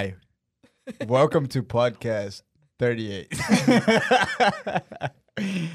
[0.00, 0.14] Hi.
[1.06, 2.40] Welcome to podcast
[2.78, 3.30] 38.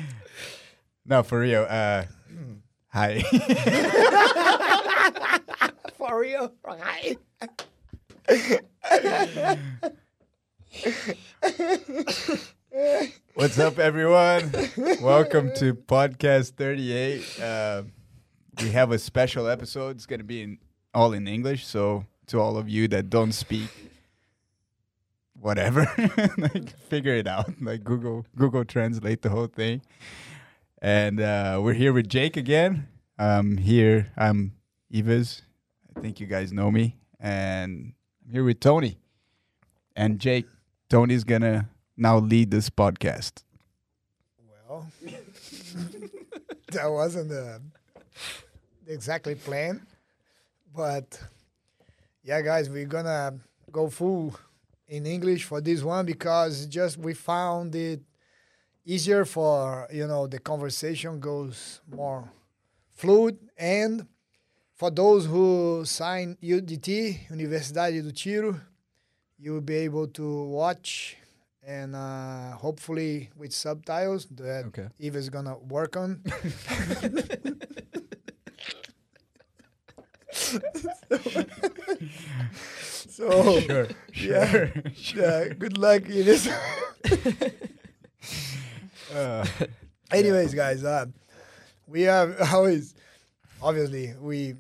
[1.06, 1.68] no, for real.
[1.70, 2.06] Uh,
[2.88, 3.22] hi.
[6.00, 7.18] For real, right?
[13.36, 14.52] What's up, everyone?
[15.04, 17.40] Welcome to podcast 38.
[17.40, 17.84] Uh,
[18.60, 19.98] we have a special episode.
[19.98, 20.58] It's going to be in,
[20.96, 21.68] all in English.
[21.68, 23.70] So, to all of you that don't speak,
[25.46, 25.88] whatever,
[26.38, 27.54] like figure it out.
[27.62, 29.84] Like Google, Google Translate the whole thing.
[30.82, 32.88] And uh, we're here with Jake again.
[33.20, 34.54] Um, here I'm
[34.92, 35.44] Evas.
[35.96, 37.94] I think you guys know me, and
[38.26, 38.98] I'm here with Tony
[39.96, 40.48] and Jake.
[40.90, 43.44] Tony's gonna now lead this podcast.
[44.68, 44.88] Well,
[46.72, 47.60] that wasn't uh,
[48.88, 49.82] exactly planned,
[50.76, 51.22] but
[52.24, 53.36] yeah, guys, we're gonna
[53.72, 54.36] go full
[54.88, 58.02] in English for this one because just we found it
[58.86, 62.30] easier for you know the conversation goes more
[62.92, 64.08] fluid and
[64.76, 68.60] for those who sign UDT Universidade do Tiro,
[69.38, 71.18] you will be able to watch
[71.66, 74.88] and uh, hopefully with subtitles that Okay.
[75.00, 76.22] Eva is gonna work on.
[83.10, 84.70] so Sure, yeah,
[85.16, 86.50] yeah, good luck in this.
[89.14, 89.46] Uh,
[90.12, 91.06] Anyways, guys, uh,
[91.88, 92.96] we have always,
[93.62, 94.56] obviously, we,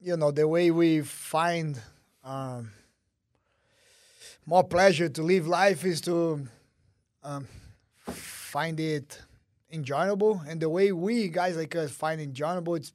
[0.00, 1.80] you know, the way we find
[2.24, 2.70] um,
[4.46, 6.46] more pleasure to live life is to
[7.22, 7.46] um,
[8.06, 9.20] find it
[9.72, 12.92] enjoyable, and the way we guys like us find enjoyable, it's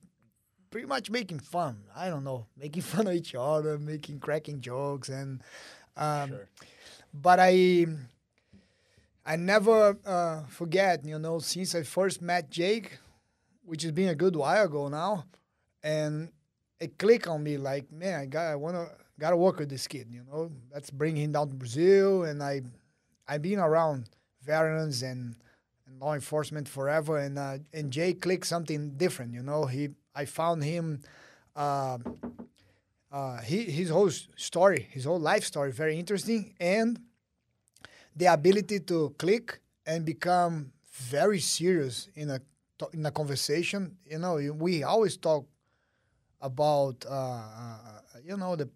[0.70, 1.78] pretty much making fun.
[1.96, 5.42] I don't know, making fun of each other, making cracking jokes, and
[5.98, 6.34] um,
[7.14, 7.86] but I.
[9.26, 12.98] I never uh, forget, you know, since I first met Jake,
[13.64, 15.26] which has been a good while ago now,
[15.84, 16.30] and
[16.80, 18.88] it clicked on me like, man, I got, I wanna,
[19.20, 20.50] gotta work with this kid, you know.
[20.74, 22.62] Let's bring him down to Brazil, and I,
[23.28, 24.10] I've been around
[24.42, 25.36] veterans and,
[26.00, 29.66] law enforcement forever, and uh, and Jake clicked something different, you know.
[29.66, 31.02] He, I found him,
[31.56, 31.98] uh,
[33.12, 37.00] uh, he, his whole story, his whole life story, very interesting, and
[38.16, 42.42] the ability to click and become very serious in a
[42.94, 43.98] in a conversation.
[44.06, 45.46] You know, we always talk
[46.42, 48.70] about uh, uh, you know the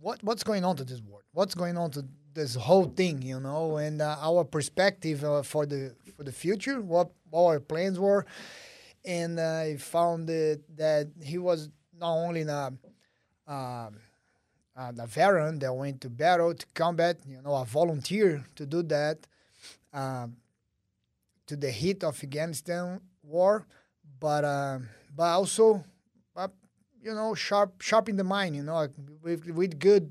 [0.00, 3.40] what what's going on to this world, what's going on to this whole thing, you
[3.40, 7.98] know, and uh, our perspective uh, for the for the future, what, what our plans
[7.98, 8.26] were,
[9.04, 12.72] and I found that, he was not only a
[13.46, 13.98] um,
[14.76, 18.82] uh, a veteran that went to battle to combat, you know, a volunteer to do
[18.84, 19.18] that
[19.92, 20.36] um,
[21.46, 23.66] to the heat of Afghanistan war,
[24.18, 24.78] but uh,
[25.14, 25.84] but also,
[26.36, 26.48] uh,
[27.02, 28.88] you know, sharp sharp in the mind, you know,
[29.22, 30.10] with with good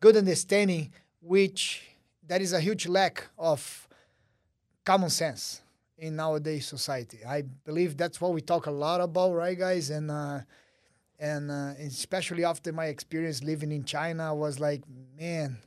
[0.00, 1.82] good understanding, which
[2.26, 3.88] that is a huge lack of
[4.84, 5.62] common sense
[5.98, 7.18] in nowadays society.
[7.26, 9.90] I believe that's what we talk a lot about, right, guys?
[9.90, 10.40] And uh,
[11.18, 14.82] and uh, especially after my experience living in China, I was like,
[15.18, 15.58] man,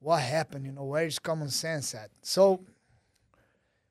[0.00, 0.66] what happened?
[0.66, 2.10] You know, where is common sense at?
[2.22, 2.64] So,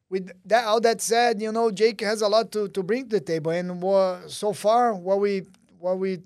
[0.09, 3.19] with that, all that said, you know, Jake has a lot to, to bring to
[3.19, 5.43] the table, and what, so far, what we
[5.77, 6.19] what we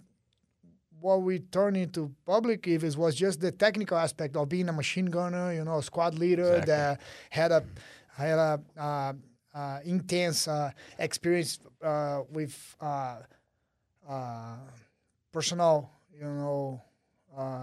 [1.00, 5.08] what we turned into public is was just the technical aspect of being a machine
[5.08, 6.74] gunner, you know, a squad leader Exactly.
[6.74, 7.64] that had a
[8.16, 9.14] had a uh,
[9.54, 13.18] uh, intense uh, experience uh, with uh,
[14.10, 14.56] uh,
[15.32, 16.82] personal, you know,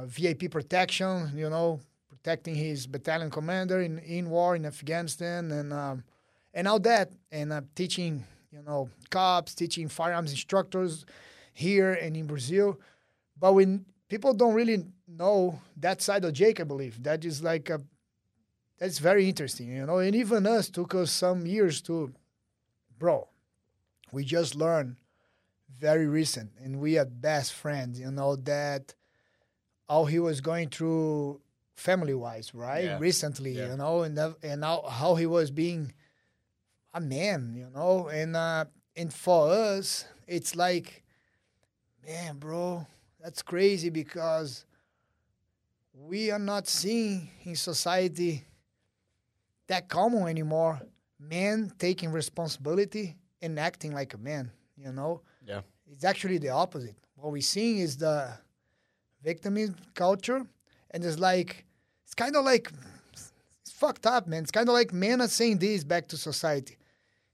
[0.06, 6.04] VIP protection, you know, protecting his battalion commander in, in war in Afghanistan and um,
[6.52, 11.06] and all that, and teaching, you know, cops, teaching firearms instructors
[11.52, 12.78] here and in Brazil.
[13.38, 17.70] But when people don't really know that side of Jake, I believe that is like
[17.70, 17.80] a
[18.80, 19.98] that's very interesting, you know.
[19.98, 22.12] And even us took us some years to,
[22.98, 23.28] bro.
[24.12, 24.96] We just learned
[25.78, 28.00] very recent, and we are best friends.
[28.00, 28.94] You know that
[29.88, 31.40] how he was going through
[31.74, 32.84] family wise, right?
[32.84, 32.98] Yeah.
[32.98, 33.70] Recently, Yeah.
[33.70, 35.92] you know, and and how, how he was being
[36.92, 38.64] a man, you know, and uh,
[38.96, 41.04] and for us, it's like,
[42.06, 42.86] man, bro,
[43.22, 44.64] that's crazy because
[45.94, 48.44] we are not seeing in society
[49.70, 50.80] that common anymore.
[51.18, 55.22] Men taking responsibility and acting like a man, you know.
[55.46, 55.62] Yeah.
[55.86, 56.96] It's actually the opposite.
[57.14, 58.32] What we're seeing is the
[59.22, 60.44] victimism culture
[60.90, 61.64] and it's like
[62.04, 62.70] it's kind of like
[63.62, 64.42] it's fucked up, man.
[64.42, 66.76] It's kind of like men are saying this back to society.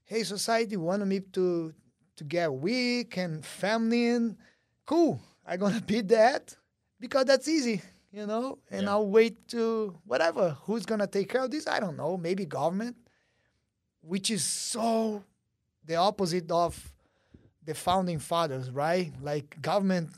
[0.05, 1.73] Hey, society want me to
[2.17, 4.37] to get weak and feminine.
[4.85, 6.55] Cool, I'm gonna be that
[6.99, 7.81] because that's easy,
[8.17, 8.57] you know.
[8.71, 8.91] And Yeah.
[8.91, 10.57] I'll wait to whatever.
[10.65, 11.67] Who's gonna take care of this?
[11.67, 12.17] I don't know.
[12.17, 12.95] Maybe government,
[14.01, 15.23] which is so
[15.85, 16.93] the opposite of
[17.63, 19.11] the founding fathers, right?
[19.21, 20.09] Like government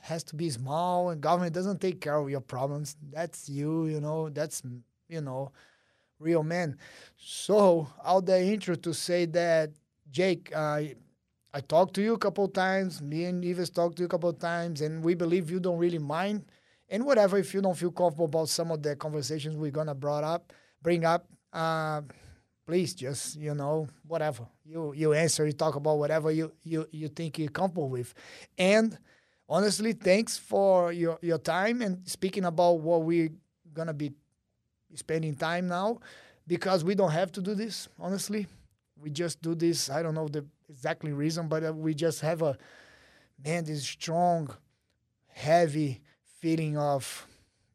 [0.00, 2.96] has to be small and government doesn't take care of your problems.
[3.10, 4.62] That's you, you know, that's,
[5.08, 5.52] you know,
[6.18, 6.78] real men.
[7.16, 9.70] So, out the intro to say that,
[10.10, 10.82] Jake, uh,
[11.52, 14.32] I talked to you a couple times, me and Yves talked to you a couple
[14.32, 16.44] times, and we believe you don't really mind.
[16.94, 20.22] And whatever, if you don't feel comfortable about some of the conversations we're gonna brought
[20.22, 22.02] up, bring up, uh,
[22.64, 27.08] please just you know whatever you you answer, you talk about whatever you you you
[27.08, 28.14] think you're comfortable with,
[28.56, 28.96] and
[29.48, 33.30] honestly, thanks for your your time and speaking about what we're
[33.72, 34.12] gonna be
[34.94, 35.98] spending time now,
[36.46, 37.88] because we don't have to do this.
[37.98, 38.46] Honestly,
[39.02, 39.90] we just do this.
[39.90, 42.56] I don't know the exactly reason, but uh, we just have a
[43.44, 44.48] man this strong,
[45.26, 46.03] heavy
[46.44, 47.26] feeling of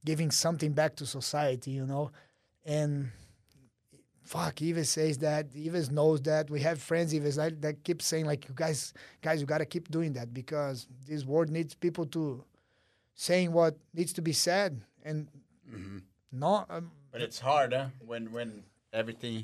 [0.05, 2.11] giving something back to society, you know,
[2.65, 3.09] and
[4.23, 5.47] fuck, Yves says that.
[5.55, 6.51] Yves knows that.
[6.51, 8.93] We have friends, Yves, that, that keep saying like, you guys,
[9.23, 12.43] guys, you gotta keep doing that because this world needs people to
[13.15, 15.27] saying what needs to be said and
[16.31, 16.67] not.
[16.69, 17.87] Um, But it's hard, huh?
[18.05, 18.49] When when
[18.93, 19.35] everything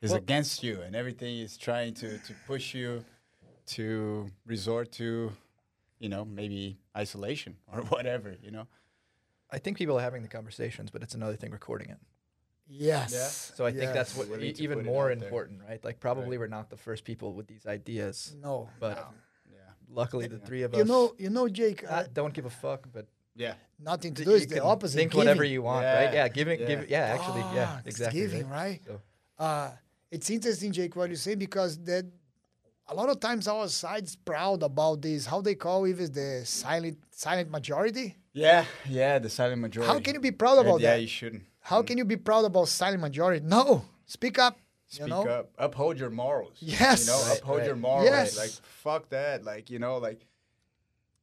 [0.00, 3.04] is Well- against you and everything is trying to to push you
[3.76, 3.88] to
[4.46, 5.08] resort to,
[5.98, 8.66] you know, maybe isolation or whatever, you know.
[9.50, 11.98] I think people are having the conversations, but it's another thing recording it.
[12.68, 13.52] yes.
[13.56, 15.24] So I think that's what e- even more out there.
[15.28, 15.82] important, right?
[15.84, 18.34] Like probably we're not the first people with these ideas.
[18.42, 19.06] No, But- no.
[19.52, 19.58] Yeah.
[19.88, 21.84] Luckily, the three of us you know, you know, Jake.
[21.84, 23.06] Uh, uh, don't give a fuck, but
[23.36, 23.54] Yeah.
[23.78, 24.96] nothing to do you is the opposite.
[24.98, 26.04] Think whatever you want, Yeah.
[26.04, 26.14] right?
[26.14, 26.66] Yeah, giving, Yeah.
[26.66, 26.88] give, it.
[26.88, 28.20] yeah, actually, yeah, Ah, it's exactly.
[28.20, 28.58] giving, right?
[28.58, 28.80] right?
[28.84, 29.00] So,
[29.38, 29.70] uh,
[30.10, 32.04] it's interesting, Jake, what you say because that
[32.88, 35.26] a lot of times our side's proud about this.
[35.26, 38.16] How they call it is the silent silent majority.
[38.32, 39.92] Yeah, yeah, the silent majority.
[39.92, 41.00] How can you be proud about yeah, that?
[41.00, 41.44] you shouldn't.
[41.60, 43.44] How can you be proud about silent majority?
[43.44, 44.58] No, speak up.
[44.86, 45.50] Speak you know, up.
[45.58, 46.58] Uphold your morals.
[46.60, 47.06] Yes.
[47.06, 48.06] You know, Right, uphold your morals.
[48.06, 48.38] Yes.
[48.38, 49.42] Like fuck that.
[49.42, 50.24] Like, you know, like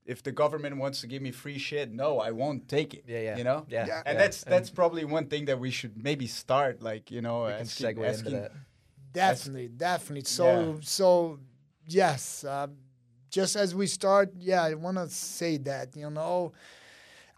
[0.06, 3.06] if the government wants to give me free shit, no, I won't take it.
[3.08, 3.38] yeah, yeah.
[3.38, 3.66] You know?
[3.70, 3.86] Yeah.
[3.88, 4.04] Yeah.
[4.06, 4.22] And yeah.
[4.22, 7.62] that's that's probably one thing that we should maybe start, like, you know, we can
[7.62, 8.52] asking, segue asking into that.
[9.14, 10.26] definitely, definitely.
[10.26, 11.40] So, so
[11.88, 12.44] yes.
[12.44, 12.68] Uh,
[13.30, 16.54] just as we start, yeah, I want to say that you know,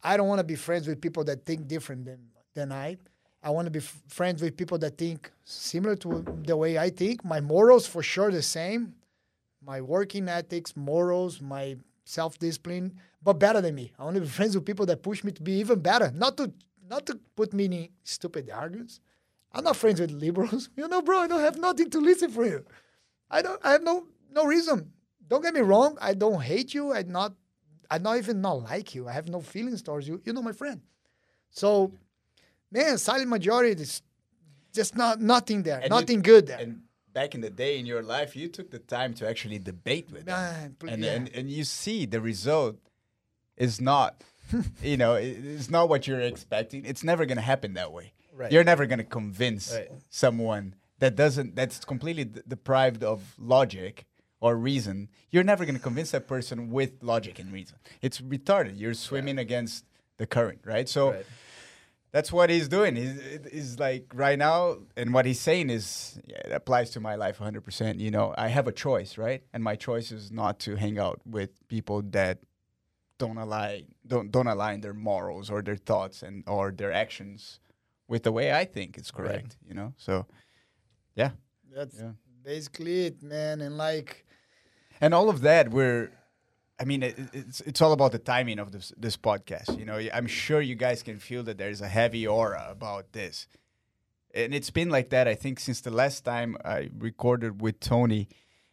[0.03, 2.19] I don't want to be friends with people that think different than
[2.53, 2.97] than I.
[3.43, 6.89] I want to be f- friends with people that think similar to the way I
[6.89, 7.23] think.
[7.23, 8.95] My morals for sure the same.
[9.63, 13.93] My working ethics, morals, my self discipline, but better than me.
[13.99, 16.11] I want to be friends with people that push me to be even better.
[16.11, 16.51] Not to
[16.89, 18.99] not to put me in stupid arguments.
[19.53, 20.69] I'm not friends with liberals.
[20.77, 22.65] You know, bro, I don't have nothing to listen for you.
[23.29, 24.91] I don't I have no no reason.
[25.27, 25.97] Don't get me wrong.
[26.01, 26.93] I don't hate you.
[26.93, 27.33] I not
[27.89, 29.07] I not even not like you.
[29.07, 30.21] I have no feelings towards you.
[30.25, 30.81] You know my friend.
[31.49, 31.91] So
[32.71, 34.01] man, silent majority is
[34.73, 35.75] just not nothing there.
[35.79, 36.59] And you- nothing good there.
[36.59, 36.81] And
[37.13, 40.25] back in the day in your life, you took the time to actually debate with
[40.25, 40.75] them.
[40.79, 41.13] Pl- and, yeah.
[41.13, 42.75] and and you see the result
[43.57, 44.21] is not
[44.83, 48.13] you know it- it's not what you're expecting it's never going to happen that way
[48.33, 48.51] Right.
[48.51, 49.89] you're never going to convince Right.
[50.09, 54.05] someone that doesn't that's completely d- deprived of logic
[54.39, 58.77] or reason you're never going to convince that person with logic and reason it's retarded
[58.79, 59.85] you're swimming against
[60.17, 61.25] the current right so Right.
[62.11, 62.95] that's what he's doing.
[62.95, 63.19] He's,
[63.51, 67.39] he's like right now, and what he's saying is yeah, it applies to my life
[67.39, 67.99] 100%.
[67.99, 69.43] You know, I have a choice, right?
[69.53, 72.39] And my choice is not to hang out with people that
[73.17, 77.59] don't align don't don't align their morals or their thoughts and or their actions
[78.07, 79.57] with the way I think is correct.
[79.67, 80.25] You know, so
[81.15, 81.31] yeah,
[81.75, 82.11] That's yeah.
[82.43, 83.59] basically it, man.
[83.61, 84.24] And like
[85.01, 86.11] and all of that we're
[86.79, 89.99] i mean it, it's it's all about the timing of this this podcast you know
[90.13, 93.47] i'm sure you guys can feel that there's a heavy aura about this
[94.33, 98.27] and it's been like that i think since the last time i recorded with tony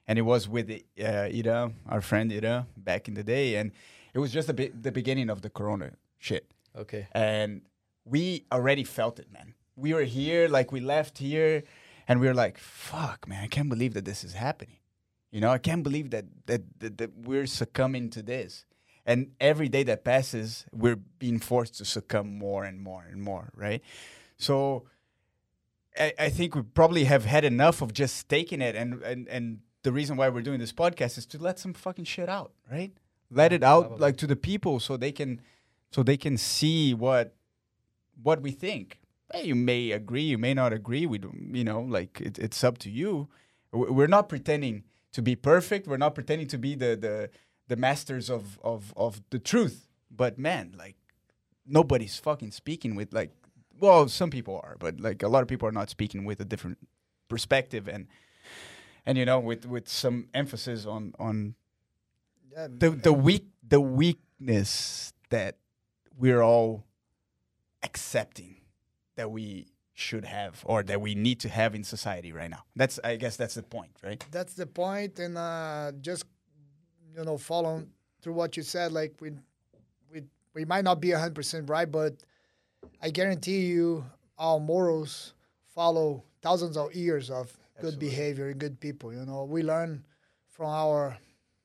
[0.07, 1.07] and it was with uh,
[1.39, 3.73] ida our friend ida back in the day and
[4.15, 7.07] it was just a bit the beginning of the corona shit Okay.
[7.13, 7.63] and
[8.05, 9.55] we already felt it, man.
[9.77, 11.63] We were here, like we left here,
[12.09, 13.45] and we were like, "Fuck, man!
[13.45, 14.79] I can't believe that this is happening."
[15.33, 18.65] You know, I can't believe that that that, that we're succumbing to this.
[19.05, 23.51] And every day that passes, we're being forced to succumb more and more and more,
[23.57, 23.83] right?
[24.37, 24.85] So,
[25.99, 29.59] I, I think we probably have had enough of just taking it, and and and
[29.83, 32.93] the reason why we're doing this podcast is to let some fucking shit out, right?
[33.31, 35.41] Let it out like to the people so they can
[35.91, 37.35] so they can see what
[38.23, 39.01] what we think.
[39.33, 41.07] Hey, you may agree, you may not agree.
[41.07, 43.29] We don't, you know, like it, it's up to you.
[43.73, 45.87] We're not pretending to be perfect.
[45.87, 47.31] We're not pretending to be the the
[47.69, 49.89] the masters of of of the truth.
[50.11, 50.97] But man, like
[51.67, 53.33] nobody's fucking speaking with like
[53.79, 56.45] well, some people are, but like a lot of people are not speaking with a
[56.45, 56.79] different
[57.29, 58.07] perspective and
[59.07, 61.55] and you know with with some emphasis on on
[62.53, 65.57] Yeah, the the weak the weakness that
[66.19, 66.85] we're all
[67.83, 68.57] accepting
[69.17, 72.65] that we should have or that we need to have in society right now.
[72.77, 74.25] That's I guess that's the point, right?
[74.31, 76.25] that's the point and uh just
[77.17, 77.91] you know following
[78.23, 79.31] through what you said like we
[80.13, 80.23] we
[80.55, 82.15] we might not be 100% right but
[83.03, 84.05] i guarantee you
[84.39, 85.35] our morals
[85.75, 90.03] follow thousands of years of good behavior and good people you know we learn
[90.49, 91.19] from our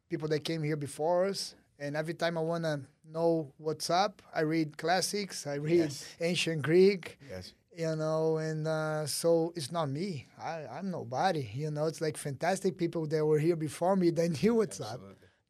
[0.09, 2.81] people that came here before us and every time i want to
[3.11, 6.05] know what's up i read classics i read Yes.
[6.19, 7.53] ancient greek Yes.
[7.77, 10.27] You know and uh, so it's not me.
[10.41, 11.85] I, i'm nobody you know?
[11.85, 14.99] It's like fantastic people that were here before me they knew what's up.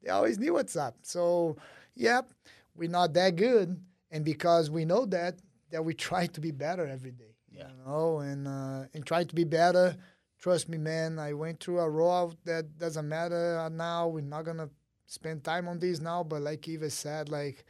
[0.02, 0.96] They always knew what's up.
[1.02, 1.56] So
[1.96, 2.30] yep
[2.76, 3.80] we're not that good
[4.10, 5.36] and because we know that
[5.70, 7.68] that we try to be better every day Yeah.
[7.68, 8.18] you know?
[8.18, 9.96] And uh, and try to be better.
[10.38, 14.08] Trust me man i went through a road that doesn't matter now.
[14.08, 14.68] We're not gonna
[15.06, 17.64] spend time on this now but like eva said like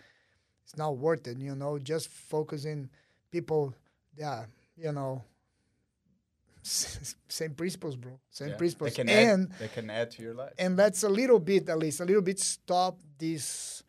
[0.64, 1.78] it's not worth it you know?
[1.78, 2.90] Just focusing
[3.30, 3.74] people
[4.18, 4.44] yeah,
[4.76, 5.22] you know,
[6.62, 8.18] same principles, bro.
[8.30, 8.56] Same Yeah.
[8.56, 8.90] principles.
[8.90, 10.52] They can and add, they can add to your life.
[10.58, 13.82] and let's a little bit, at least, a little bit stop this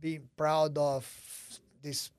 [0.00, 1.04] being proud of
[1.82, 2.10] this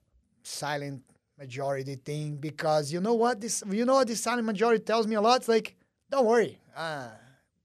[0.42, 1.02] silent
[1.38, 5.16] majority thing because you know what this you know what this silent majority tells me
[5.16, 5.38] a lot.
[5.40, 5.74] It's like,
[6.10, 7.08] don't worry, uh,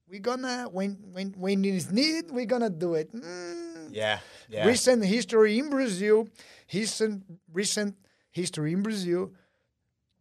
[0.10, 3.14] we're gonna when when when it is needed, we're gonna do it.
[3.14, 4.20] Mm, yeah.
[4.50, 4.66] Yeah.
[4.68, 6.28] recent history in Brazil,
[6.74, 7.24] recent
[7.54, 7.96] recent
[8.32, 9.32] history in Brazil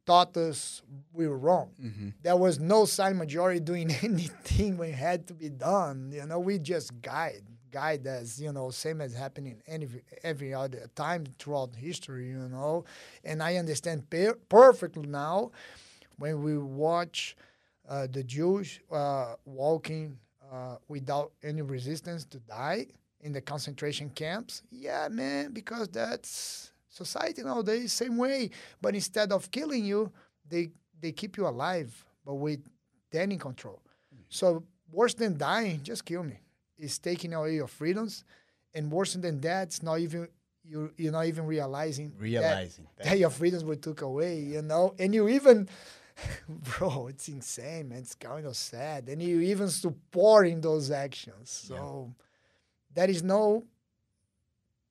[0.09, 1.69] taught us we were wrong.
[1.81, 2.15] Mhm.
[2.23, 5.99] There was no silent majority doing anything when it had to be done.
[6.19, 9.87] You know, we just guide guide as you know, same as happening any
[10.25, 12.29] every other time throughout history.
[12.29, 12.85] You know,
[13.25, 15.51] and I understand per- perfectly now
[16.19, 17.37] when we watch
[17.89, 20.19] uh, the Jews uh, walking
[20.53, 22.87] uh, without any resistance to die
[23.21, 24.63] in the concentration camps.
[24.71, 26.73] Yeah, man, because that's
[27.05, 28.51] society nowadays, same way.
[28.83, 30.01] But instead of killing you,
[30.53, 30.65] they
[31.03, 31.91] they keep you alive,
[32.27, 32.61] but with
[33.15, 33.81] them in control.
[34.15, 34.23] Mm-hmm.
[34.41, 34.47] So
[35.01, 36.39] worse than dying, just kill me.
[36.77, 38.25] It's taking away your freedoms,
[38.75, 40.29] and worse than that, it's not even
[40.71, 40.79] you.
[41.01, 43.19] You're not even realizing that- Realizing that, that.
[43.19, 44.37] your freedoms were took away.
[44.55, 45.69] You know, and you even.
[46.49, 47.99] Bro, it's insane, man.
[47.99, 49.09] It's kind of sad.
[49.09, 51.49] And you even supporting those actions.
[51.69, 52.13] So
[52.93, 53.65] there is no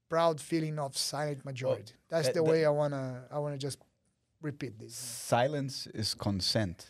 [0.08, 1.94] proud feeling of silent majority.
[2.10, 3.80] That's that- the way I wanna I wanna just
[4.42, 4.96] repeat this.
[4.96, 6.88] silence is consent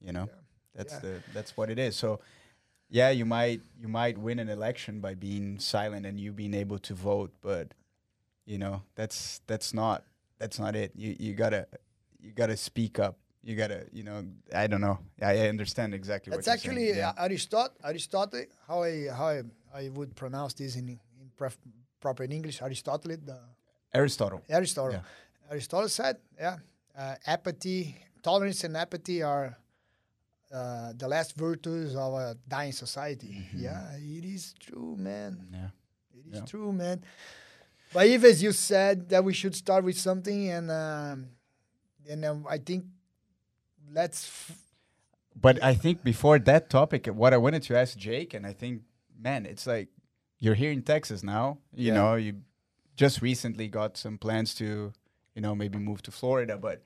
[0.00, 0.34] you know Yeah.
[0.74, 1.00] that's Yeah.
[1.00, 2.20] the that's what it is so
[2.90, 6.78] yeah you might you might win an election by being silent and you being able
[6.78, 7.72] to vote but
[8.44, 10.04] you know that's that's not
[10.38, 11.66] that's not it you you gotta
[12.18, 14.22] you gotta speak up you gotta you know
[14.54, 16.98] i don't know i, I understand exactly That's what you're actually saying.
[16.98, 17.10] yeah.
[17.16, 17.76] uh, Aristotle.
[17.82, 18.44] Aristotle.
[18.68, 19.42] How I how I,
[19.74, 21.56] I would pronounce this in, in pref,
[22.00, 22.60] proper in English.
[22.60, 23.16] Aristotle.
[23.16, 23.38] The
[23.92, 24.92] aristotle Aristotle.
[24.92, 25.50] Yeah.
[25.50, 26.58] Aristotle said, yeah,
[26.96, 29.56] uh, apathy, tolerance, and apathy are
[30.52, 33.46] uh, the last virtues of a dying society.
[33.54, 35.38] Yeah, it is true, man.
[35.52, 35.68] yeah
[36.18, 36.44] It is Yeah.
[36.46, 37.02] true, man.
[37.92, 41.26] But even as you said that we should start with something, and um,
[42.08, 42.84] and um, I think
[43.92, 44.56] let's f-
[45.34, 48.82] But I think before that topic, what I wanted to ask Jake, and I think,
[49.18, 49.88] man, it's like
[50.38, 51.58] you're here in Texas now.
[51.74, 51.94] You Yeah.
[51.94, 52.32] know, you
[53.00, 54.92] just recently got some plans to,
[55.34, 56.58] you know, maybe move to Florida.
[56.58, 56.82] But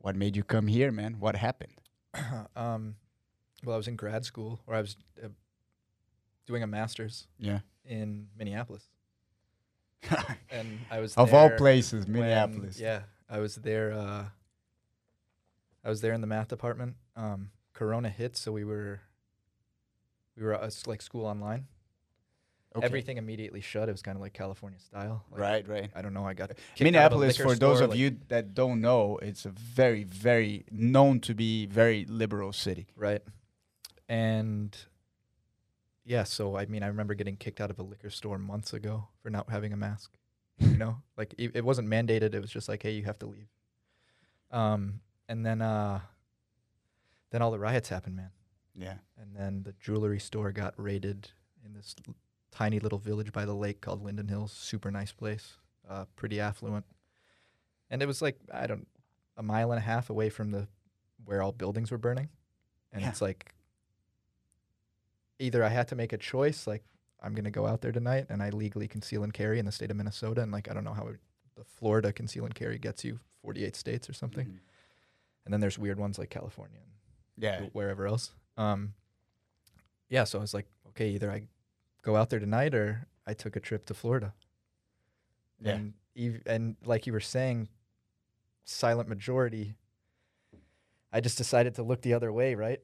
[0.00, 1.20] what made you come here, man?
[1.20, 1.74] What happened?
[2.56, 2.96] um,
[3.64, 5.28] well, I was in grad school, or I was uh,
[6.46, 7.60] doing a master's Yeah.
[7.84, 8.84] in Minneapolis,
[10.50, 12.80] and I was of all places, when- Minneapolis.
[12.80, 13.92] yeah, I was there.
[13.92, 14.24] Uh,
[15.84, 16.96] I was there in the math department.
[17.14, 19.00] Um, Corona hit, so we were
[20.36, 21.66] we were uh, like school online.
[22.76, 22.84] Okay.
[22.84, 23.88] Everything immediately shut.
[23.88, 25.24] It was kind of like California style.
[25.30, 25.90] Like, Right, right.
[25.94, 26.26] I don't know.
[26.26, 29.18] I got kicked out of a Minneapolis, for those of like- you that don't know,
[29.22, 32.88] it's a very, very known to be very liberal city.
[32.94, 33.22] Right.
[34.08, 34.76] And
[36.04, 39.08] yeah, so I mean, I remember getting kicked out of a liquor store months ago
[39.22, 40.12] for not having a mask.
[40.58, 42.34] You know, like it, it wasn't mandated.
[42.34, 43.48] It was just like, hey, you have to leave.
[44.50, 46.00] Um, and then, uh,
[47.30, 48.30] then all the riots happened, man.
[48.74, 48.94] Yeah.
[49.20, 51.30] And then the jewelry store got raided
[51.64, 51.94] in this
[52.50, 54.52] tiny little village by the lake called Linden Hills.
[54.52, 55.56] Super nice place,
[55.88, 56.84] uh, pretty affluent.
[57.90, 58.86] and it was like I don't
[59.36, 60.68] a mile and a half away from the
[61.24, 62.28] where all buildings were burning,
[62.92, 63.08] and Yeah.
[63.08, 63.54] it's like
[65.38, 66.84] either I had to make a choice, like
[67.20, 69.90] I'm gonna go out there tonight and I legally conceal and carry in the state
[69.90, 71.20] of Minnesota, and like I don't know how it,
[71.56, 74.58] the Florida conceal and carry gets you 48 states or something, Mhm.
[75.44, 76.92] and then there's weird ones like California and
[77.42, 77.66] Yeah.
[77.72, 78.32] wherever else.
[78.56, 78.94] Um,
[80.08, 81.46] yeah, so I was like, okay, either I
[82.02, 84.32] go out there tonight or I took a trip to Florida.
[85.60, 85.72] Yeah.
[85.72, 87.68] And ev- and like you were saying,
[88.64, 89.74] silent majority.
[91.12, 92.80] I just decided to look the other way, right?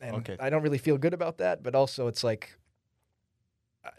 [0.00, 0.36] And Okay.
[0.40, 2.56] I don't really feel good about that, but also it's like
[3.84, 3.90] uh,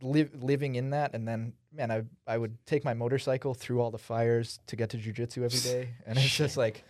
[0.00, 3.90] live, living in that, and then man, I I would take my motorcycle through all
[3.90, 6.84] the fires to get to jujitsu every day, and it's just like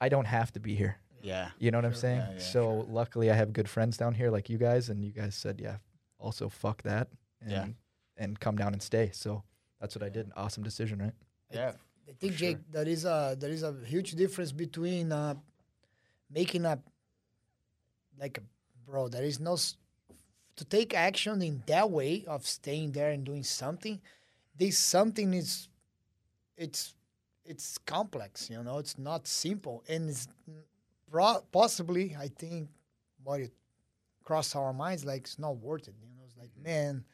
[0.00, 0.96] I don't have to be here.
[1.20, 1.50] Yeah.
[1.58, 2.18] You know what I'm saying?
[2.18, 2.86] Yeah, yeah, so sure.
[2.90, 5.76] luckily, I have good friends down here like you guys, and you guys said, yeah,
[6.22, 7.08] also fuck that,
[7.40, 7.66] and Yeah.
[8.16, 9.10] and come down and stay.
[9.12, 9.42] So
[9.80, 10.30] that's what I did.
[10.36, 11.14] Awesome decision, right?
[11.50, 11.72] Yeah.
[12.08, 12.64] I think Jake, sure.
[12.70, 15.34] there is a there is a huge difference between uh,
[16.30, 16.78] making a
[18.18, 18.42] like a
[18.86, 19.08] bro.
[19.08, 19.56] There is no
[20.56, 24.00] to take action in that way of staying there and doing something.
[24.56, 25.68] This something is
[26.56, 26.94] it's
[27.44, 28.50] it's complex.
[28.50, 30.28] You know, it's not simple, and it's
[31.10, 32.68] pro- possibly I think
[33.24, 33.52] what it
[34.24, 35.94] crossed our minds like it's not worth it.
[36.00, 36.11] You know, it's
[36.42, 37.04] like man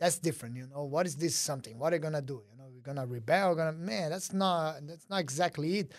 [0.00, 0.56] that's different.
[0.56, 1.76] You know, what is this something?
[1.78, 2.40] What are you gonna do?
[2.50, 3.50] You know, we're gonna rebel.
[3.50, 4.10] We're gonna man.
[4.10, 5.92] That's not that's not exactly it.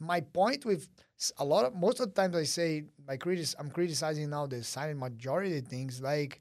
[0.00, 0.88] My point with
[1.38, 4.64] a lot of most of the times I say my critic I'm criticizing now the
[4.64, 6.40] silent majority things like,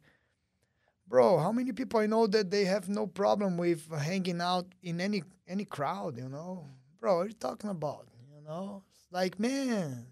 [1.08, 5.00] bro, how many people I know that they have no problem with hanging out in
[5.00, 6.18] any any crowd?
[6.18, 6.68] You know,
[7.00, 8.08] bro, what are you talking about?
[8.36, 10.08] You know, it's like man,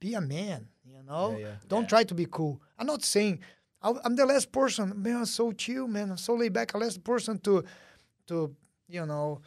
[0.00, 0.68] be a man.
[0.84, 1.54] You know, Yeah, yeah.
[1.68, 1.88] don't Yeah.
[1.88, 2.60] try to be cool.
[2.78, 3.40] I'm not saying
[3.82, 4.92] I'm the last person.
[5.02, 6.10] Man, I'm so chill, man.
[6.10, 6.74] I'm so laid back.
[6.74, 7.64] I'm the last person to,
[8.26, 8.54] to
[8.88, 9.40] you know,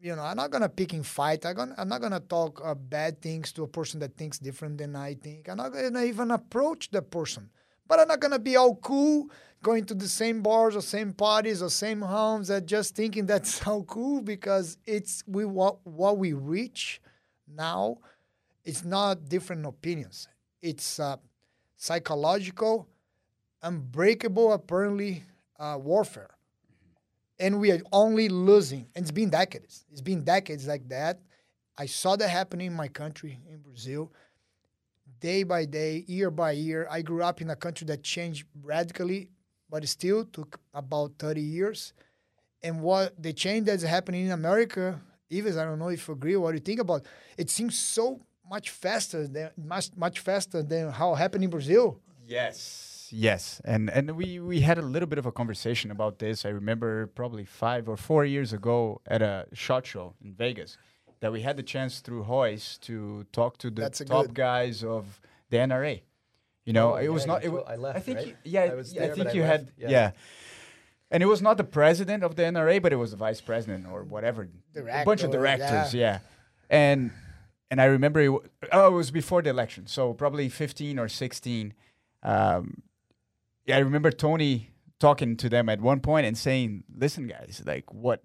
[0.00, 0.22] you know.
[0.22, 1.46] I'm not gonna pick and fight.
[1.46, 1.74] I'm gonna.
[1.78, 5.14] I'm not gonna talk uh, bad things to a person that thinks different than I
[5.14, 5.48] think.
[5.48, 7.50] I'm not gonna even approach the person.
[7.86, 9.30] But I'm not gonna be all cool,
[9.62, 13.58] going to the same bars or same parties or same homes, and just thinking that's
[13.58, 17.00] how cool because it's we what what we reach
[17.48, 17.98] now.
[18.64, 20.28] It's not different opinions.
[20.60, 21.16] It's uh,
[21.76, 22.86] psychological,
[23.62, 25.24] unbreakable, apparently,
[25.58, 26.30] uh, warfare.
[27.38, 28.86] And we are only losing.
[28.94, 29.84] And it's been decades.
[29.90, 31.20] It's been decades like that.
[31.78, 34.12] I saw that happening in my country, in Brazil,
[35.20, 36.86] day by day, year by year.
[36.90, 39.30] I grew up in a country that changed radically,
[39.70, 41.94] but it still took about 30 years.
[42.62, 46.36] And what the change that's happening in America, Yves, I don't know if you agree
[46.36, 47.06] what you think about.
[47.38, 48.20] It seems so
[48.50, 51.98] much faster than much much faster than how happened in Brazil.
[52.26, 52.89] Yes.
[53.12, 53.60] Yes.
[53.64, 56.44] And and we we had a little bit of a conversation about this.
[56.44, 60.76] I remember probably 5 or 4 years ago at a shot show in Vegas
[61.20, 65.20] that we had the chance through Hoyce to talk to the top good- guys of
[65.50, 66.02] the NRA.
[66.64, 68.26] You know, Oh, it was not it I left, I think right?
[68.28, 69.88] you- yeah, I was I think but I you had yeah.
[69.90, 70.10] yeah.
[71.10, 73.86] And it was not the president of the NRA, but it was the vice president
[73.90, 74.48] or whatever.
[74.76, 76.20] a bunch of directors, yeah.
[76.68, 77.10] And
[77.70, 78.40] and I remember it, wa-
[78.72, 81.74] oh, it was before the election, so probably 15 or 16.
[82.22, 82.82] Um,
[83.66, 87.92] yeah, I remember Tony talking to them at one point and saying, "Listen, guys, like
[87.92, 88.22] what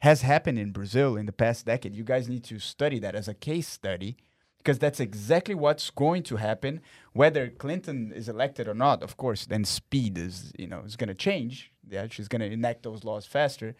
[0.00, 3.28] has happened in Brazil in the past decade, you guys need to study that as
[3.28, 4.16] a case study."
[4.58, 6.80] Because that's exactly what's going to happen,
[7.12, 9.00] whether Clinton is elected or not.
[9.00, 11.70] Of course, then speed is, you know, is going to change.
[11.88, 13.76] Yeah, she's going to enact those laws faster.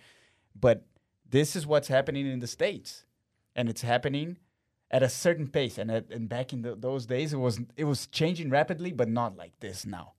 [0.54, 0.86] But
[1.28, 3.04] this is what's happening in the states,
[3.56, 4.38] and it's happening
[4.90, 5.76] at a certain pace.
[5.76, 9.08] And at, and back in the, those days, it was it was changing rapidly, but
[9.08, 10.12] not like this now.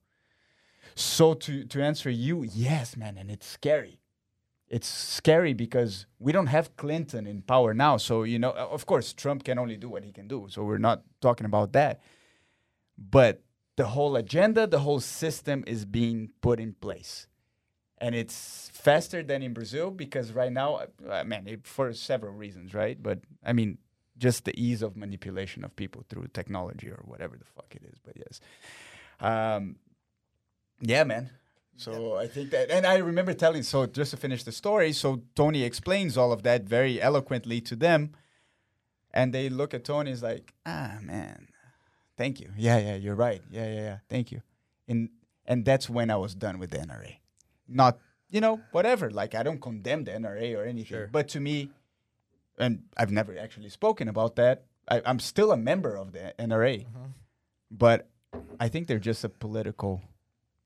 [0.99, 3.99] So to to answer you, yes, man, and it's scary.
[4.67, 7.97] It's scary because we don't have Clinton in power now.
[7.97, 10.47] So you know, of course, Trump can only do what he can do.
[10.49, 12.01] So we're not talking about that.
[12.97, 13.43] But
[13.75, 17.27] the whole agenda, the whole system is being put in place
[17.99, 23.01] and it's faster than in Brazil because right now, I mean, for several reasons, right?
[23.01, 23.77] But I mean,
[24.17, 27.99] just the ease of manipulation of people through technology or whatever the fuck it is.
[28.03, 28.39] But yes,
[29.19, 29.77] um,
[30.82, 31.30] yeah, man.
[31.76, 33.63] So I think that, and I remember telling.
[33.63, 37.76] So just to finish the story, so Tony explains all of that very eloquently to
[37.76, 38.13] them,
[39.13, 41.50] and they look at Tony as like, ah, man,
[42.18, 42.50] thank you.
[42.58, 43.42] Yeah, yeah, you're right.
[43.52, 44.42] Yeah, yeah, yeah, thank you.
[44.88, 45.10] And
[45.46, 47.18] and that's when I was done with the NRA
[47.70, 51.10] not you know whatever like i don't condemn the nra or anything Sure.
[51.12, 51.70] but to me
[52.58, 56.86] and i've never actually spoken about that I, i'm still a member of the nra
[57.70, 58.08] but
[58.58, 60.02] i think they're just a political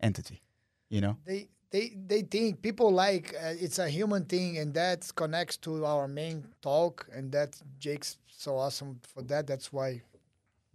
[0.01, 0.41] entity
[0.89, 5.09] you know They they they think people like uh, it's a human thing, and that
[5.15, 9.47] connects to our main talk, and that Jake's so awesome for that.
[9.47, 10.01] That's why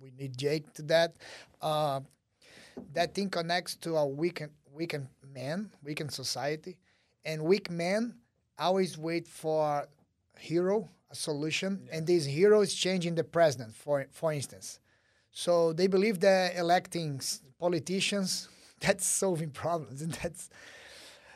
[0.01, 1.15] we need Jake to that.
[1.61, 2.01] Uh,
[2.95, 6.77] that thing connects to a weakened weakened man, weakened society,
[7.25, 8.15] and weak men
[8.59, 9.87] always wait for
[10.39, 14.81] hero a solution, and this hero is changing the president, for for instance.
[15.33, 17.21] So they believe that electing
[17.59, 18.49] politicians
[18.81, 20.51] that's solving problems, and that's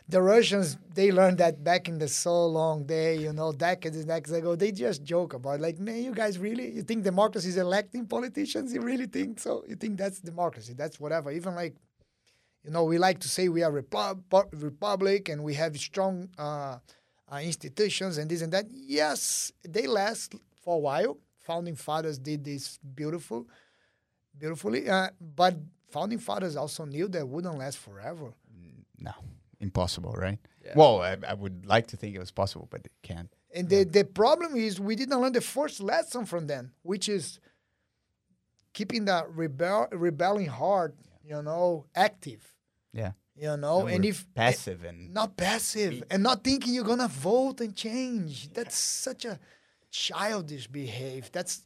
[0.09, 0.77] the Russians.
[0.95, 4.57] They learned that back in the so long day, you know, decades and decades ago.
[4.57, 8.73] They just joke about like, man, you guys really you think democracy is electing politicians?
[8.73, 9.65] You really think so?
[9.69, 10.75] You think that's democracy?
[10.77, 11.31] That's whatever.
[11.31, 11.75] Even like
[12.65, 14.23] you know, we like to say we are repub-
[14.53, 16.79] republic and we have strong uh,
[17.33, 18.67] uh, institutions and this and that.
[18.71, 21.19] Yes, they last for a while.
[21.47, 23.47] Founding fathers did this beautiful,
[24.39, 25.57] beautifully, uh, but
[25.91, 28.33] founding fathers also knew that wouldn't last forever.
[28.99, 29.13] No,
[29.61, 30.39] impossible, right?
[30.65, 30.73] Yeah.
[30.77, 33.33] Well, I, I would like to think it was possible, but it can't.
[33.55, 37.41] And the, the problem is we didn't learn the first lesson from them, which is
[38.73, 42.55] keeping that rebel rebelling heart, you know, active.
[42.93, 43.13] Yeah.
[43.37, 47.63] You know, and we're if passive and not passive and not thinking you're gonna vote
[47.63, 48.53] and change.
[48.53, 49.39] That's such a
[49.91, 51.33] childish behave.
[51.33, 51.65] That's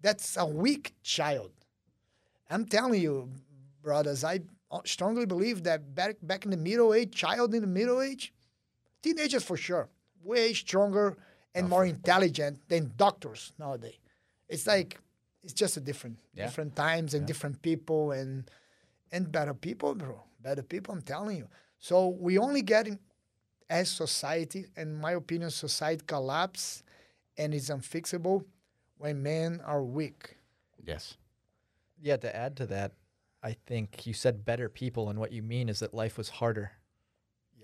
[0.00, 1.52] that's a weak child.
[2.48, 3.28] I'm telling you,
[3.82, 4.40] brothers, I
[4.84, 8.32] strongly believe that back back in the middle age, child in the middle age,
[9.02, 9.88] teenagers for sure,
[10.22, 11.16] way stronger
[11.54, 13.98] and more intelligent than doctors nowadays.
[14.48, 14.98] It's like
[15.42, 16.46] it's just a different Yeah.
[16.46, 18.50] different times and different people and
[19.12, 20.22] and better people, bro.
[20.40, 21.48] Better people, I'm telling you.
[21.78, 22.88] So we only get
[23.68, 26.82] as society, in my opinion, society collapse
[27.36, 28.44] and is unfixable
[28.98, 30.36] when men are weak.
[30.82, 31.16] yes,
[32.02, 32.92] Yeah, to add to that,
[33.42, 36.72] I think you said better people, and what you mean is that life was harder.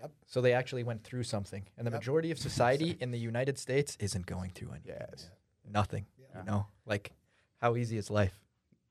[0.00, 0.12] Yep.
[0.26, 2.00] So they actually went through something, and the Yep.
[2.00, 4.96] majority of society in the United States isn't going through anything.
[4.98, 5.30] yes,
[5.70, 6.06] Nothing.
[6.18, 6.40] Yeah.
[6.40, 7.12] You know, like
[7.60, 8.38] how easy is life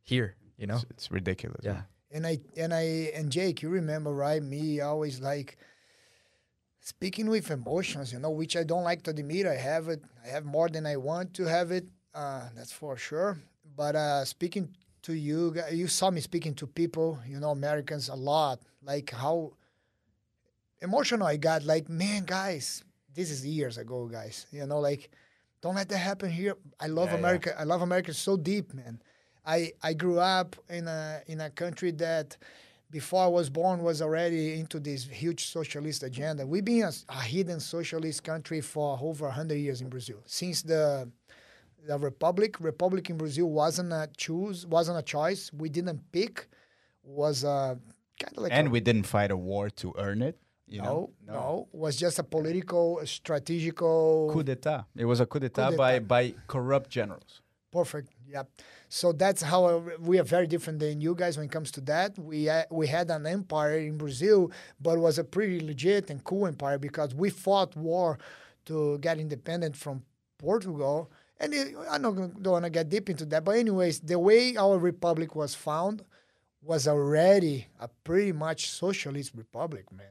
[0.01, 0.35] here?
[0.57, 0.75] You know.
[0.75, 1.61] it's, it's ridiculous.
[1.63, 1.73] Yeah.
[1.73, 1.85] man.
[2.11, 2.81] And I and I
[3.15, 4.41] and Jake, you remember, right?
[4.41, 5.57] Me always like
[6.79, 9.45] speaking with emotions, you know, which I don't like to admit.
[9.47, 10.01] I have it.
[10.23, 11.85] I have more than I want to have it.
[12.13, 13.37] Uh, that's for sure.
[13.75, 14.69] But uh, speaking
[15.05, 18.59] to you, you saw me speaking to people, you know, Americans a lot.
[18.83, 19.53] Like how
[20.81, 21.63] emotional I got.
[21.63, 24.47] Like, man, guys, this is years ago, guys.
[24.51, 25.09] You know, like,
[25.61, 26.55] don't let that happen here.
[26.79, 27.19] I love Yeah, yeah.
[27.19, 27.55] America.
[27.59, 29.01] I love America so deep, man.
[29.45, 32.37] I I grew up in a in a country that
[32.91, 36.45] before I was born was already into this huge socialist agenda.
[36.47, 40.21] We've been a, a hidden socialist country for over 100 years in Brazil.
[40.25, 41.09] Since the
[41.87, 45.51] the republic, republic in Brazil wasn't a choose, wasn't a choice.
[45.53, 46.47] We didn't pick.
[47.03, 47.77] Was a
[48.19, 50.39] kind of like and a, we didn't fight a war to earn it.
[50.67, 54.85] You no, know, no, was just a political, strategical coup d'état.
[54.95, 57.41] It was a coup d'état by by corrupt generals.
[57.71, 58.09] Perfect.
[58.27, 58.49] Yep.
[58.89, 61.81] So that's how uh, we are very different than you guys when it comes to
[61.81, 62.17] that.
[62.17, 66.23] We uh, we had an empire in Brazil, but it was a pretty legit and
[66.23, 68.17] cool empire because we fought war
[68.65, 70.01] to get independent from
[70.39, 71.11] Portugal.
[71.39, 74.77] And it, I don't, want to get deep into that, but anyways, the way our
[74.77, 76.03] republic was found
[76.61, 80.07] was already a pretty much socialist republic, man.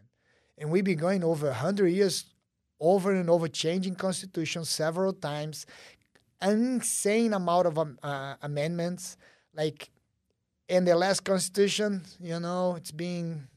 [0.58, 2.26] And we've been going over 100 years
[2.80, 5.66] over and over, changing constitution several times,
[6.42, 9.16] insane amount of um, uh, amendments.
[9.54, 9.90] Like
[10.68, 13.48] in the last constitution, you know, it's been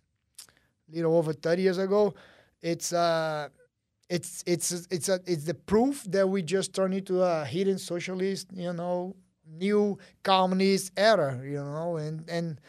[0.89, 2.13] a little over 30 years ago.
[2.62, 3.49] It's uh,
[4.10, 8.48] it's it's it's a, it's the proof that we just turned into a hidden socialist,
[8.54, 9.15] you know,
[9.50, 12.62] new communist era, you know, and and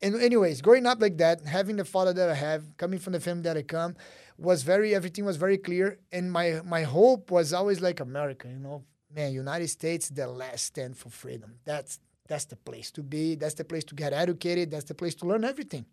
[0.00, 3.20] and anyways, growing up like that, having the father that I have, coming from the
[3.20, 3.94] family that I come,
[4.36, 8.58] was very everything was very clear, and my my hope was always like America, you
[8.58, 11.54] know, man, United States, the last stand for freedom.
[11.64, 13.36] That's that's the place to be.
[13.36, 14.70] That's the place to get educated.
[14.70, 15.86] That's the place to learn everything,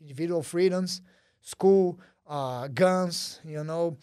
[0.00, 1.00] individual freedoms,
[1.42, 3.96] school, uh, guns, you know,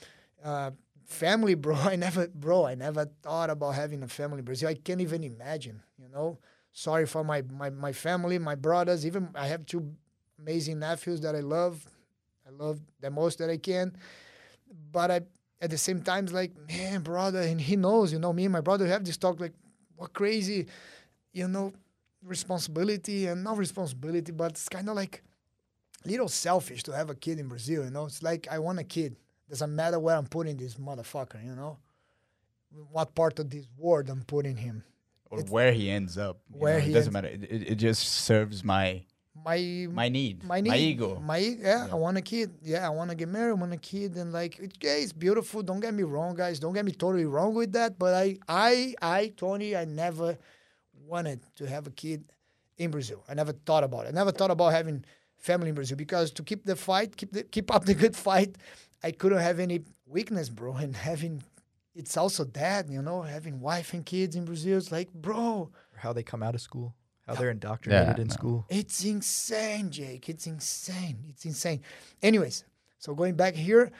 [0.44, 0.72] uh,
[1.06, 1.76] family, bro.
[1.76, 4.70] I never, bro, I never thought about having a family in Brazil.
[4.70, 6.40] I can't even imagine, you know.
[6.72, 9.06] Sorry for my, my, my family, my brothers.
[9.06, 9.94] Even I have two
[10.40, 11.86] amazing nephews that I love.
[12.48, 13.96] I love the most that I can.
[14.92, 15.22] But I,
[15.62, 18.54] at the same time, it's like, man, brother, and he knows, you know, me and
[18.54, 19.54] my brother have this talk like,
[19.96, 20.68] what crazy,
[21.34, 21.74] you know,
[22.24, 25.24] responsibility and not responsibility, but it's kind of like
[26.06, 28.06] little selfish to have a kid in Brazil, you know.
[28.06, 29.16] It's like I want a kid.
[29.50, 31.78] Doesn't matter where I'm putting this motherfucker, you know.
[32.92, 34.84] What part of this world I'm putting him.
[35.30, 36.40] or It's- where he ends up.
[36.52, 37.28] Where know, he it doesn't matter.
[37.28, 39.04] It, it, it just serves my
[39.36, 40.44] my My need.
[40.44, 41.20] my need, My ego.
[41.20, 42.52] my e- yeah, I want a kid.
[42.62, 43.50] Yeah, I want to get married.
[43.52, 45.64] I want a kid, and like, it, yeah, it's beautiful.
[45.64, 46.60] Don't get me wrong, guys.
[46.60, 47.98] Don't get me totally wrong with that.
[47.98, 50.38] But I, I, I, Tony, I never
[51.08, 52.26] wanted to have a kid
[52.78, 53.24] in Brazil.
[53.28, 54.10] I never thought about it.
[54.10, 55.04] I never thought about having
[55.44, 58.58] family in Brazil because to keep the fight, keep the, keep up the good fight,
[59.04, 60.74] I couldn't have any weakness, bro.
[60.84, 61.44] And having,
[61.94, 64.78] it's also that, you know, having wife and kids in Brazil.
[64.78, 66.96] It's like, bro, how they come out of school,
[67.28, 68.34] how they're indoctrinated in no.
[68.34, 68.66] school.
[68.70, 70.30] it's insane, Jake.
[70.30, 71.18] It's insane.
[71.30, 71.82] It's insane.
[72.22, 72.64] Anyways,
[72.98, 73.92] so going back here,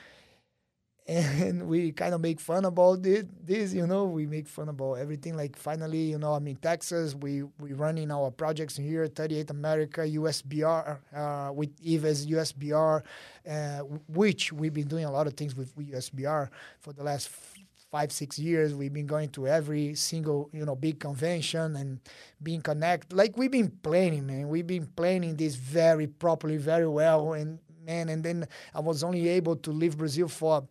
[1.06, 3.46] and we kind of make fun about it.
[3.46, 5.36] This, you know, we make fun about everything.
[5.36, 7.14] Like finally, you know, I'm in Texas.
[7.14, 13.02] We we running our projects here, 38 America, USBR, uh, with Eva's USBR,
[13.48, 16.48] uh, which we've been doing a lot of things with USBR
[16.80, 17.28] for the last
[17.94, 18.74] five six years.
[18.74, 22.00] We've been going to every single you know big convention and
[22.42, 23.14] being connected.
[23.14, 24.48] Like we've been planning, man.
[24.48, 28.08] We've been planning this very properly, very well, and man.
[28.08, 30.66] And then I was only able to leave Brazil for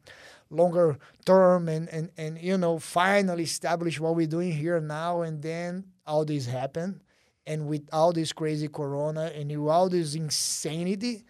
[0.49, 5.41] longer term and, and, and you know finally establish what we're doing here now and
[5.41, 7.01] then all this happened
[7.47, 11.23] and with all this crazy corona and all this insanity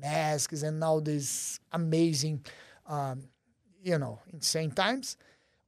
[0.00, 2.44] masks and all this amazing
[2.86, 3.24] um,
[3.82, 5.16] you know insane times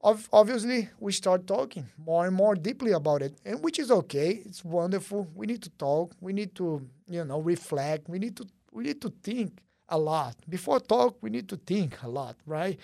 [0.05, 4.43] Ob- obviously we start talking more and more deeply about it and which is okay.
[4.45, 5.29] It's wonderful.
[5.33, 6.15] We need to talk.
[6.21, 8.09] We need to you know reflect.
[8.09, 9.59] We need to we need to think
[9.89, 10.35] a lot.
[10.49, 12.79] Before talk we need to think a lot right?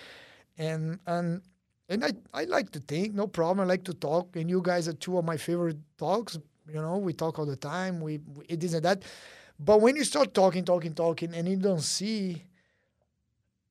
[0.56, 1.42] And and
[1.88, 3.64] and I, I like to think no problem.
[3.64, 4.36] I like to talk.
[4.36, 7.56] And you guys are two of my favorite talks you know we talk all the
[7.56, 8.00] time.
[8.00, 9.02] We, we it isn't that.
[9.58, 12.42] But when you start talking talking talking and you don't see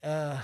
[0.03, 0.39] uh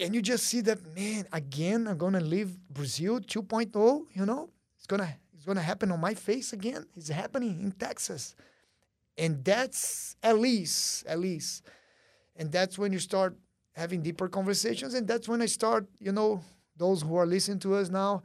[0.00, 4.50] and you just see that man again i'm gonna leave brazil 2.0 you know?
[4.76, 6.86] It's gonna it's gonna happen on my face again.
[6.96, 8.34] It's happening in texas
[9.18, 11.64] and that's at least at least.
[12.36, 13.36] And that's when you start
[13.72, 14.94] having deeper conversations.
[14.94, 16.42] And that's when i start you know
[16.76, 18.22] those who are listening to us now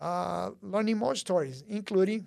[0.00, 2.26] uh, learning more stories including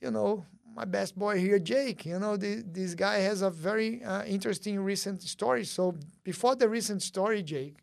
[0.00, 2.06] you know my best boy here jake.
[2.06, 5.64] You know the, this guy has a very uh, interesting recent story.
[5.64, 7.76] So before the recent story jake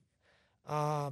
[0.68, 1.12] uh,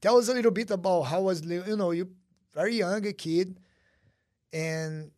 [0.00, 2.08] tell us a little bit about how was you know you
[2.54, 3.58] very young a kid
[4.52, 5.10] and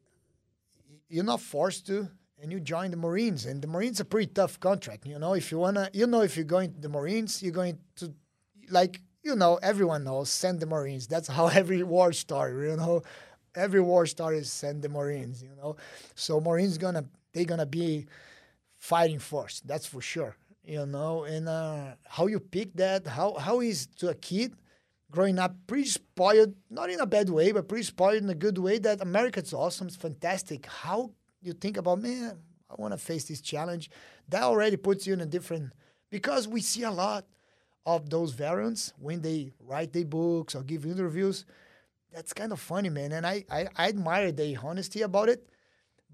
[1.13, 2.09] you're not forced to
[2.41, 5.53] and you join the marines and the marines are pretty tough contract you know if
[5.53, 8.13] you wanna you know if you're going to the marines you're going to
[8.71, 11.07] like you know everyone knows send the marines.
[11.07, 13.03] That's how every war story you know.
[13.55, 15.77] Every war story is send the marines you know.
[16.15, 18.07] So marines gonna they gonna be
[18.79, 21.25] fighting force that's for sure you know.
[21.25, 24.55] And uh, how you pick that how how is to a kid
[25.13, 28.59] growing up pretty spoiled, not in a bad way, but pretty spoiled in a good
[28.59, 30.67] way that America's awesome, it's fantastic.
[30.67, 33.91] How you think about, man, I want to face this challenge,
[34.31, 35.73] that already puts you in a different,
[36.11, 37.27] because we see a lot
[37.85, 41.45] of those variants when they write their books or give interviews.
[42.13, 43.13] That's kind of funny, man.
[43.13, 45.47] And I, I, I admire their honesty about it.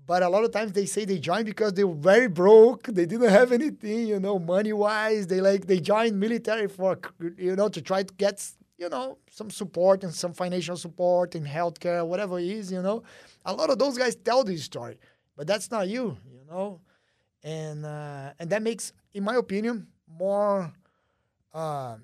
[0.07, 2.85] But a lot of times they say they joined because they were very broke.
[2.85, 5.27] They didn't have anything, you know, money wise.
[5.27, 6.99] They like they joined military for,
[7.37, 8.43] you know, to try to get
[8.79, 13.03] you know, some support and some financial support in healthcare, whatever it is, you know.
[13.45, 14.99] A lot of those guys tell this story,
[15.37, 16.81] but that's not you, you know.
[17.43, 20.73] And uh, and that makes, in my opinion, more
[21.55, 21.97] uh,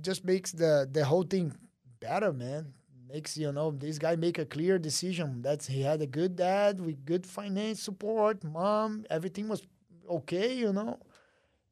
[0.00, 1.52] just makes the the whole thing
[2.00, 2.72] better, man.
[3.08, 5.40] Makes you know this guy make a clear decision.
[5.42, 9.62] That's he had a good dad with good finance support, mom, everything was
[10.08, 10.98] okay, you know.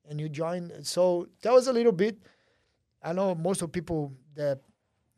[0.09, 0.73] And you joined.
[0.87, 2.19] So tell us a little bit.
[3.03, 4.61] I know most of people that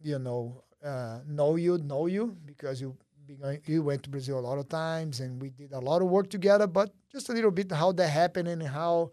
[0.02, 2.96] you know uh, know you know you because you
[3.66, 6.30] you went to Brazil a lot of times and we did a lot of work
[6.30, 6.66] together.
[6.66, 9.10] But just a little bit how that happened and how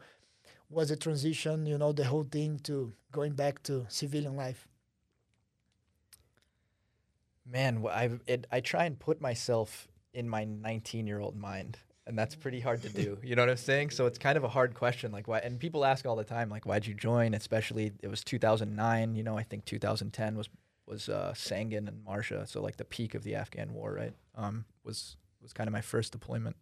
[0.69, 4.67] was the transition, you know, the whole thing to going back to civilian life.
[7.45, 8.09] Man, I
[8.51, 12.81] I try and put myself in my 19 year old mind, and that's pretty hard
[12.83, 13.17] to do.
[13.23, 13.89] You know what I'm saying?
[13.89, 15.11] So it's kind of a hard question.
[15.11, 15.39] Like why?
[15.39, 17.33] And people ask all the time, like, why'd you join?
[17.33, 19.15] Especially it was 2009.
[19.15, 20.49] You know, I think 2010 was
[20.85, 22.47] was uh, Sangin and Marjah.
[22.47, 24.13] So like the peak of the Afghan war, right?
[24.35, 26.55] Um, was was kind of my first deployment.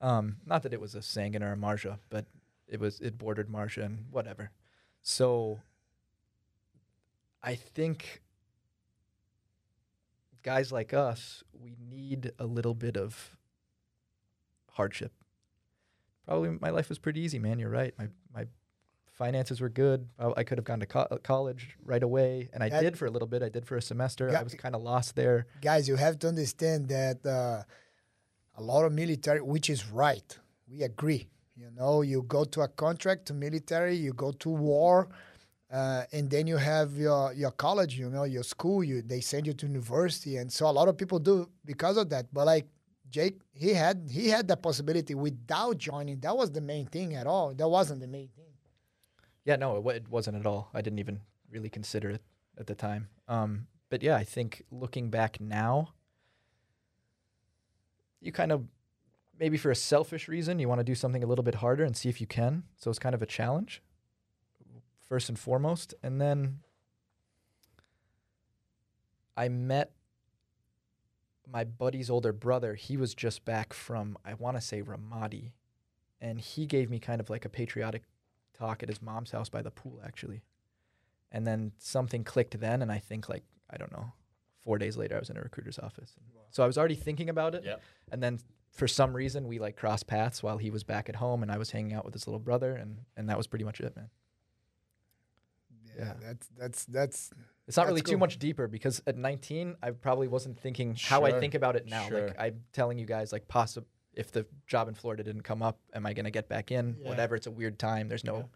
[0.00, 2.26] Um, not that it was a Sangin or a Marjah, but
[2.68, 4.50] it was it bordered Marjah and whatever.
[5.02, 5.60] So
[7.42, 8.22] I think
[10.42, 13.36] guys like us, we need a little bit of
[14.78, 15.12] hardship.
[16.26, 17.58] Probably my life was pretty easy, man.
[17.58, 17.92] You're right.
[17.98, 18.44] My my
[19.12, 20.08] finances were good.
[20.18, 23.06] I, I could have gone to co- college right away, and I That- did for
[23.06, 23.42] a little bit.
[23.42, 24.24] I did for a semester.
[24.36, 25.46] I was kind of lost there.
[25.60, 27.62] Guys, you have to understand that uh,
[28.56, 30.28] a lot of military, which is right.
[30.70, 31.28] We agree.
[31.56, 35.08] You know, you go to a contract to military, you go to war,
[35.72, 37.98] uh, and then you have your your college.
[38.02, 38.84] You know, your school.
[38.90, 41.34] You they send you to university, and so a lot of people do
[41.72, 42.24] because of that.
[42.36, 42.66] But like
[43.10, 46.20] Jake, he had he had that possibility without joining.
[46.20, 47.54] That was the main thing at all.
[47.54, 48.52] That wasn't the main thing.
[49.44, 50.70] Yeah, no, it, it wasn't at all.
[50.74, 52.22] I didn't even really consider it
[52.58, 53.08] at the time.
[53.28, 55.94] Um, but yeah, I think looking back now,
[58.20, 58.66] you kind of
[59.38, 61.96] maybe for a selfish reason you want to do something a little bit harder and
[61.96, 62.64] see if you can.
[62.76, 63.82] So it's kind of a challenge,
[65.08, 66.58] first and foremost, and then
[69.36, 69.92] I met
[71.50, 72.74] my buddy's older brother.
[72.74, 75.52] He was just back from I want to say Ramadi,
[76.20, 78.02] and he gave me kind of like a patriotic
[78.54, 80.42] talk at his mom's house by the pool actually.
[81.30, 84.12] And then something clicked then and I think like I don't know,
[84.62, 86.14] 4 days later I was in a recruiter's office.
[86.50, 87.64] So I was already thinking about it.
[87.64, 87.82] Yep.
[88.10, 88.38] And then
[88.70, 91.58] for some reason we like crossed paths while he was back at home and I
[91.58, 94.10] was hanging out with his little brother and and that was pretty much it, man.
[95.86, 96.14] Yeah, Yeah.
[96.20, 97.30] that's that's that's
[97.68, 101.24] It's not That's really too much deeper because at 19 I probably wasn't thinking how
[101.24, 102.08] I Sure, think about it now.
[102.08, 102.28] sure.
[102.28, 105.78] Like I'm telling you guys like possible if the job in Florida didn't come up,
[105.94, 106.96] am I going to get back in?
[107.00, 107.08] Yeah.
[107.10, 108.08] Whatever, it's a weird time.
[108.08, 108.48] There's no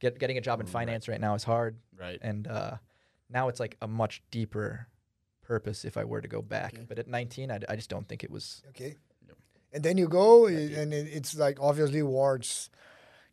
[0.00, 1.76] get getting a job in finance right now is hard.
[1.96, 2.18] Right.
[2.22, 2.76] and uh,
[3.30, 4.88] now it's like a much deeper
[5.42, 6.74] purpose if I were to go back.
[6.88, 8.62] But at 19, I, d- I just don't think it was.
[8.70, 8.96] Okay.
[9.72, 12.70] And then you go, i- and it, it's like obviously words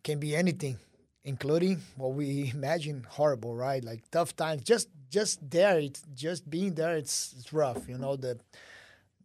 [0.03, 0.77] can be anything,
[1.25, 3.83] including what we imagine horrible, right?
[3.83, 4.63] Like tough times.
[4.63, 6.95] Just just there, it's just being there.
[6.95, 7.88] It's it's rough.
[7.88, 8.39] You know the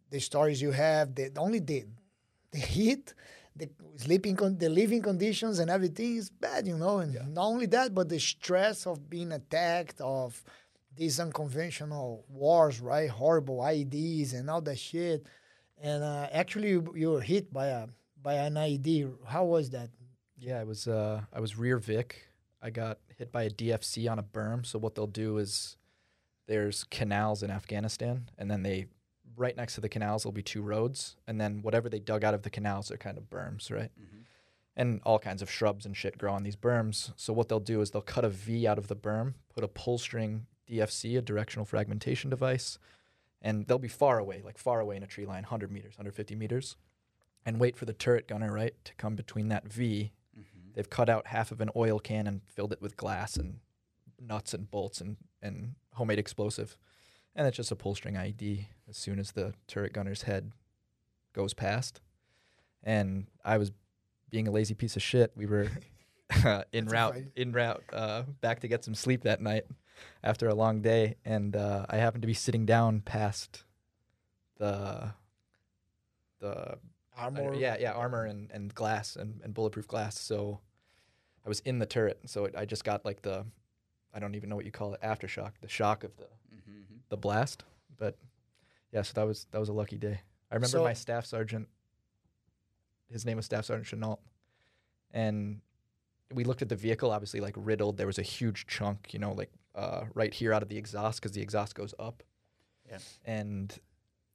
[0.09, 1.15] the stories you have.
[1.15, 1.85] The only the
[2.51, 3.13] the heat.
[3.55, 6.99] The sleeping, con- the living conditions, and everything is bad, you know.
[6.99, 10.41] And not only that, but the stress of being attacked, of
[10.95, 13.09] these unconventional wars, right?
[13.09, 15.25] Horrible IEDs and all that shit.
[15.81, 17.87] And uh, actually, you, you were hit by a
[18.21, 19.11] by an IED.
[19.25, 19.89] How was that?
[20.39, 20.87] Yeah, I was.
[20.87, 22.27] Uh, I was rear Vic.
[22.61, 24.65] I got hit by a DFC on a berm.
[24.65, 25.77] So what they'll do is
[26.47, 28.87] there's canals in Afghanistan, and then they
[29.37, 32.33] right next to the canals there'll be two roads, and then whatever they dug out
[32.33, 33.91] of the canals are kind of berms, right?
[33.99, 34.23] Mhm.
[34.75, 37.11] and all kinds of shrubs and shit grow on these berms.
[37.17, 39.67] So what they'll do is they'll cut a V out of the berm, put a
[39.67, 42.79] pull string DFC, a directional fragmentation device,
[43.41, 46.33] and they'll be far away, like far away in a tree line, 100 meters, 150
[46.33, 46.77] meters,
[47.45, 50.13] and wait for the turret gunner, right, to come between that V.
[50.73, 53.59] They've cut out half of an oil can and filled it with glass and
[54.19, 56.77] nuts and bolts and, and homemade explosive.
[57.35, 60.51] And it's just a pull string IED as soon as the turret gunner's head
[61.33, 62.01] goes past.
[62.83, 63.71] And I was
[64.29, 65.31] being a lazy piece of shit.
[65.35, 65.69] We were
[66.45, 69.65] uh, in route, in route, uh, back to get some sleep that night
[70.23, 73.63] after a long day, and uh, I happened to be sitting down past
[74.57, 75.13] the
[76.39, 76.77] the
[77.19, 77.53] Armor.
[77.55, 80.19] yeah, yeah, armor and, and glass and, and bulletproof glass.
[80.19, 80.59] So
[81.45, 83.45] I was in the turret, so it, I just got like the
[84.13, 86.99] I don't even know what you call it aftershock, the shock of the Mhm, mhm.
[87.09, 87.63] the blast.
[87.97, 88.17] But
[88.91, 90.21] yeah, so that was that was a lucky day.
[90.51, 91.67] I remember So- my staff sergeant.
[93.11, 94.19] His name was Staff Sergeant Chenault,
[95.11, 95.61] and
[96.31, 97.09] we looked at the vehicle.
[97.11, 97.97] Obviously, like riddled.
[97.97, 101.19] There was a huge chunk, you know, like uh, right here out of the exhaust
[101.19, 102.21] because the exhaust goes up.
[102.87, 102.99] Yeah.
[103.25, 103.75] And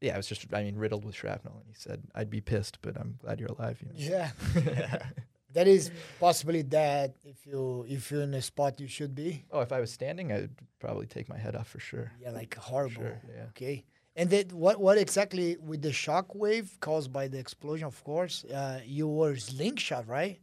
[0.04, 1.56] yeah, it was just I mean riddled with shrapnel.
[1.56, 3.94] And he said, "I'd be pissed, but I'm glad you're alive." You know?
[3.96, 4.30] Yeah.
[4.54, 4.98] Yeah.
[5.54, 9.44] That is possibly that if you if you're in a spot you should be.
[9.52, 12.10] oh, if I was standing, I'd probably take my head off for sure.
[12.20, 13.02] Yeah, like horrible.
[13.02, 13.44] Sure, yeah.
[13.50, 13.84] Okay.
[14.16, 17.86] And then what what exactly with the shock wave caused by the explosion?
[17.86, 20.40] Of course, uh, you were slingshot, right?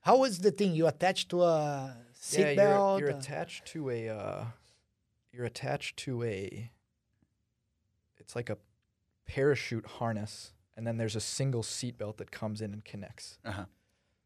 [0.00, 0.74] How was the thing?
[0.74, 1.94] You attached to a
[2.30, 3.00] yeah, seatbelt?
[3.00, 4.44] you're, you're uh, attached to a uh,
[5.30, 6.70] you're attached to a
[8.18, 8.56] it's like a
[9.26, 13.38] parachute harness and then there's a single seatbelt that comes in and connects.
[13.44, 13.64] Uh-huh.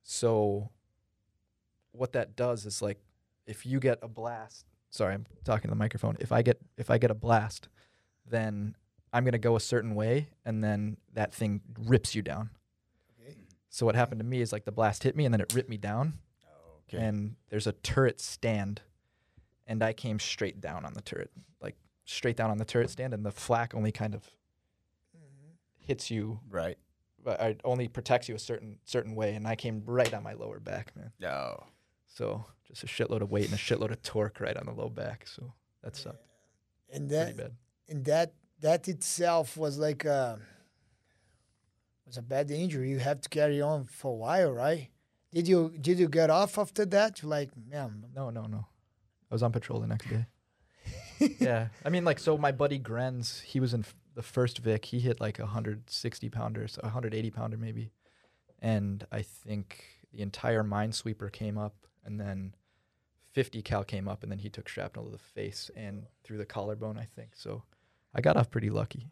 [0.02, 0.70] So
[1.92, 2.98] what that does is like
[3.46, 6.16] if you get a blast, sorry, I'm talking to the microphone.
[6.20, 7.68] If I get if I get a blast,
[8.26, 8.76] then
[9.12, 12.50] I'm going to go a certain way and then that thing rips you down.
[13.20, 13.36] Okay.
[13.70, 15.70] So what happened to me is like the blast hit me and then it ripped
[15.70, 16.18] me down
[16.88, 17.02] Okay.
[17.04, 18.80] and there's a turret stand
[19.66, 21.30] and I came straight down on the turret,
[21.60, 21.76] like
[22.06, 24.24] straight down on the turret stand and the flak only kind of.
[25.88, 26.78] Hits you right.
[27.24, 30.34] but it only protects you a certain certain way and I came right on my
[30.34, 31.10] lower back, man.
[31.34, 31.64] Oh.
[32.06, 34.88] So just a shitload of weight and a shitload of torque right on the low
[34.90, 35.26] back.
[35.26, 35.42] So
[35.82, 36.24] that sucked
[36.94, 37.52] And pretty that bad.
[37.90, 38.28] and that
[38.60, 40.38] that itself was like a
[42.06, 42.90] was a bad injury.
[42.90, 44.88] You have to carry on for a while, right?
[45.32, 47.20] Did you did you get off after that?
[47.22, 48.66] You're like, man, No, no, no.
[49.30, 50.24] I was on patrol the next day.
[51.40, 51.68] yeah.
[51.84, 54.84] I mean, like, so my buddy Grenz, he was in f- the first Vic.
[54.84, 57.92] He hit like a 160 pounder, so 180 pounder maybe.
[58.60, 62.56] And I think the entire Minesweeper came up, and then
[63.30, 66.44] 50 cal came up, and then he took shrapnel to the face and through the
[66.44, 67.30] collarbone, I think.
[67.36, 67.62] So
[68.12, 69.06] I got off pretty lucky.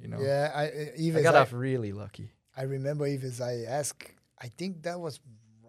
[0.00, 2.30] You know, Yeah, I uh, even I got I, off really lucky.
[2.56, 4.12] I remember even as I asked.
[4.40, 5.18] I think that was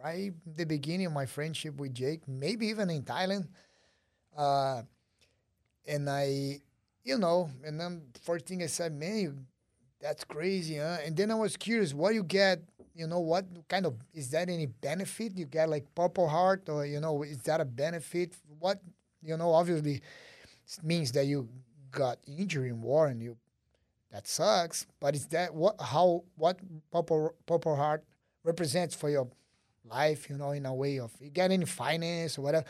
[0.04, 2.28] right the beginning of my friendship with Jake.
[2.28, 3.48] Maybe even in Thailand.
[4.38, 4.84] Uh,
[5.88, 6.62] and I,
[7.06, 9.46] you know, and then first thing I said, man,
[10.02, 10.98] that's crazy, huh?
[11.06, 12.62] And then I was curious, what you get?
[12.96, 16.86] You know, what kind of is that any benefit you get, like Purple Heart, or
[16.86, 18.34] you know, is that a benefit?
[18.60, 18.82] What
[19.22, 21.50] you know, obviously, it means that you
[21.92, 23.38] got injury in war and you
[24.12, 24.88] that sucks.
[25.00, 26.60] But is that what how what
[26.92, 28.04] Purple Purple Heart
[28.44, 29.28] represents for your
[29.84, 30.30] life?
[30.30, 32.66] You know, in a way of you get any finance or whatever.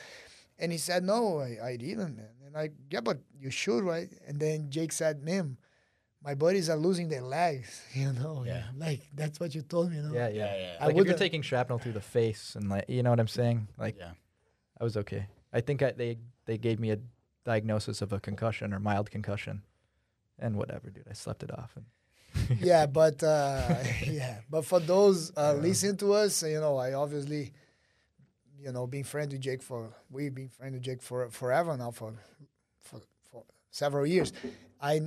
[0.60, 2.30] And he said, No, I, I didn't, man.
[2.46, 4.10] And I yeah, but you should, right?
[4.28, 5.58] And then Jake said, Man,
[6.24, 8.44] my buddies are losing their legs, you know.
[8.46, 8.64] Yeah.
[8.78, 10.14] Like that's what you told me, you know.
[10.14, 10.46] Yeah, yeah.
[10.46, 10.78] Yeah, yeah.
[10.80, 13.28] I Like if you're taking shrapnel through the face and like, you know what I'm
[13.28, 13.68] saying?
[13.78, 14.12] Like yeah.
[14.80, 15.28] I was okay.
[15.54, 17.00] I think I, they they gave me a
[17.46, 19.62] diagnosis of a concussion or mild concussion,
[20.40, 21.08] and whatever, dude.
[21.10, 21.76] I slept it off.
[21.76, 21.86] And
[22.60, 23.76] yeah, but uh,
[24.06, 25.62] yeah, but for those uh, Yeah.
[25.62, 27.54] listening to us, you know, I obviously,
[28.60, 31.92] you know, been friends with Jake for we've been friends with Jake for forever now
[31.92, 32.14] for
[32.82, 33.02] for
[33.32, 34.32] for several years.
[34.82, 35.02] I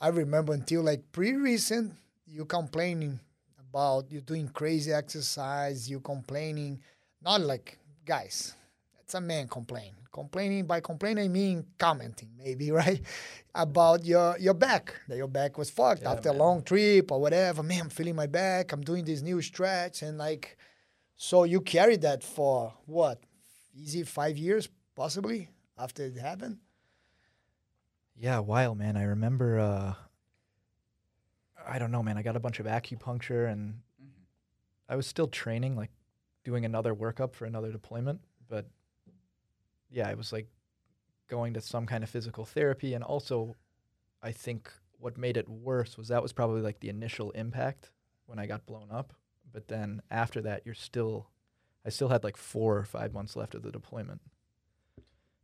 [0.00, 1.92] I remember until like pretty recent,
[2.26, 3.20] you complaining
[3.58, 6.80] about you doing crazy exercise, you complaining,
[7.22, 8.54] not like guys.
[8.96, 9.92] That's a man complain.
[10.12, 13.00] Complaining by complaining I mean commenting maybe right
[13.54, 16.36] about your your back that your back was fucked Yeah, after man.
[16.40, 17.62] a long trip or whatever.
[17.62, 18.72] Man, I'm feeling my back.
[18.72, 20.56] I'm doing this new stretch and like,
[21.22, 23.20] so you carried that for what?
[23.74, 26.56] Easy five years possibly after it happened.
[28.16, 28.96] yeah, a while, man.
[28.96, 29.60] I remember.
[29.60, 29.94] uh
[31.68, 32.16] I don't know, man.
[32.16, 33.80] I got a bunch of acupuncture, and
[34.88, 35.90] I was still training, like
[36.42, 38.22] doing another workup for another deployment.
[38.48, 38.64] But
[39.90, 40.48] yeah, I was like
[41.28, 43.56] going to some kind of physical therapy, and also,
[44.22, 47.90] I think what made it worse was that was probably like the initial impact
[48.24, 49.12] when I got blown up.
[49.52, 51.28] But then after that, you're still,
[51.84, 54.20] I still had like four or five months left of the deployment.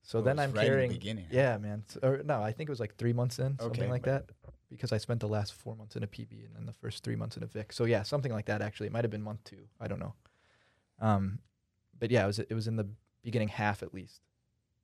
[0.03, 0.91] So Oh, then I'm right in the carrying.
[0.93, 1.27] beginning.
[1.31, 1.85] Yeah, man.
[1.89, 4.27] So, or no, I think it was like three months in, something like that,
[4.71, 7.17] because I spent the last four months in a PB and then the first three
[7.17, 7.73] months in a Vic.
[7.73, 8.63] So yeah, something like that.
[8.63, 9.67] Actually, it might have been month two.
[9.81, 10.15] I don't know.
[11.01, 11.41] Um,
[11.99, 12.89] but yeah, it was it was in the
[13.23, 14.21] beginning half at least,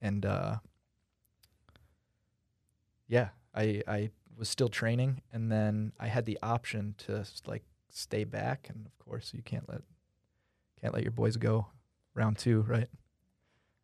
[0.00, 0.56] and uh,
[3.06, 7.62] yeah, I I was still training, and then I had the option to like
[7.92, 9.82] stay back, and of course you can't let
[10.80, 11.66] can't let your boys go
[12.14, 12.88] round two, right?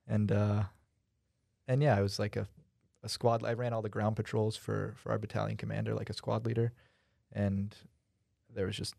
[0.06, 0.64] And uh,
[1.68, 2.48] and yeah, I was like a
[3.04, 3.44] a squad.
[3.44, 6.72] I ran all the ground patrols for for our battalion commander, like a squad leader,
[7.32, 7.74] and
[8.52, 8.94] there was just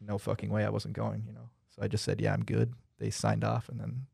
[0.00, 1.50] no fucking way I wasn't going, you know.
[1.74, 2.72] So I just said, yeah, I'm good.
[2.98, 4.06] They signed off, and then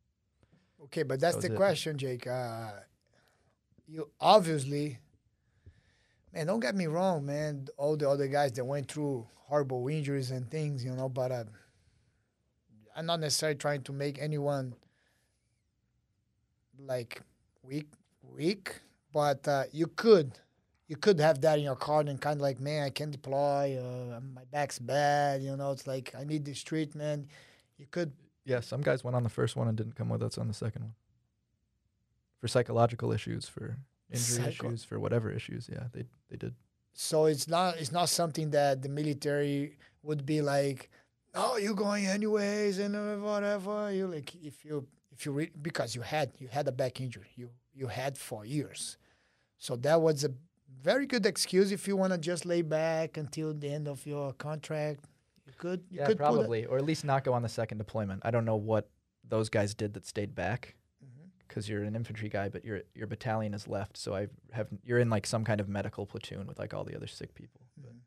[0.84, 1.56] Okay, but that's That the it.
[1.56, 2.26] question, Jake.
[2.26, 2.72] Uh,
[3.86, 4.98] you obviously,
[6.32, 7.68] man, don't get me wrong, man.
[7.76, 11.44] All the other guys that went through horrible injuries and things, you know, but uh,
[12.96, 14.74] I'm not necessarily trying to make anyone
[16.78, 17.20] like
[17.62, 17.88] weak,
[18.22, 18.80] weak,
[19.12, 20.32] but uh, you could.
[20.88, 23.78] You could have that in your card and kind of like, man, I can't deploy.
[23.78, 25.40] Uh, my back's bad.
[25.40, 27.28] You know, it's like I need this treatment.
[27.78, 28.12] You could
[28.44, 30.54] yeah, some guys went on the first one and didn't come with us on the
[30.54, 30.94] second one
[32.40, 33.78] for psychological issues, for
[34.12, 35.68] injury Psycho- issues, for whatever issues.
[35.72, 36.54] Yeah, they they did.
[36.92, 40.90] So it's not it's not something that the military would be like,
[41.34, 43.92] oh, you're going anyways and uh, whatever.
[43.92, 47.30] You like if you if you re- because you had you had a back injury
[47.36, 48.98] you you had for years,
[49.58, 50.30] so that was a
[50.82, 54.32] very good excuse if you want to just lay back until the end of your
[54.34, 55.04] contract.
[55.46, 58.22] You could you yeah, could probably, or at least not go on the second deployment.
[58.24, 58.88] I don't know what
[59.28, 60.74] those guys did that stayed back.
[61.52, 63.96] Because you're an infantry guy, but your your battalion is left.
[63.98, 66.96] So I have you're in like some kind of medical platoon with like all the
[66.96, 67.60] other sick people.
[67.76, 67.98] But Mhm.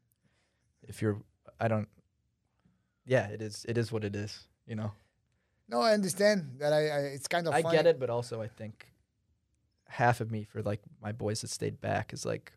[0.83, 1.21] if you're,
[1.59, 1.87] I don't.
[3.05, 3.65] Yeah, it is.
[3.69, 4.47] It is what it is.
[4.65, 4.91] You know.
[5.67, 6.73] No, I understand that.
[6.73, 7.77] I, I it's kind of I funny.
[7.77, 8.87] get it, but also I think
[9.87, 12.51] half of me for like my boys that stayed back is like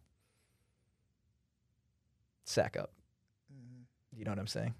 [2.45, 2.93] sack up.
[3.53, 3.84] Mhm.
[4.16, 4.74] You know what I'm saying?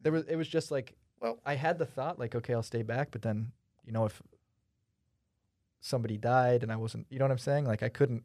[0.00, 2.82] There was it was just like Well- I had the thought like okay I'll stay
[2.82, 3.52] back, but then
[3.84, 4.20] you know if
[5.84, 8.24] somebody died and I wasn't you know what I'm saying like I couldn't.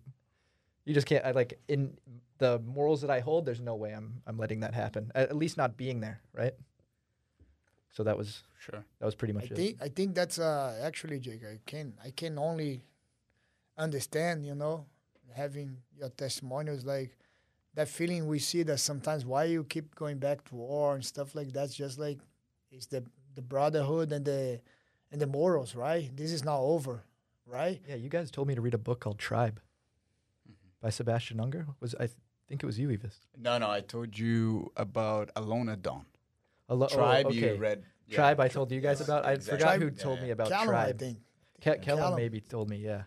[0.85, 1.23] You just can't.
[1.25, 1.97] I like in
[2.39, 3.45] the morals that I hold.
[3.45, 5.11] There's no way I'm I'm letting that happen.
[5.13, 6.53] At, at least not being there, right?
[7.91, 8.83] So that was Sure.
[8.99, 9.55] that was pretty I much it.
[9.55, 11.43] think I think that's uh, actually Jake.
[11.45, 12.81] I can I can only
[13.77, 14.85] understand, you know,
[15.35, 17.11] having your testimonials like
[17.75, 21.35] that feeling we see that sometimes why you keep going back to war and stuff
[21.35, 22.19] like that's just like
[22.71, 23.03] it's the
[23.35, 24.59] the brotherhood and the
[25.11, 27.03] and the morals right this is not over
[27.49, 29.59] right Yeah, you guys told me to read a book called Tribe
[30.49, 30.69] mm-hmm.
[30.81, 31.65] by Sebastian Junger.
[31.79, 33.15] Was I th- think it was you, Evis?
[33.37, 36.05] No, no, I told you about Alone at Dawn.
[36.69, 37.53] Alo- oh, Tribe, oh, okay.
[37.55, 37.83] you read.
[38.07, 38.15] yeah.
[38.15, 39.25] Tribe, I told you guys Yes, about.
[39.25, 39.57] I exactly.
[39.57, 40.25] forgot who Tribe- Yeah, told yeah.
[40.25, 40.99] me about Callum, I Tribe.
[40.99, 41.17] think
[41.61, 42.15] Ke- Callum.
[42.15, 43.03] maybe told me, yeah.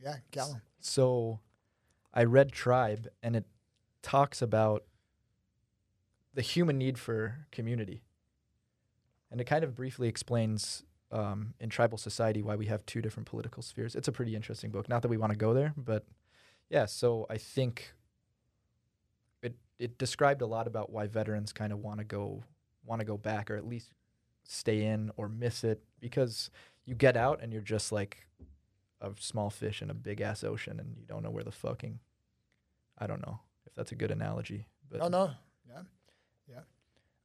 [0.00, 1.40] yeah Callum So
[2.12, 3.46] I read Tribe and it
[4.02, 4.84] talks about
[6.34, 8.02] the human need for community.
[9.30, 13.28] And it kind of briefly explains um, in tribal society why we have two different
[13.28, 13.94] political spheres.
[13.94, 14.88] It's a pretty interesting book.
[14.88, 16.04] Not that we want to go there, but
[16.70, 17.92] yeah, so I think
[19.42, 22.42] it it described a lot about why veterans kind of want to go
[22.84, 23.90] want to go back or at least
[24.44, 26.50] stay in or miss it because
[26.84, 28.26] you get out and you're just like
[29.00, 31.98] a small fish in a big ass ocean and you don't know where the fucking
[32.98, 35.30] I don't know if that's a good analogy, but no no
[35.68, 35.82] yeah
[36.48, 36.60] yeah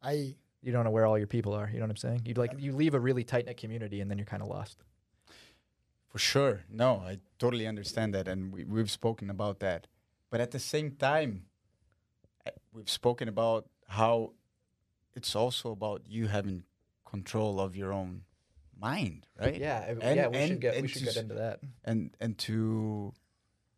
[0.02, 1.70] I you don't know where all your people are.
[1.72, 2.22] You know what I'm saying?
[2.26, 4.84] You like you leave a really tight knit community and then you're kind of lost.
[6.10, 6.62] For sure.
[6.70, 8.28] No, I totally understand that.
[8.28, 9.88] And we, we've spoken about that.
[10.32, 11.46] But at the same time,
[12.74, 14.34] we've spoken about how
[15.16, 16.64] it's also about you having
[17.06, 18.24] control of your own
[18.80, 19.58] mind, right?
[19.58, 20.28] Yeah, And- yeah.
[20.28, 21.60] We should get we should get into that.
[21.84, 23.14] And and to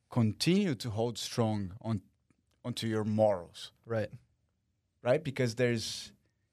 [0.09, 2.01] continue to hold strong on
[2.63, 4.09] onto your morals, Right.
[5.01, 5.23] right?
[5.23, 6.11] Because there's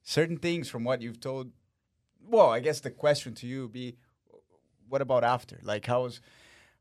[0.08, 1.50] certain things from what you've told.
[2.26, 3.96] Well, I guess the question to you would be,
[4.88, 5.60] what about after?
[5.62, 6.20] Like, how's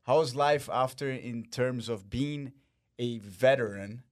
[0.04, 2.52] how's life after in terms of being
[2.98, 4.02] a veteran?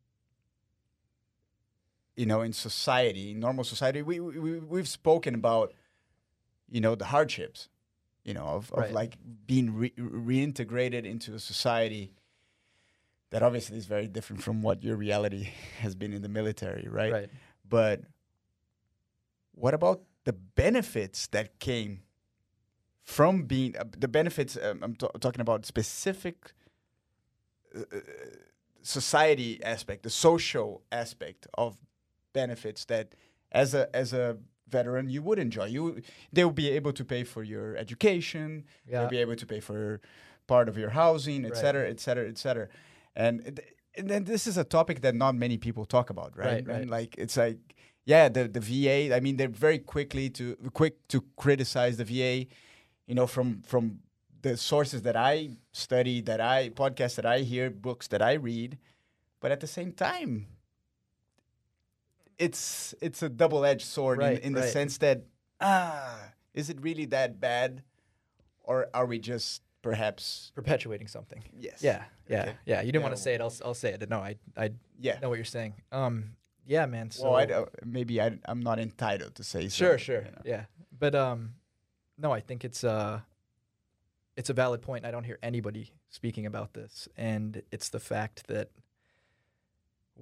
[2.14, 5.72] You know, in society, in normal society, we, we we- we've spoken about,
[6.70, 7.68] you know, the hardships,
[8.24, 8.92] you know, of, of Right.
[8.92, 12.12] like being re- reintegrated into a society
[13.30, 15.44] that obviously is very different from what your reality
[15.80, 17.12] has been in the military, right?
[17.12, 17.30] Right.
[17.68, 18.02] But
[19.56, 22.02] what about the benefits that came
[23.02, 24.56] from being uh, the benefits?
[24.56, 26.52] Um, I'm t- talking about specific
[27.74, 28.00] uh, uh,
[28.82, 31.76] society aspect, the social aspect of
[32.32, 33.14] benefits that,
[33.50, 34.36] as a as a
[34.68, 35.66] veteran, you would enjoy.
[35.66, 36.02] You
[36.32, 38.64] they will be able to pay for your education.
[38.88, 39.00] Yeah.
[39.00, 40.00] They'll be able to pay for
[40.46, 41.60] part of your housing, et Right.
[41.60, 42.68] cetera, et cetera, et cetera.
[43.16, 43.60] And,
[43.96, 46.46] and then this is a topic that not many people talk about, right?
[46.46, 46.82] Right, right.
[46.82, 47.58] And like it's like,
[48.06, 49.14] yeah, the the VA.
[49.14, 52.46] I mean, they're very quickly to quick to criticize the VA.
[53.06, 53.98] You know, from from
[54.42, 58.78] the sources that I study, that I podcasts that I hear, books that I read,
[59.40, 60.46] but at the same time,
[62.38, 65.22] it's it's a double edged sword Right, in, in the sense that
[65.60, 66.18] ah,
[66.54, 67.82] is it really that bad,
[68.62, 71.42] or are we just perhaps Perpetuating something.
[71.58, 71.82] yes?
[71.82, 72.04] Yeah.
[72.28, 72.42] Yeah.
[72.42, 72.54] Okay.
[72.66, 72.80] Yeah.
[72.82, 73.40] You didn't want to say it.
[73.40, 74.08] I'll I'll say it.
[74.10, 75.18] No, I I yeah.
[75.20, 75.74] know what you're saying.
[75.92, 76.36] Um.
[76.66, 77.10] Yeah, man.
[77.10, 79.84] So well, I, don't- maybe I, I'm not entitled to say so.
[79.84, 80.22] Sure, sure.
[80.22, 80.42] you know.
[80.44, 80.64] Yeah.
[80.98, 81.54] But um
[82.18, 83.20] no, I think it's uh
[84.36, 85.04] it's a valid point.
[85.04, 88.70] I don't hear anybody speaking about this and it's the fact that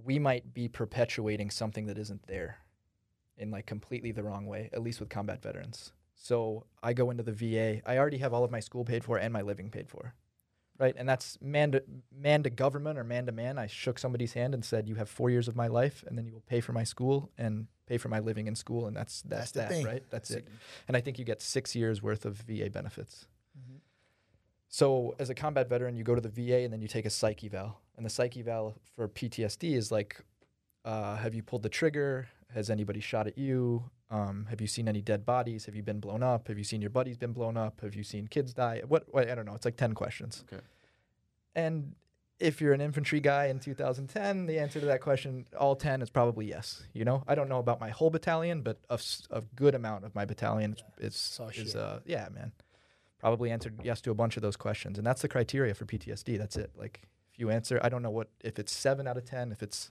[0.05, 2.59] we might be perpetuating something that isn't there
[3.36, 5.92] in like completely the wrong way, at least with combat veterans.
[6.14, 7.80] So I go into the VA.
[7.88, 10.14] I already have all of my school paid for and my living paid for.
[10.79, 10.95] Right?
[10.99, 11.85] And that's man to
[12.16, 13.59] man to government or man to man.
[13.59, 16.27] I shook somebody's hand and said, You have four years of my life and then
[16.27, 19.22] you will pay for my school and pay for my living in school and that's
[19.22, 20.03] that's, That's that, right?
[20.11, 20.49] That's it.
[20.89, 23.27] And I think you get six years worth of VA benefits.
[23.57, 23.79] Mhm.
[24.68, 27.11] So as a combat veteran, you go to the VA and then you take a
[27.11, 27.79] psych eval.
[27.97, 30.20] And the psych eval for PTSD is like,
[30.85, 32.27] uh, have you pulled the trigger?
[32.53, 33.89] Has anybody shot at you?
[34.14, 35.66] Um, have you seen any dead bodies?
[35.66, 36.46] Have you been blown up?
[36.46, 37.80] Have you seen your buddies been blown up?
[37.80, 38.82] Have you seen kids die?
[38.86, 39.54] What, what I don't know.
[39.54, 40.44] It's like ten questions.
[40.52, 40.62] Okay.
[41.56, 41.96] And
[42.38, 46.10] if you're an infantry guy in 2010, the answer to that question, all 10, is
[46.10, 46.82] probably yes.
[46.92, 48.78] You know, I don't know about my whole battalion, but
[49.30, 52.52] a good amount of my battalion is, is, So is uh, yeah, man.
[53.20, 54.98] Probably answered yes to a bunch of those questions.
[54.98, 56.36] And that's the criteria for PTSD.
[56.36, 56.70] That's it.
[56.76, 57.02] Like,
[57.32, 59.90] if you answer, I don't know what, if it's seven out of 10, if it's,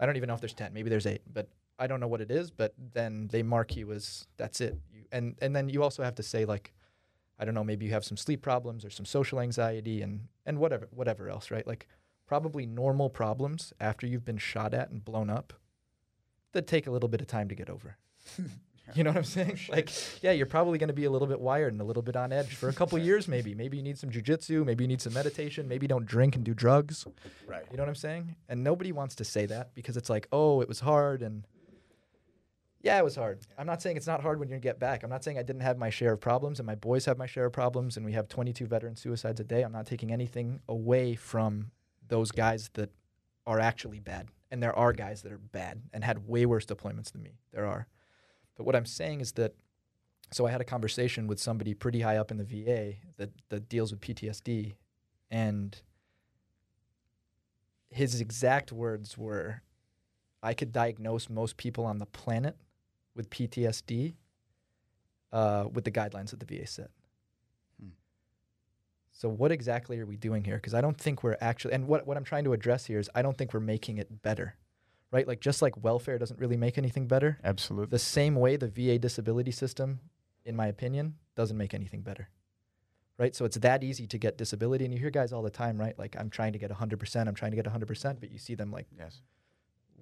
[0.00, 1.48] I don't even know if there's 10, maybe there's eight, but
[1.78, 4.78] I don't know what it is, but then they mark you as that's it.
[4.92, 6.72] You, and, and then you also have to say, like,
[7.38, 10.58] I don't know, maybe you have some sleep problems or some social anxiety and, and
[10.58, 11.66] whatever, whatever else, right?
[11.66, 11.88] Like,
[12.26, 15.52] probably normal problems after you've been shot at and blown up
[16.52, 17.96] that take a little bit of time to get over.
[18.94, 19.58] You know what I'm saying?
[19.70, 19.90] Oh, like,
[20.22, 22.32] yeah, you're probably going to be a little bit wired and a little bit on
[22.32, 23.54] edge for a couple years, maybe.
[23.54, 24.64] Maybe you need some jujitsu.
[24.64, 25.68] Maybe you need some meditation.
[25.68, 27.06] Maybe don't drink and do drugs.
[27.46, 27.64] Right.
[27.70, 28.34] You know what I'm saying?
[28.48, 31.22] And nobody wants to say that because it's like, oh, it was hard.
[31.22, 31.46] And
[32.82, 33.40] yeah, it was hard.
[33.56, 35.04] I'm not saying it's not hard when you get back.
[35.04, 37.26] I'm not saying I didn't have my share of problems and my boys have my
[37.26, 39.62] share of problems and we have 22 veteran suicides a day.
[39.62, 41.70] I'm not taking anything away from
[42.08, 42.90] those guys that
[43.46, 44.28] are actually bad.
[44.50, 47.38] And there are guys that are bad and had way worse deployments than me.
[47.52, 47.86] There are.
[48.56, 49.54] But what I'm saying is that
[50.32, 53.68] so I had a conversation with somebody pretty high up in the VA that, that
[53.68, 54.72] deals with PTSD
[55.30, 55.80] and
[57.90, 59.62] his exact words were
[60.42, 62.56] I could diagnose most people on the planet
[63.14, 64.14] with PTSD
[65.32, 66.90] uh, with the guidelines that the VA set.
[67.80, 67.90] Hmm.
[69.12, 70.56] So what exactly are we doing here?
[70.56, 73.10] Because I don't think we're actually, and what, what I'm trying to address here is
[73.14, 74.56] I don't think we're making it better,
[75.10, 75.26] right?
[75.26, 77.90] Like just like welfare doesn't really make anything better, Absolutely.
[77.90, 80.00] the same way the VA disability system,
[80.44, 82.28] in my opinion, doesn't make anything better.
[83.18, 83.36] Right?
[83.36, 84.84] So it's that easy to get disability.
[84.84, 85.96] And you hear guys all the time, right?
[85.98, 88.72] Like, I'm trying to get 100%, I'm trying to get 100%, but you see them
[88.72, 89.20] like Yes.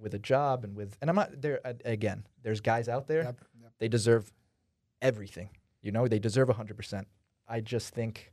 [0.01, 3.40] With a job and with, and I'm not there, again, there's guys out there, Yep,
[3.62, 3.72] yep.
[3.78, 4.32] they deserve
[5.03, 5.51] everything.
[5.82, 7.05] You know, they deserve 100%.
[7.48, 8.32] I just think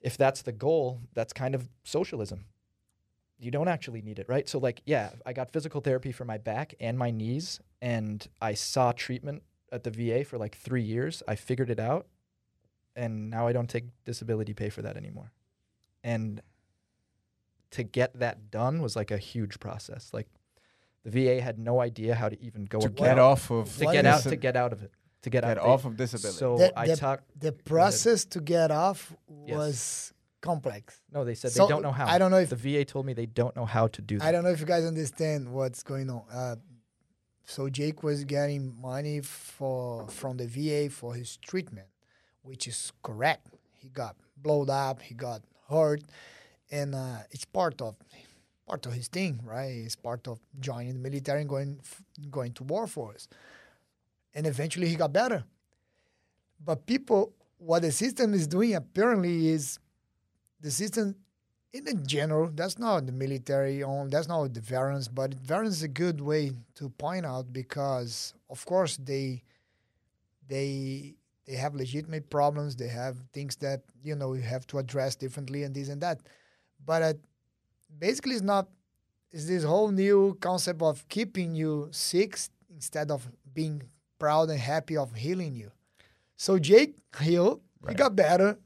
[0.00, 2.44] if that's the goal, that's kind of socialism.
[3.38, 4.48] You don't actually need it, right?
[4.48, 8.54] So, like, yeah, I got physical therapy for my back and my knees, and I
[8.54, 9.42] saw treatment
[9.72, 11.22] at the VA for like three years.
[11.26, 12.06] I figured it out,
[12.94, 15.32] and now I don't take disability pay for that anymore.
[16.04, 16.42] And
[17.74, 20.10] to get that done was like a huge process.
[20.12, 20.28] Like,
[21.04, 23.84] the VA had no idea how to even go To about get off of to
[23.86, 24.90] get out to get out of it
[25.22, 26.38] to get, get out off of disability.
[26.38, 29.14] so That- I that- talk The process to get off
[29.46, 29.56] Yes.
[29.56, 31.00] was complex.
[31.12, 33.06] no they said So, they don't know how I don't know if the VA told
[33.06, 35.52] me they don't know how to do that I don't know if you guys understand
[35.52, 36.22] what's going on.
[36.30, 36.56] Uh,
[37.44, 41.88] so Jake was getting money for from the VA for his treatment,
[42.42, 43.48] which is correct.
[43.72, 46.02] He got blowed up, he got hurt,
[46.70, 47.96] and uh, it's part of
[48.66, 49.82] part of his thing, right?
[49.84, 51.80] It's part of joining the military and going
[52.30, 53.28] going to war for us.
[54.34, 55.44] And eventually he got better.
[56.64, 59.78] But people, what the system is doing apparently is
[60.60, 61.14] the system
[61.72, 65.82] in the general, that's not the military on, that's not the veterans, but veterans is
[65.82, 69.42] a good way to point out because of course they
[70.48, 75.16] they they have legitimate problems, they have things that you know you have to address
[75.16, 76.20] differently and this and that.
[76.84, 77.14] But uh,
[77.98, 78.68] basically it's not
[79.32, 82.38] it's this whole new concept of keeping you sick
[82.72, 83.82] instead of being
[84.18, 85.72] proud and happy of healing you.
[86.36, 88.58] So Jake healed, he got better,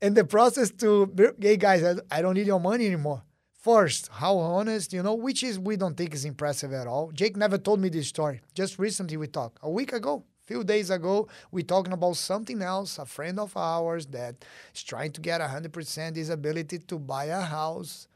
[0.00, 3.22] and the process to hey guys, I, I don't need your money anymore.
[3.60, 7.10] First, how honest, you know, which is we don't think is impressive at all.
[7.12, 8.40] Jake never told me this story.
[8.54, 9.58] Just recently we talked.
[9.62, 12.98] A week ago, few days ago, we talking about something else.
[12.98, 14.34] A friend of ours that
[14.74, 18.08] is trying to get hundred percent disability to buy a house.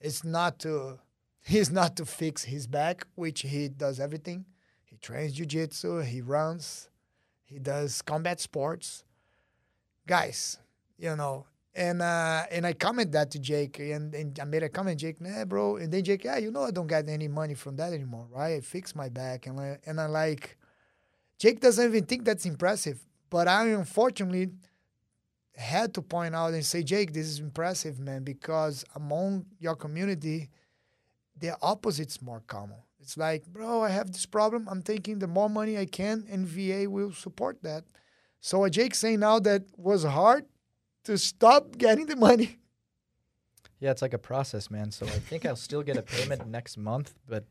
[0.00, 0.98] It's not to
[1.52, 4.46] he's not to fix his back, which he does everything.
[4.84, 6.88] He trains jiu-jitsu, he runs,
[7.44, 9.04] he does combat sports.
[10.06, 10.58] Guys,
[10.98, 14.68] you know, and uh, and I comment that to Jake, and, and I made a
[14.70, 17.54] comment, Jake, nah, bro, and then Jake, yeah, you know, I don't get any money
[17.54, 18.54] from that anymore, right?
[18.54, 20.55] I fix my back, and I, and I like,
[21.38, 24.50] Jake doesn't even think that's impressive, but I unfortunately
[25.54, 30.50] had to point out and say, Jake, this is impressive, man, because among your community,
[31.38, 32.78] the opposite's more common.
[33.00, 34.66] It's like, bro, I have this problem.
[34.70, 37.84] I'm thinking the more money I can, and VA will support that.
[38.40, 40.46] So uh, Jake saying now that was hard
[41.04, 42.58] to stop getting the money.
[43.78, 46.76] yeah it's like a process man so I think I'll still get a payment next
[46.78, 47.44] month but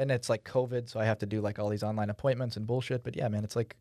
[0.00, 2.66] and it's like COVID so I have to do like all these online appointments and
[2.66, 3.76] bullshit but yeah man it's like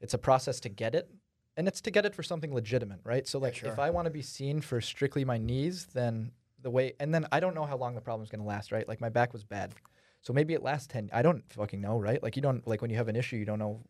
[0.00, 1.10] it's a process to get it
[1.56, 3.28] and it's to get it for something legitimate right?
[3.28, 3.78] So Yeah, like if.
[3.78, 6.32] I want to be seen for strictly my knees then
[6.62, 8.88] the way and then I don't know how long the problem's going to last right?
[8.88, 9.74] Like my back was bad
[10.22, 12.22] so maybe it lasts 10 I don't fucking know right?
[12.22, 13.82] Like you don't like when you have an issue you don't know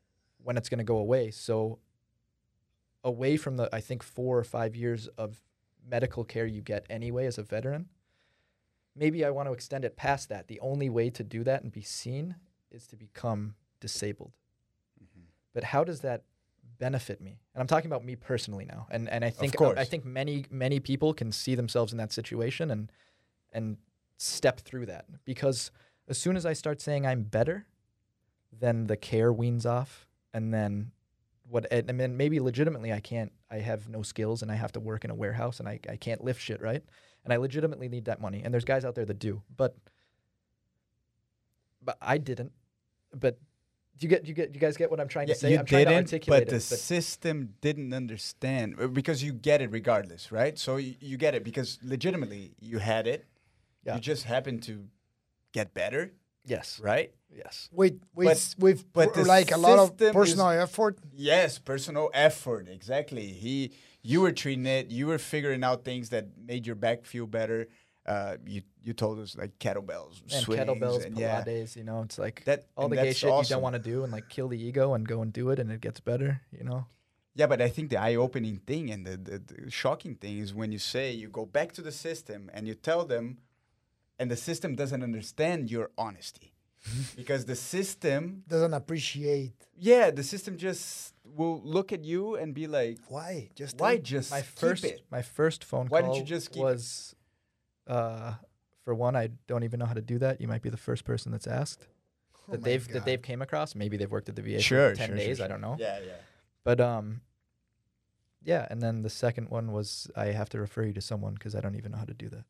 [0.42, 1.78] when it's going to go away so
[3.04, 5.40] away from the I think 4 or 5 years of
[5.88, 7.86] medical care you get anyway as a veteran
[8.96, 10.48] maybe I want to extend it past that.
[10.48, 12.36] The only way to do that and be seen
[12.70, 14.32] is to become disabled.
[15.02, 15.26] Mm-hmm.
[15.54, 16.22] But how does that
[16.78, 17.38] benefit me?
[17.54, 18.86] And i'm talking about me personally now.
[18.90, 22.70] And and i think i think many many people can see themselves in that situation
[22.70, 22.92] and
[23.52, 23.78] and
[24.18, 25.06] step through that.
[25.24, 25.70] Because
[26.08, 27.66] as soon as i start saying i'm better
[28.58, 30.06] then the care weans off.
[30.32, 30.92] And then
[31.48, 34.80] what and then maybe legitimately i can't i have no skills and i have to
[34.80, 36.82] work in a warehouse and i, I can't lift shit right
[37.26, 39.74] and i legitimately need that money and there's guys out there that do but
[41.82, 42.52] but i didn't
[43.14, 43.38] but
[43.98, 45.40] do you get do you get do you guys get what i'm trying Yeah, to
[45.40, 48.86] say you i'm trying to didn't, articulate but the it but system didn't understand uh,
[48.86, 50.58] because you get it regardless, right?
[50.58, 53.24] So you, you get it because legitimately you had it.
[53.84, 53.94] Yeah.
[53.94, 54.86] You just happened to
[55.52, 56.12] get better,
[56.44, 57.10] yes right?
[57.34, 60.98] yes With with with but pr- the like a lot of system is- personal effort.
[61.12, 63.26] Yes, personal effort, exactly.
[63.44, 63.72] He
[64.06, 64.90] you were treating it.
[64.90, 67.68] You were figuring out things that made your back feel better.
[68.06, 71.44] Uh, you you told us like kettlebells, and swings, kettlebells, and yeah,
[71.74, 74.04] You know, it's like that all the gay that's shit you don't want to do,
[74.04, 76.42] and like kill the ego and go and do it, and it gets better.
[76.56, 76.86] You know.
[77.34, 80.72] Yeah, but I think the eye-opening thing and the, the, the shocking thing is when
[80.72, 83.38] you say you go back to the system and you tell them,
[84.18, 86.54] and the system doesn't understand your honesty,
[87.16, 92.66] because the system, Doesn't appreciate yeah, the system just will look at you and be
[92.66, 93.50] like, why.
[93.54, 95.00] Just why just my keep first it?
[95.10, 96.64] my first phone Why call didn't you just keep it?
[96.64, 97.14] was
[97.86, 98.34] uh
[98.84, 100.40] for one I don't even know how to do that.
[100.40, 101.86] You might be the first person that's asked
[102.48, 102.94] Oh that they've God.
[102.94, 103.74] that they've came across.
[103.74, 105.76] Maybe they've worked at the VA Sure, for 10 sure, sure, days, I don't know.
[105.78, 106.12] Yeah, yeah.
[106.64, 107.20] But um
[108.42, 111.54] yeah, and then the second one was I have to refer you to someone because
[111.56, 112.44] I don't even know how to do that.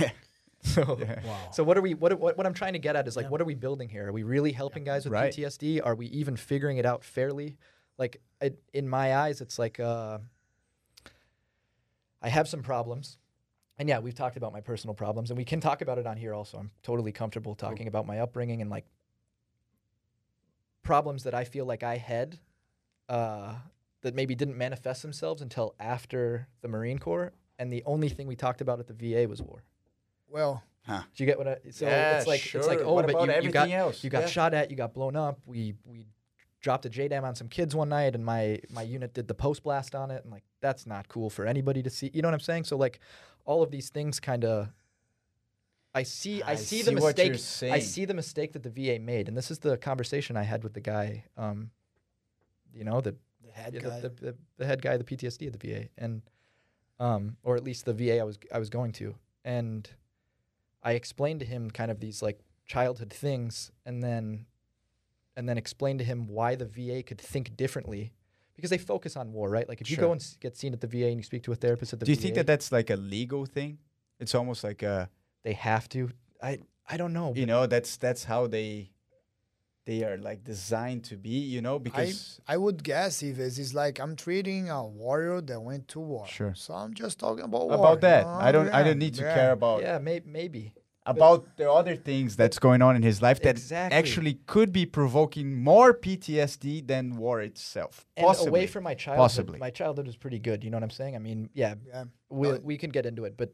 [0.00, 0.10] Yeah.
[0.62, 1.20] So Yeah.
[1.24, 1.48] Wow.
[1.52, 3.30] so what are we what, what what I'm trying to get at is like Yeah.
[3.30, 4.08] what are we building here?
[4.08, 5.32] Are we really helping guys with Right.
[5.32, 5.80] PTSD?
[5.82, 7.56] Are we even figuring it out fairly?
[7.98, 10.18] Like it, in my eyes it's like uh
[12.22, 13.16] I have some problems.
[13.78, 16.16] And yeah, we've talked about my personal problems and we can talk about it on
[16.18, 16.58] here also.
[16.58, 18.84] I'm totally comfortable talking about my upbringing and like
[20.82, 22.38] problems that I feel like I had
[23.08, 23.54] uh
[24.02, 28.36] that maybe didn't manifest themselves until after the Marine Corps and the only thing we
[28.36, 29.62] talked about at the VA was war.
[30.28, 31.02] Well, Huh.
[31.14, 32.86] Do you get what I so Yeah, it's like it's like sure.
[32.88, 34.02] oh What but about you, you got everything else?
[34.02, 34.26] you got Yeah.
[34.28, 35.38] shot at, you got blown up.
[35.44, 36.06] We we
[36.60, 39.62] dropped a JDAM on some kids one night and my my unit did the post
[39.62, 42.10] blast on it and like that's not cool for anybody to see.
[42.12, 42.64] You know what I'm saying?
[42.64, 43.00] So like
[43.44, 44.68] all of these things kind of
[45.94, 49.00] I see I, I see, see the mistake I see the mistake that the VA
[49.00, 51.70] made and this is the conversation I had with the guy um
[52.72, 53.16] you know the
[53.50, 54.00] the head yeah, guy.
[54.00, 56.22] the, the, the, the head guy the PTSD at the VA, and
[56.98, 59.88] um, or at least the VA I was I was going to, and
[60.82, 64.46] I explained to him kind of these like childhood things, and then
[65.40, 68.12] and then explain to him why the VA could think differently
[68.56, 69.66] because they focus on war, right?
[69.66, 71.54] Like if you go and get seen at the VA and you speak to a
[71.54, 73.78] therapist at the Do you VA, think that that's like a legal thing?
[74.18, 75.08] It's almost like a,
[75.42, 76.10] they have to.
[76.42, 77.32] I I don't know.
[77.34, 78.90] you know, that's that's how they
[79.86, 83.72] they are like designed to be, you know, because I would guess if it's, it's
[83.72, 86.26] like I'm treating a warrior that went to war.
[86.26, 86.54] Sure.
[86.54, 87.78] So I'm just talking about war.
[87.78, 88.32] about you that, know?
[88.32, 89.34] I don't I don't need to yeah.
[89.34, 90.74] care about yeah, may, maybe.
[91.10, 93.98] About the other things that's going on in his life that Exactly.
[93.98, 98.06] actually could be provoking more PTSD than war itself.
[98.16, 98.48] And Possibly.
[98.50, 99.58] away from my childhood, Possibly.
[99.58, 100.64] my childhood was pretty good.
[100.64, 101.14] You know what I'm saying?
[101.16, 102.04] I mean, yeah, Yeah.
[102.28, 103.50] we we can get into it, but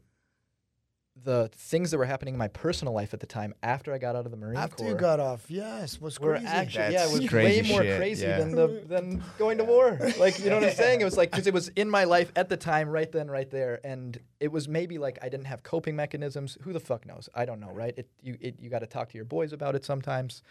[1.24, 4.16] the things that were happening in my personal life at the time after I got
[4.16, 6.46] out of the Marine After Corps you got off, yes, was were crazy.
[6.46, 8.38] actually yeah, it That's was way more shit, crazy yeah.
[8.38, 9.98] than the than going to war.
[10.18, 11.00] Like you know what I'm saying?
[11.00, 13.50] It was like because it was in my life at the time, right then, right
[13.50, 16.58] there, and it was maybe like I didn't have coping mechanisms.
[16.62, 17.28] Who the fuck knows?
[17.34, 17.94] I don't know, right?
[17.96, 20.42] It you it, you got to talk to your boys about it sometimes.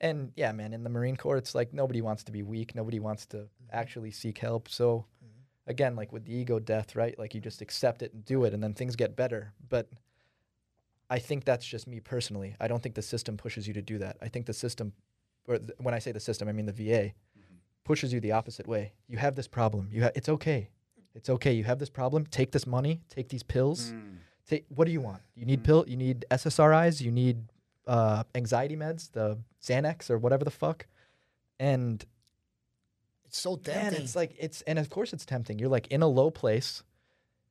[0.00, 2.74] And yeah, man, in the Marine Corps, it's like nobody wants to be weak.
[2.74, 3.46] Nobody wants to mm-hmm.
[3.70, 4.68] actually seek help.
[4.68, 5.06] So,
[5.66, 7.18] again, like with the ego death, right?
[7.18, 9.52] Like you just accept it and do it, and then things get better.
[9.68, 9.88] But
[11.10, 12.54] I think that's just me personally.
[12.60, 14.16] I don't think the system pushes you to do that.
[14.22, 14.92] I think the system,
[15.46, 17.12] or th- when I say the system, I mean the VA,
[17.84, 18.92] pushes you the opposite way.
[19.08, 19.88] You have this problem.
[19.92, 20.70] You ha- it's okay.
[21.14, 21.52] It's okay.
[21.52, 22.24] You have this problem.
[22.26, 23.02] Take this money.
[23.10, 23.92] Take these pills.
[23.92, 24.16] Mm.
[24.48, 25.20] Take what do you want?
[25.34, 25.64] You need Mm.
[25.64, 25.84] pill.
[25.86, 27.00] You need SSRIs.
[27.00, 27.44] You need
[27.86, 30.86] uh, anxiety meds, the Xanax or whatever the fuck.
[31.58, 32.04] And
[33.32, 35.58] It's so man, it's like it's and of course it's tempting.
[35.58, 36.82] You're like in a low place.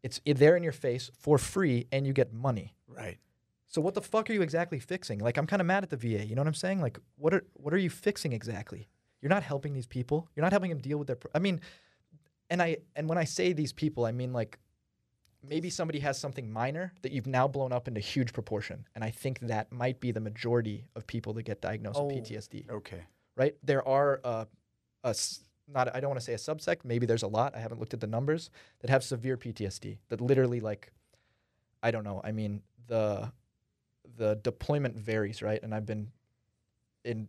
[0.04, 2.76] It's there in your face for free, and you get money.
[2.88, 3.18] Right.
[3.66, 5.18] So what the fuck are you exactly fixing?
[5.20, 6.24] Like I'm kind of mad at the VA.
[6.24, 6.82] You know what I'm saying?
[6.82, 8.88] Like what are what are you fixing exactly?
[9.22, 10.28] You're not helping these people.
[10.36, 11.16] You're not helping them deal with their.
[11.16, 11.62] Pro- I mean,
[12.52, 14.60] and I and when I say these people, I mean like
[15.44, 19.10] maybe somebody has something minor that you've now blown up into huge proportion, and I
[19.10, 22.06] think that might be the majority of people that get diagnosed Oh.
[22.06, 22.70] with PTSD.
[22.70, 23.02] Okay.
[23.36, 23.56] Right?
[23.64, 24.46] There are uh,
[25.04, 25.16] a
[25.74, 26.84] not I don't want to say a subsect.
[26.84, 27.56] Maybe there's a lot.
[27.56, 28.50] I haven't looked at the numbers
[28.80, 30.92] that have severe PTSD that literally like
[31.84, 32.22] I don't know.
[32.24, 33.32] I mean the
[34.18, 35.62] the deployment varies, right?
[35.62, 36.12] And I've been
[37.04, 37.28] in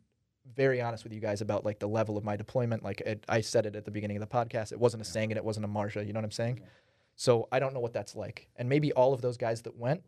[0.54, 2.82] very honest with you guys about like the level of my deployment.
[2.82, 4.72] Like it, I said it at the beginning of the podcast.
[4.72, 6.06] It wasn't a Sangin and it wasn't a Marjah.
[6.06, 6.60] You know what I'm saying?
[7.14, 8.48] So I don't know what that's like.
[8.56, 10.02] And maybe all of those guys that went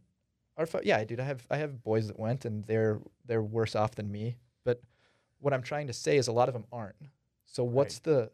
[0.56, 1.20] are yeah, dude.
[1.20, 4.36] I have I have boys that went and they're they're worse off than me.
[4.64, 4.80] But
[5.40, 6.96] what I'm trying to say is a lot of them aren't.
[7.54, 8.30] So what's the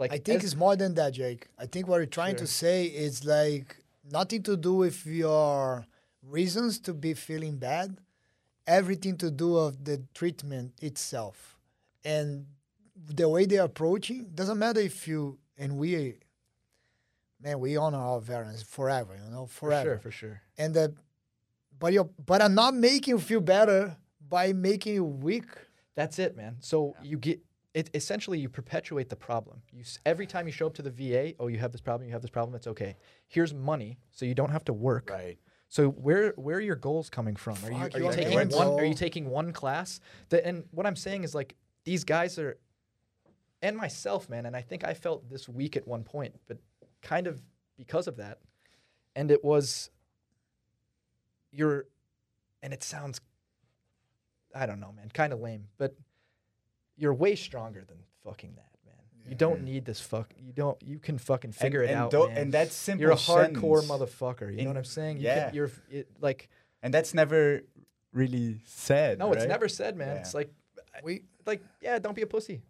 [0.00, 0.12] like?
[0.12, 1.48] I think as- it's more than that, Jake.
[1.58, 2.46] I think what you're trying Sure.
[2.46, 3.68] to say is like
[4.18, 5.86] nothing to do with your
[6.22, 7.98] reasons to be feeling bad,
[8.66, 11.58] everything to do of the treatment itself,
[12.04, 12.46] and
[12.94, 14.30] the way they're approaching.
[14.34, 16.20] Doesn't matter if you and we,
[17.42, 19.18] man, we honor our veterans forever.
[19.24, 19.90] You know, for forever.
[19.90, 20.42] sure, for sure.
[20.56, 20.88] And uh,
[21.78, 23.96] but you but I'm not making you feel better
[24.28, 25.46] by making you weak.
[25.96, 26.56] That's it, man.
[26.60, 27.40] So you get
[27.78, 29.62] it essentially you perpetuate the problem.
[29.72, 32.12] You every time you show up to the VA, oh, you have this problem, you
[32.12, 32.56] have this problem.
[32.56, 32.96] It's okay.
[33.28, 35.10] Here's money, so you don't have to work.
[35.10, 35.38] Right.
[35.68, 37.56] So where where are your goals coming from?
[37.64, 38.66] Are you, are you taking one?
[38.80, 40.00] Are you taking one class?
[40.30, 41.54] That and what I'm saying is like
[41.84, 42.58] these guys are,
[43.62, 44.44] and myself, man.
[44.46, 46.58] And I think I felt this weak at one point, but
[47.00, 47.40] kind of
[47.76, 48.40] because of that,
[49.14, 49.90] and it was.
[51.50, 51.86] You're,
[52.62, 53.20] and it sounds.
[54.54, 55.10] I don't know, man.
[55.14, 55.94] Kind of lame, but
[56.98, 58.94] you're way stronger than fucking that, man.
[59.28, 60.32] You don't need this fuck.
[60.38, 60.76] You don't.
[60.82, 62.36] You can fucking figure and, it and out, tho- man.
[62.36, 63.02] And that's simple.
[63.02, 63.86] you're a hardcore sentence.
[64.12, 64.52] motherfucker.
[64.52, 65.18] You In- know what I'm saying?
[65.18, 65.46] You yeah.
[65.46, 66.48] Can, you're it, like.
[66.82, 67.62] And that's never
[68.12, 69.18] really said.
[69.18, 70.08] No, it's never said, man.
[70.14, 70.20] Yeah.
[70.20, 70.52] It's like,
[71.02, 72.62] We like, yeah, don't be a pussy.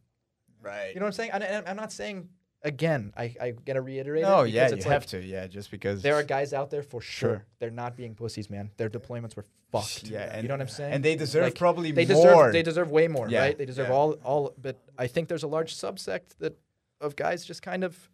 [0.63, 0.95] right.
[0.95, 1.31] You know what I'm saying?
[1.33, 2.29] And, and I'm not saying
[2.63, 3.13] again.
[3.17, 4.23] I I gotta reiterate.
[4.23, 5.23] no, it yeah, you it's have to.
[5.23, 7.29] Yeah, just because There are guys out there for sure.
[7.31, 7.47] Sure.
[7.59, 8.71] They're not being pussies, man.
[8.77, 10.05] Their deployments were fucked.
[10.05, 10.93] Yeah, and- you know what I'm saying?
[10.95, 12.23] and they deserve Like, probably they more.
[12.25, 13.59] deserve they deserve way more, Yeah, right?
[13.59, 13.95] They deserve yeah.
[13.95, 14.55] all all.
[14.61, 16.59] But I think there's a large subsect that
[17.01, 18.11] of guys just kind of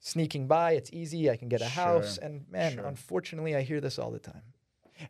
[0.00, 0.72] sneaking by.
[0.72, 1.30] It's easy.
[1.30, 2.86] I can get a house, and man, sure.
[2.86, 4.42] unfortunately, I hear this all the time.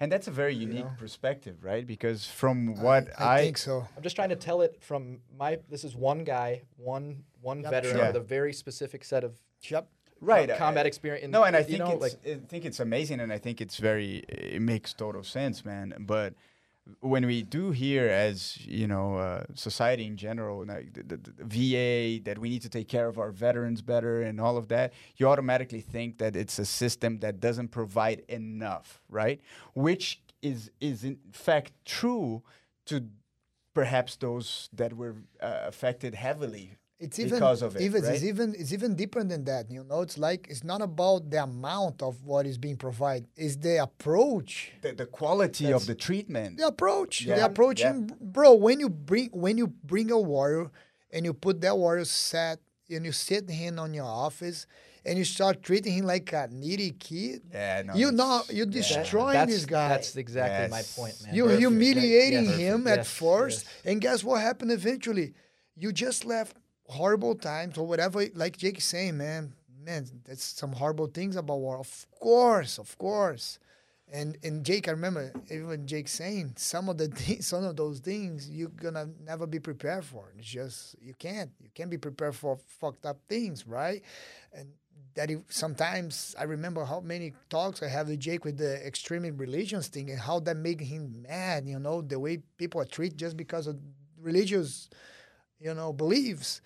[0.00, 0.92] and that's a very unique know?
[0.98, 1.86] perspective, right?
[1.86, 3.86] Because from what I, I, think so.
[3.96, 5.58] I'm just trying to tell it from my.
[5.68, 8.06] This is one guy, one one Yep, veteran sure.
[8.06, 9.38] with a very specific set of
[9.68, 9.88] Yep.
[10.20, 11.30] right com- I- combat experience.
[11.30, 13.76] No, and I think know, it's like I think it's amazing, and I think it's
[13.76, 15.94] very it makes total sense, man.
[16.00, 16.34] But
[17.00, 21.44] when we do hear, as you know, uh, society in general, like the, the, the
[21.44, 24.92] VA, that we need to take care of our veterans better, and all of that,
[25.16, 29.40] you automatically think that it's a system that doesn't provide enough, right?
[29.74, 32.42] Which is is in fact true
[32.86, 33.08] to
[33.74, 38.14] perhaps those that were uh, affected heavily It's even because of it, even right?
[38.14, 39.64] it's even it's even deeper than that.
[39.70, 43.26] You know, it's like it's not about the amount of what is being provided.
[43.44, 44.72] It's the approach.
[44.82, 46.58] the, the quality That's- of the treatment.
[46.58, 47.14] The approach.
[47.26, 47.90] The Yeah, approach, yeah.
[47.94, 48.54] in- bro.
[48.54, 50.70] When you bring when you bring a warrior
[51.12, 54.66] and you put that warrior set and you sit him on your office
[55.04, 58.64] and you start treating him like a needy kid, Yeah, no, you it's- know you
[58.64, 58.78] yeah.
[58.80, 59.88] destroying that's, this guy.
[59.88, 61.34] That's exactly my point, man.
[61.34, 61.60] You Perfect.
[61.60, 62.58] humiliating Yes.
[62.58, 63.74] him Yes, at first, yes.
[63.88, 65.34] and guess what happened eventually?
[65.82, 66.54] You just left
[66.92, 68.24] horrible times or whatever.
[68.34, 71.78] Like Jake is saying, man, man, that's some horrible things about war.
[71.78, 73.58] Of course, of course.
[74.12, 78.00] And and Jake, I remember even Jake saying some of the things, some of those
[78.00, 80.32] things you're gonna never be prepared for.
[80.38, 81.50] It's just you can't.
[81.60, 84.02] You can't be prepared for fucked up things, right?
[84.52, 84.68] And
[85.14, 89.88] that sometimes I remember how many talks I have with Jake with the extreme religions
[89.88, 91.66] thing and how that made him mad.
[91.66, 93.78] You know the way people are treated just because of
[94.20, 94.88] religious,
[95.62, 96.60] you know, beliefs.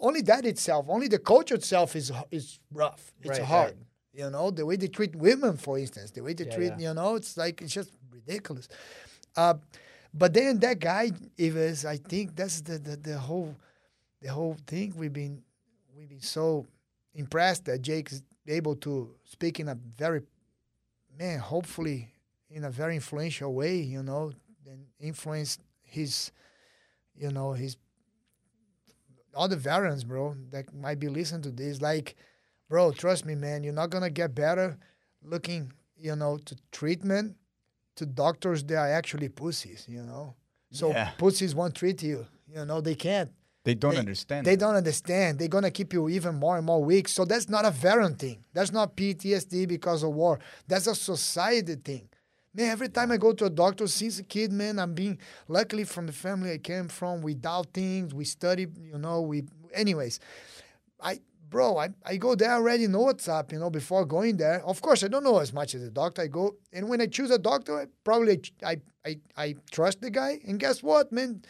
[0.00, 3.12] Only that itself, only the culture itself is is rough.
[3.20, 3.74] It's Right, hard.
[3.76, 3.86] right.
[4.12, 6.72] You know the way they treat women, for instance, the way they Yeah, treat.
[6.72, 6.88] yeah.
[6.88, 8.68] You know, it's like it's just ridiculous.
[9.36, 9.54] Uh,
[10.12, 13.54] but then that guy, Ives, I think that's the, the the whole
[14.20, 14.94] the whole thing.
[14.96, 15.42] We've been
[15.96, 16.66] we've been so
[17.14, 20.22] impressed that Jake's able to speak in a very
[21.18, 22.08] man, hopefully
[22.50, 24.32] in a very influential way, you know,
[24.66, 26.32] and influence his
[27.14, 27.76] you know, his
[29.38, 31.80] other veterans, bro, that might be listening to this.
[31.80, 32.16] Like,
[32.68, 34.76] bro, trust me, man, you're not gonna get better
[35.22, 37.36] looking, you know, to treatment
[37.96, 40.34] to doctors that are actually pussies, you know.
[40.70, 41.10] So Yeah.
[41.18, 43.30] pussies won't treat you, you know, they can't.
[43.64, 44.46] They don't They- understand.
[44.46, 44.60] They that.
[44.60, 45.38] don't understand.
[45.38, 47.08] They're gonna keep you even more and more weak.
[47.08, 48.44] So that's not a veteran thing.
[48.54, 50.38] That's not PTSD because of war.
[50.68, 52.08] That's a society thing.
[52.58, 55.84] Man, every time I go to a doctor since a kid, man, I'm being luckily
[55.84, 57.22] from the family I came from.
[57.22, 58.12] We doubt things.
[58.12, 59.20] We study, you know.
[59.20, 60.18] We, anyways,
[61.00, 64.38] I, bro, I, I go there I already know what's up, you know, before going
[64.38, 64.60] there.
[64.66, 66.22] Of course, I don't know as much as a doctor.
[66.22, 70.10] I go, and when I choose a doctor, I probably I, I, I trust the
[70.10, 70.40] guy.
[70.44, 71.42] And guess what, man?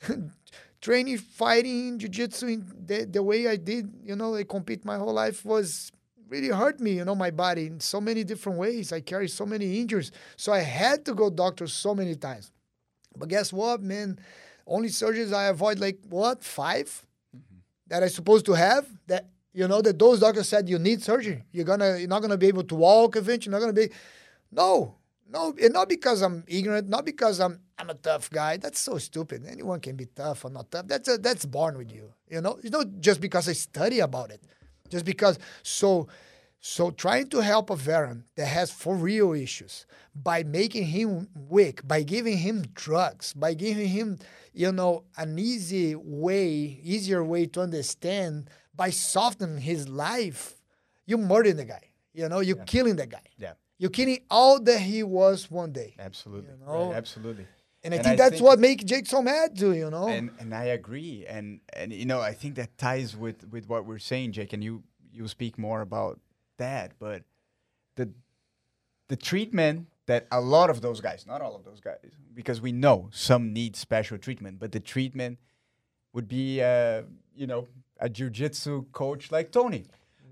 [0.80, 5.44] training, fighting, jiu-jitsu the, the way I did, you know, I compete my whole life
[5.44, 5.90] was
[6.28, 8.92] really hurt me, you know, my body in so many different ways.
[8.92, 10.12] I carry so many injuries.
[10.36, 12.50] So I had to go doctor so many times.
[13.16, 14.18] But guess what, man?
[14.66, 17.06] Only surgeries I avoid like what, 5
[17.36, 17.56] mm-hmm.
[17.88, 21.42] that I supposed to have that you know that those doctors said you need surgery.
[21.50, 23.94] You're gonna you're not gonna be able to walk eventually, you're not gonna be
[24.52, 24.96] no,
[25.30, 28.58] no, and not because I'm ignorant, not because I'm I'm a tough guy.
[28.58, 29.46] That's so stupid.
[29.46, 30.86] Anyone can be tough or not tough.
[30.86, 32.12] That's a, that's born with you.
[32.28, 34.42] You know, it's not just because I study about it.
[34.90, 36.08] Just because so
[36.60, 41.86] so trying to help a veteran that has for real issues by making him weak,
[41.86, 44.18] by giving him drugs, by giving him,
[44.52, 50.54] you know, an easy way, easier way to understand, by softening his life,
[51.06, 51.90] you're murdering the guy.
[52.14, 53.22] You know, you're killing the guy.
[53.38, 55.94] Yeah, You're killing all that he was one day.
[55.98, 56.50] absolutely.
[56.58, 56.88] You know?
[56.88, 57.46] Right, absolutely.
[57.86, 60.08] And I And think I that's think- what makes Jake so mad too, you know?
[60.08, 63.86] and and I agree, and and you know I think that ties with with what
[63.86, 64.82] we're saying, Jake, and you
[65.12, 66.18] you speak more about
[66.58, 67.22] that, but
[67.94, 68.10] the
[69.08, 71.98] the treatment that a lot of those guys, not all of those guys,
[72.34, 75.38] because we know some need special treatment, but the treatment
[76.12, 77.02] would be, uh,
[77.36, 77.66] you know,
[78.00, 79.84] a jujitsu coach like Tony.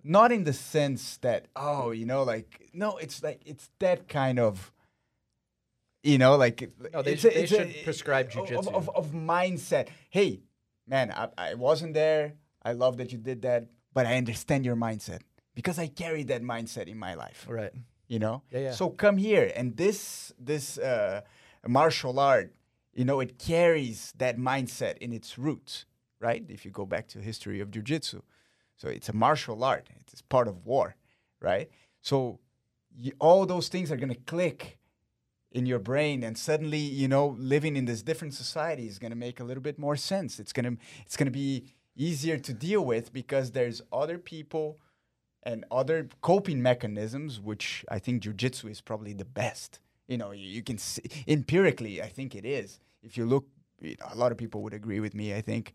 [0.06, 4.38] Not in the sense that, oh, you know, like, no, it's like, it's that kind
[4.38, 4.70] of,
[6.04, 6.58] you know, like,
[6.92, 8.74] No, they it's should- they it's a- prescribe of- Of, jujitsu.
[8.80, 9.88] of, of mindset.
[10.10, 10.42] Hey,
[10.86, 12.34] man, I, I wasn't there.
[12.62, 15.20] I love that you did that, but I understand your mindset
[15.54, 17.72] because I carried that mindset in my life Right.
[18.08, 18.72] you know Yeah, yeah.
[18.72, 21.20] so come here and this this uh,
[21.66, 22.48] martial art
[22.98, 25.86] you know it carries that mindset in its roots
[26.26, 28.20] right if you go back to history of jiu-jitsu
[28.80, 30.96] so it's a martial art it's part of war
[31.40, 31.68] right
[32.00, 32.16] so
[33.04, 34.60] y all those things are going to click
[35.54, 39.16] in your brain and suddenly you know living in this different society is going to
[39.16, 40.76] make a little bit more sense it's going to
[41.06, 41.64] it's going to be
[41.96, 44.78] easier to deal with because there's other people
[45.44, 49.78] and other coping mechanisms, which I think jujitsu is probably the best.
[50.08, 52.80] You know, you, you can see, empirically, I think it is.
[53.02, 53.46] If you look,
[53.80, 55.34] you know, a lot of people would agree with me.
[55.34, 55.74] I think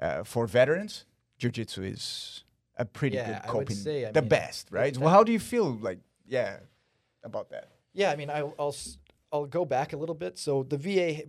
[0.00, 1.04] uh, for veterans,
[1.40, 2.44] jujitsu is
[2.76, 4.96] a pretty Yeah, good I would coping, say, I the mean, best, right?
[4.96, 6.58] Well, how do you feel like, yeah,
[7.24, 7.68] about that?
[7.92, 8.76] Yeah, I mean, I'll, I'll
[9.32, 10.38] I'll go back a little bit.
[10.38, 11.24] So the VA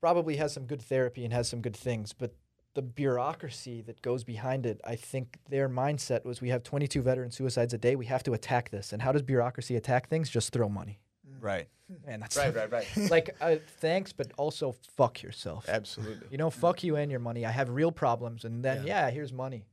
[0.00, 2.34] probably has some good therapy and has some good things, but
[2.74, 7.30] the bureaucracy that goes behind it, I think their mindset was we have 22 veteran
[7.30, 7.94] suicides a day.
[7.96, 8.92] We have to attack this.
[8.92, 10.28] And how does bureaucracy attack things?
[10.28, 10.98] Just throw money.
[11.40, 11.68] Right,
[12.06, 12.86] Man, that's right, right, right.
[13.10, 15.68] like uh, thanks, but also fuck yourself.
[15.68, 16.26] Absolutely.
[16.30, 17.44] You know, fuck you and your money.
[17.46, 19.10] I have real problems, and then yeah, Yeah.
[19.10, 19.66] here's money.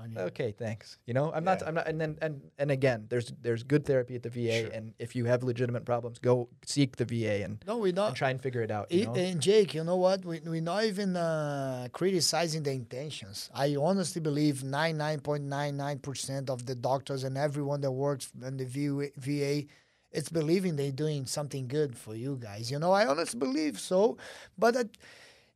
[0.00, 0.26] Yeah, money.
[0.28, 0.98] Okay, thanks.
[1.06, 1.62] You know, I'm not.
[1.66, 1.88] I'm not.
[1.88, 4.70] And then and and again, there's there's good therapy at the VA, Sure.
[4.70, 8.08] and if you have legitimate problems, go seek the VA and, No, we not.
[8.08, 8.90] and try and figure it out.
[8.92, 9.14] You I- know?
[9.14, 10.24] And Jake, you know what?
[10.24, 13.50] We, we're not even uh, criticizing the intentions.
[13.54, 18.64] I honestly believe 99.99% of the doctors and everyone that works in the
[19.16, 19.64] VA,
[20.12, 22.70] it's believing they're doing something good for you guys.
[22.70, 24.16] You know, I honestly believe so.
[24.56, 24.84] But uh,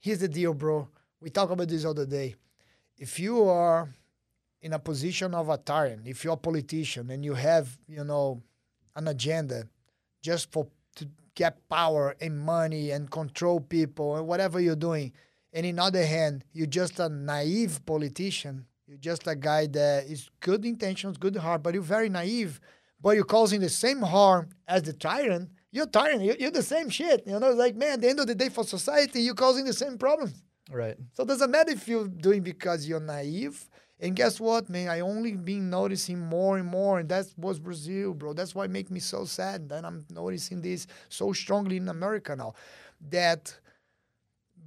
[0.00, 0.88] here's the deal, bro.
[1.20, 2.34] We talk about this other day.
[2.98, 3.88] If you are
[4.62, 8.42] in a position of a tyrant, if you're a politician and you have, you know,
[8.94, 9.64] an agenda
[10.22, 15.12] just for to get power and money and control people and whatever you're doing.
[15.52, 18.66] And in other hand, you're just a naive politician.
[18.86, 22.60] You're just a guy that is good intentions, good heart, but you're very naive.
[23.00, 25.50] But you're causing the same harm as the tyrant.
[25.72, 26.22] You're tyrant.
[26.22, 27.26] You're, you're the same shit.
[27.26, 29.64] You know, it's like man, at the end of the day, for society, you're causing
[29.64, 30.42] the same problems.
[30.70, 30.96] right.
[31.14, 33.68] So it doesn't matter if you're doing because you're naive.
[34.02, 34.88] And guess what, man?
[34.88, 38.32] I only been noticing more and more, and that was Brazil, bro.
[38.32, 39.68] That's why it make me so sad.
[39.68, 42.54] That I'm noticing this so strongly in America now.
[43.10, 43.56] That,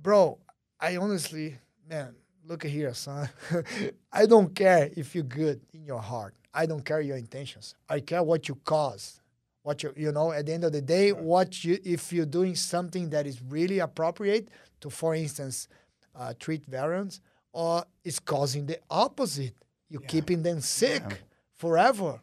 [0.02, 0.38] bro,
[0.80, 1.58] I honestly,
[1.90, 2.16] man,
[2.48, 3.28] look at here, son.
[4.14, 6.34] I don't care if you're good in your heart.
[6.54, 7.76] I don't care your intentions.
[7.90, 9.20] I care what you cause.
[9.64, 12.56] What you, you know, at the end of the day, what you, if you're doing
[12.56, 14.48] something that is really appropriate
[14.80, 15.68] to, for instance,
[16.16, 17.20] uh, treat veterans,
[17.56, 19.54] Uh, or it's causing the opposite.
[19.90, 21.22] You're keeping them sick
[21.54, 22.20] forever.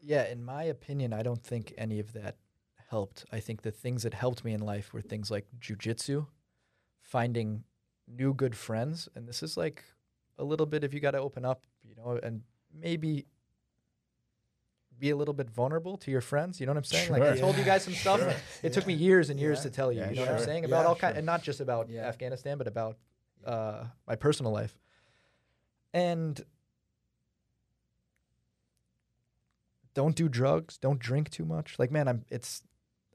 [0.00, 2.36] Yeah, in my opinion, I don't think any of that
[2.90, 3.24] helped.
[3.32, 6.26] I think the things that helped me in life were things like jujitsu,
[7.00, 7.64] finding
[8.06, 9.82] new good friends, and this is like
[10.38, 13.26] a little bit if you got to open up, you know, and maybe
[14.98, 16.60] be a little bit vulnerable to your friends.
[16.60, 17.06] You know what I'm saying?
[17.08, 17.18] Sure.
[17.18, 17.40] Like I Sure.
[17.46, 18.20] told you guys some stuff.
[18.20, 18.34] Sure.
[18.62, 19.62] It took me years and years Yeah.
[19.64, 20.00] to tell you.
[20.00, 22.06] Yeah, you know what I'm saying about Yeah, all kind, and not just about Yeah.
[22.06, 22.96] Afghanistan, but about
[23.46, 24.76] uh, my personal life.
[25.94, 26.44] And
[29.94, 30.76] don't do drugs.
[30.76, 31.78] Don't drink too much.
[31.78, 32.24] Like, man, I'm.
[32.28, 32.62] It's.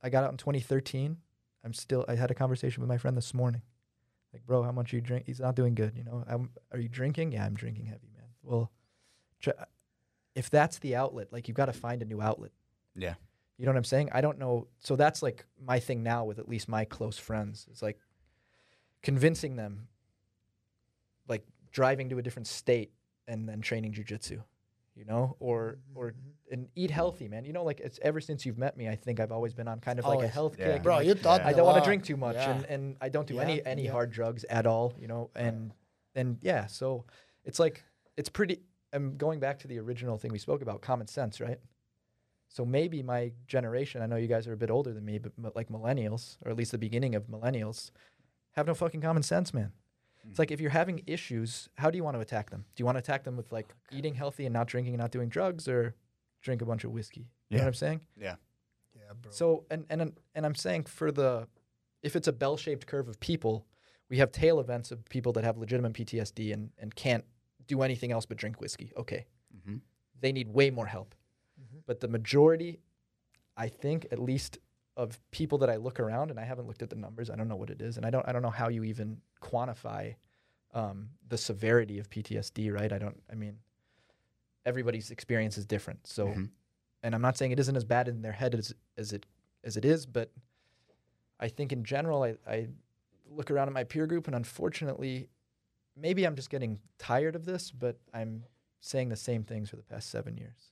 [0.03, 1.17] I got out in 2013.
[1.63, 2.05] I'm still.
[2.07, 3.61] I had a conversation with my friend this morning.
[4.34, 5.25] Like, bro, how much you drink?
[5.27, 5.93] He's not doing good.
[5.95, 6.23] You know.
[6.27, 7.34] I'm, are you drinking?
[7.34, 8.29] Yeah, I'm drinking heavy, man.
[8.41, 8.71] Well,
[9.39, 9.53] try,
[10.34, 12.51] if that's the outlet, like, you've got to find a new outlet.
[12.95, 13.15] Yeah.
[13.57, 14.09] You know what I'm saying?
[14.11, 14.67] I don't know.
[14.79, 17.67] So that's like my thing now with at least my close friends.
[17.69, 17.99] It's like
[19.03, 19.88] convincing them,
[21.72, 22.91] driving to a different state
[23.28, 24.41] and then training jujitsu,
[24.95, 25.97] you know, or mm-hmm.
[25.99, 26.13] or
[26.51, 27.45] and eat healthy, man.
[27.45, 29.80] You know, like it's ever since you've met me, I think I've always been on
[29.80, 30.32] kind of like a Always.
[30.32, 30.74] health Yeah.
[30.74, 30.84] kick.
[30.84, 31.47] Bro, like, you taught Yeah.
[31.47, 32.51] me I a don't want to drink too much, Yeah.
[32.51, 33.91] and, and I don't do Yeah, any any yeah.
[33.91, 35.74] hard drugs at all, you know, and
[36.15, 37.05] and yeah, so
[37.45, 37.84] it's like
[38.17, 38.61] it's pretty.
[38.93, 41.59] I'm going back to the original thing we spoke about, common sense, right?
[42.49, 45.32] So maybe my generation, I know you guys are a bit older than me, but
[45.41, 47.91] m- like millennials, or at least the beginning of millennials,
[48.57, 49.72] have no fucking common sense, man.
[50.30, 52.65] It's like if you're having issues, how do you want to attack them?
[52.76, 55.11] Do you want to attack them with like eating healthy and not drinking and not
[55.11, 55.95] doing drugs, or
[56.41, 57.28] drink a bunch of whiskey?
[57.49, 58.01] You know what I'm saying?
[58.17, 58.36] Yeah.
[58.95, 59.32] Yeah, bro.
[59.32, 61.47] So and and and I'm saying for the
[62.03, 63.65] if it's a bell-shaped curve of people,
[64.09, 67.26] we have tail events of people that have legitimate PTSD and and can't
[67.67, 68.91] do anything else but drink whiskey.
[68.97, 69.26] Okay,
[69.57, 69.78] Mm-hmm.
[70.19, 71.15] they need way more help.
[71.59, 71.82] Mhm.
[71.86, 72.80] But the majority,
[73.57, 74.59] I think, at least
[75.02, 77.30] of people that I look around, and I haven't looked at the numbers.
[77.30, 78.28] I don't know what it is, and I don't.
[78.28, 80.16] I don't know how you even quantify
[80.74, 82.72] um, the severity of PTSD.
[82.72, 82.91] Right?
[82.93, 83.20] I don't.
[83.32, 83.58] I mean,
[84.66, 86.06] everybody's experience is different.
[86.08, 86.49] So, Mhm.
[87.04, 89.26] and I'm not saying it isn't as bad in their head as as it
[89.64, 90.32] as it is, but
[91.39, 92.68] I think in general, I, I
[93.30, 95.30] look around at my peer group, and unfortunately,
[95.95, 98.43] maybe I'm just getting tired of this, but I'm
[98.80, 100.70] saying the same things for the past seven years.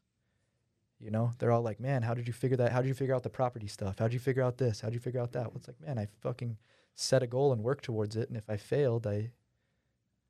[1.01, 2.71] You know, they're all like, "Man, how did you figure that?
[2.73, 3.99] How did you figure out the property stuff?
[3.99, 4.81] How did you figure out this?
[4.81, 6.57] How did you figure out that?" Well, it's like, man, I fucking
[6.95, 9.31] set a goal and worked towards it, and if I failed, I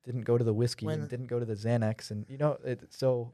[0.03, 2.59] didn't go to the whiskey When- and didn't go to the Xanax, and you know,
[2.63, 3.33] it, so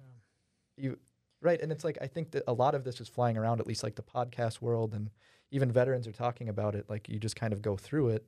[0.78, 0.98] you
[1.42, 3.68] right, and it's like I think that a lot of this is flying around, at
[3.68, 5.10] least like the podcast world, and
[5.52, 6.90] even veterans are talking about it.
[6.90, 8.26] Like you just kind of go through it,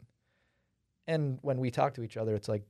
[1.07, 2.63] and when we talk to each other, it's like,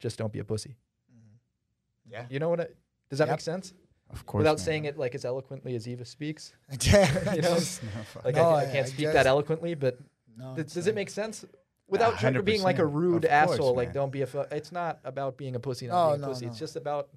[0.00, 0.76] just don't be a pussy.
[1.14, 2.10] Mm-hmm.
[2.12, 2.26] Yeah.
[2.28, 2.60] You know what?
[2.60, 2.66] I,
[3.08, 3.34] does that Yep.
[3.34, 3.72] make sense?
[4.10, 4.40] Of course.
[4.40, 4.64] Without man.
[4.64, 6.52] saying it like as eloquently as Eva speaks.
[6.82, 7.54] Yeah, You know?
[7.54, 7.88] just- No.
[8.24, 9.98] Like No, I, I I- can't I speak that eloquently, but
[10.36, 11.44] no, th- it's does it make sense?
[11.88, 14.26] Without trying to being like a rude course, asshole, like don't be a.
[14.26, 16.46] Fu- it's not about being a pussy, not No, oh, being a no, pussy.
[16.46, 17.08] It's just about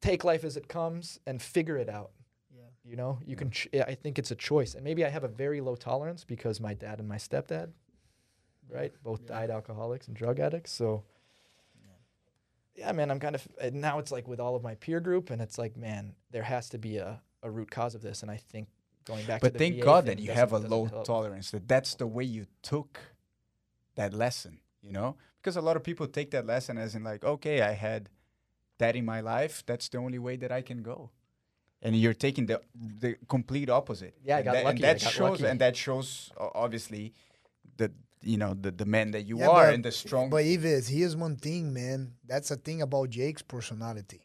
[0.00, 2.10] take life as it comes and figure it out.
[2.54, 2.62] Yeah.
[2.84, 3.50] You know, you can.
[3.50, 6.60] Ch- I think it's a choice, and maybe I have a very low tolerance because
[6.60, 7.70] my dad and my stepdad,
[8.68, 9.28] right, both Yeah.
[9.38, 10.72] died alcoholics and drug addicts.
[10.72, 11.04] So,
[12.78, 15.30] yeah, man, I'm kind of and now it's like with all of my peer group,
[15.30, 18.30] and it's like, man, there has to be a, a root cause of this, and
[18.30, 18.68] I think
[19.04, 19.40] going back.
[19.40, 21.04] But to the thank VA God that you have a low help.
[21.04, 21.50] tolerance.
[21.50, 23.00] That that's the way you took
[23.96, 24.60] that lesson.
[24.80, 27.72] You know, because a lot of people take that lesson as in like, okay, I
[27.72, 28.08] had
[28.78, 29.64] that in my life.
[29.66, 31.10] That's the only way that I can go.
[31.82, 34.14] And you're taking the the complete opposite.
[34.24, 34.76] Yeah, I and got that, lucky.
[34.76, 35.46] And that shows, lucky.
[35.46, 37.12] and that shows obviously
[37.76, 37.90] the
[38.22, 40.30] you know the the man that you Yeah, are but- and the strong.
[40.30, 42.12] But Yves, here's one thing, man.
[42.26, 44.20] That's the thing about Jake's personality.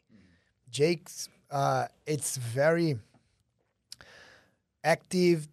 [0.70, 2.98] Jake's, uh, it's very
[4.82, 5.48] active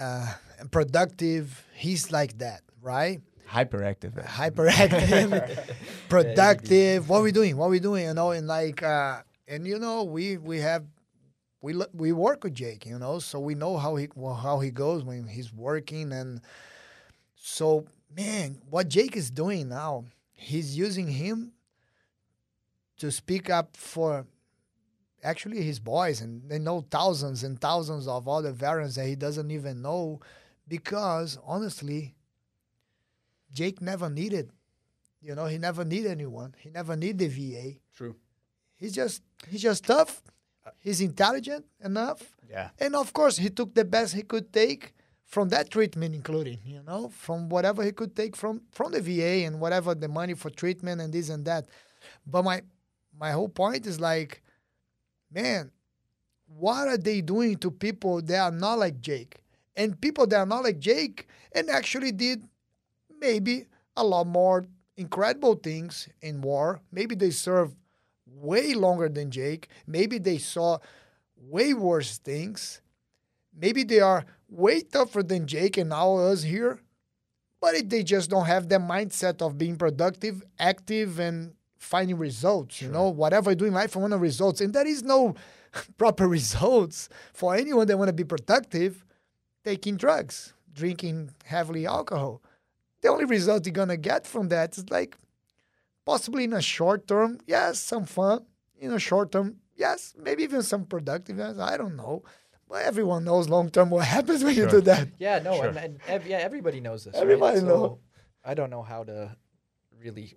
[0.00, 1.64] uh, and productive.
[1.74, 3.20] He's like that, right?
[3.50, 4.14] hyperactive.
[4.26, 5.74] Hyperactive,
[6.08, 7.08] productive.
[7.08, 7.56] What are we doing?
[7.58, 8.06] What are we doing?
[8.06, 10.84] You know, and like, uh, and you know, we we have
[11.60, 14.70] we we work with Jake, you know, so we know how he well, how he
[14.70, 16.40] goes when he's working, and
[17.44, 17.84] so
[18.16, 21.52] man, what Jake is doing now, he's using him
[22.98, 24.26] to speak up for
[25.24, 29.50] actually his boys, and they know thousands and thousands of other veterans that he doesn't
[29.50, 30.20] even know,
[30.68, 32.14] because honestly,
[33.52, 34.50] Jake never needed,
[35.20, 36.54] you know, he never needed anyone.
[36.58, 37.78] He never needed the VA.
[37.96, 38.14] True.
[38.76, 40.22] He's just he's just tough.
[40.64, 42.70] Uh, he's intelligent enough, Yeah.
[42.78, 44.94] and of course, he took the best he could take
[45.32, 49.46] from that treatment, including you know from whatever he could take from from the VA
[49.46, 51.66] and whatever the money for treatment and this and that.
[52.26, 52.62] But my
[53.18, 54.42] my whole point is like,
[55.32, 55.72] man,
[56.46, 59.42] what are they doing to people that are not like Jake
[59.74, 62.44] and people that are not like Jake and actually did
[63.18, 63.66] maybe
[63.96, 64.66] a lot more
[64.96, 66.80] incredible things in war.
[66.92, 67.74] Maybe they served
[68.26, 69.68] way longer than Jake.
[69.86, 70.78] Maybe they saw
[71.36, 72.82] way worse things.
[73.54, 76.80] Maybe they are way tougher than Jake and now us here.
[77.60, 82.82] But they just don't have the mindset of being productive, active, and finding results.
[82.82, 84.60] You know, whatever I do in life, I want results.
[84.60, 85.34] And there is no
[85.96, 89.04] proper results for anyone that want to be productive
[89.64, 92.42] taking drugs, drinking heavily alcohol
[93.02, 95.16] the only result you're gonna get from that is like
[96.06, 98.46] possibly in a short term, yes, some fun.
[98.78, 101.58] In a short term, yes, maybe even some productiveness.
[101.58, 102.22] I don't know.
[102.72, 105.08] But everyone knows long term what happens when you do that.
[105.18, 105.66] Yeah, no, Sure.
[105.66, 107.12] and, and ev- yeah, everybody knows this.
[107.14, 107.22] right?
[107.22, 107.98] Everybody So know.
[108.42, 109.36] I don't know how to
[110.00, 110.32] really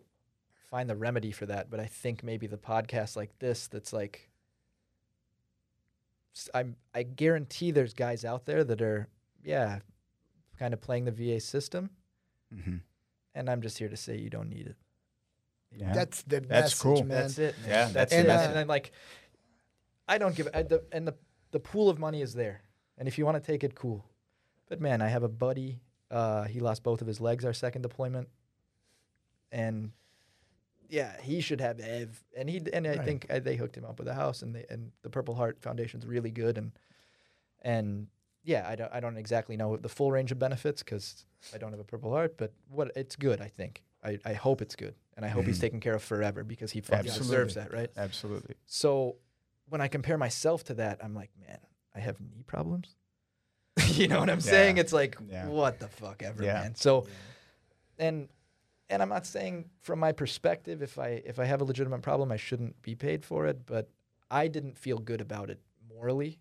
[0.69, 4.29] find the remedy for that, but I think maybe the podcast like this, that's like,
[6.35, 9.07] s- I'm, I guarantee there's guys out there that are,
[9.43, 9.79] yeah,
[10.59, 11.89] kind of playing the VA system,
[12.53, 12.77] hmm
[13.37, 14.75] and I'm just here to say you don't need it.
[15.75, 15.91] Yeah.
[15.93, 16.97] That's the That's message, cool.
[16.99, 17.07] man.
[17.09, 17.55] That's it.
[17.61, 17.69] man.
[17.69, 18.15] Yeah, that's that's it.
[18.15, 18.53] the And, message.
[18.53, 18.91] then like,
[20.07, 21.15] I don't give I, the and the
[21.55, 22.63] the pool of money is there,
[22.97, 24.03] and if you want to take it, cool.
[24.67, 25.79] But man, I have a buddy.
[26.11, 28.27] Uh, he lost both of his legs our second deployment,
[29.53, 29.91] and
[30.89, 32.21] yeah, he should have ev.
[32.37, 33.05] And he and I Right.
[33.05, 35.61] think uh, they hooked him up with a house, and they and the Purple Heart
[35.61, 36.73] Foundation's really good, and
[37.61, 38.07] and
[38.43, 41.71] yeah, I don't I don't exactly know the full range of benefits because I don't
[41.71, 43.81] have a Purple Heart, but what it's good, I think.
[44.03, 45.61] I, I hope it's good, and I hope he's Mhm.
[45.61, 47.89] taken care of forever because he deserves that, right?
[47.95, 48.55] Absolutely.
[48.67, 49.15] So
[49.69, 51.59] when I compare myself to that, I'm like, man,
[51.95, 52.95] I have knee problems.
[53.87, 54.77] you know what I'm saying?
[54.77, 55.47] It's like Yeah.
[55.47, 56.61] what the fuck ever, Yeah.
[56.61, 56.75] man.
[56.75, 57.07] So
[57.99, 58.29] and
[58.89, 62.31] and I'm not saying from my perspective if I if I have a legitimate problem
[62.31, 63.89] I shouldn't be paid for it, but
[64.29, 65.59] I didn't feel good about it
[65.89, 66.39] morally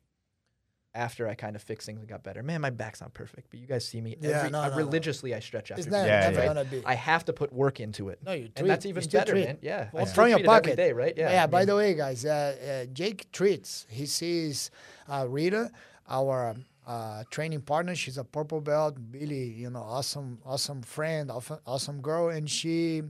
[0.94, 2.42] after I kind of fixed things and got better.
[2.42, 4.70] Man, my back's not perfect, but you guys see me Yeah, every, no, uh, no,
[4.70, 4.76] no.
[4.76, 6.46] religiously I stretch after It's not, Yeah, never yeah.
[6.46, 6.82] gonna be.
[6.86, 8.20] I have to put work into it.
[8.24, 9.44] no, you and that's even better, treat.
[9.46, 9.58] man.
[9.60, 9.88] Yeah.
[9.92, 10.76] Well, I from your treat it every pocket.
[10.76, 11.14] day, right?
[11.16, 11.30] Yeah.
[11.32, 11.42] Yeah.
[11.44, 13.86] I by mean, the way, guys, uh, uh, Jake treats.
[13.90, 14.70] He sees
[15.08, 15.70] uh, Rita,
[16.08, 16.54] our
[16.86, 17.94] uh, training partner.
[17.96, 21.30] She's a purple belt, really, you know, awesome, awesome friend,
[21.66, 23.02] awesome girl, and she.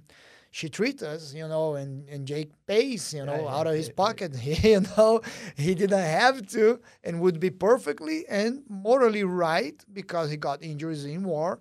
[0.55, 3.75] She treats us, you know, and, and Jake pays, you know, Yeah, yeah, out of
[3.75, 4.37] his yeah, pocket.
[4.37, 5.21] He, you know,
[5.57, 11.05] he didn't have to and would be perfectly and morally right because he got injuries
[11.05, 11.59] in war.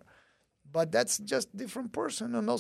[0.72, 2.57] But that's just different person, you know.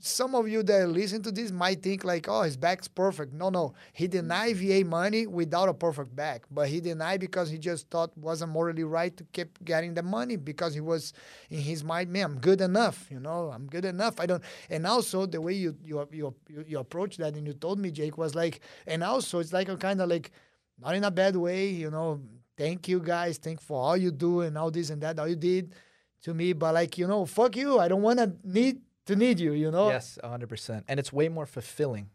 [0.00, 3.32] So some of you that listen to this might think like, oh, his back's perfect.
[3.32, 3.74] No, no.
[3.92, 8.16] He denied VA money without a perfect back, but he denied because he just thought
[8.16, 11.12] wasn't morally right to keep getting the money because he was
[11.50, 13.08] in his mind, man, I'm good enough.
[13.10, 14.20] You know, I'm good enough.
[14.20, 14.42] I don't.
[14.70, 17.90] And also the way you you you you, you approach that and you told me,
[17.90, 20.30] Jake, was like, and also it's like a kind of like,
[20.78, 21.68] not in a bad way.
[21.68, 22.20] You know,
[22.56, 25.36] thank you guys, thank for all you do and all this and that, all you
[25.36, 25.74] did
[26.22, 26.52] to me.
[26.52, 27.78] But like, you know, fuck you.
[27.78, 29.52] I don't want to need to need you.
[29.52, 29.88] You know.
[29.88, 30.84] Yes, 100%.
[30.88, 32.10] And it's way more fulfilling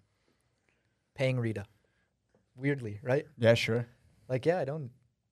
[1.16, 1.66] paying Rita.
[2.56, 3.26] Weirdly, right?
[3.38, 3.88] Yeah, sure.
[4.30, 4.92] Like, yeah, I don't,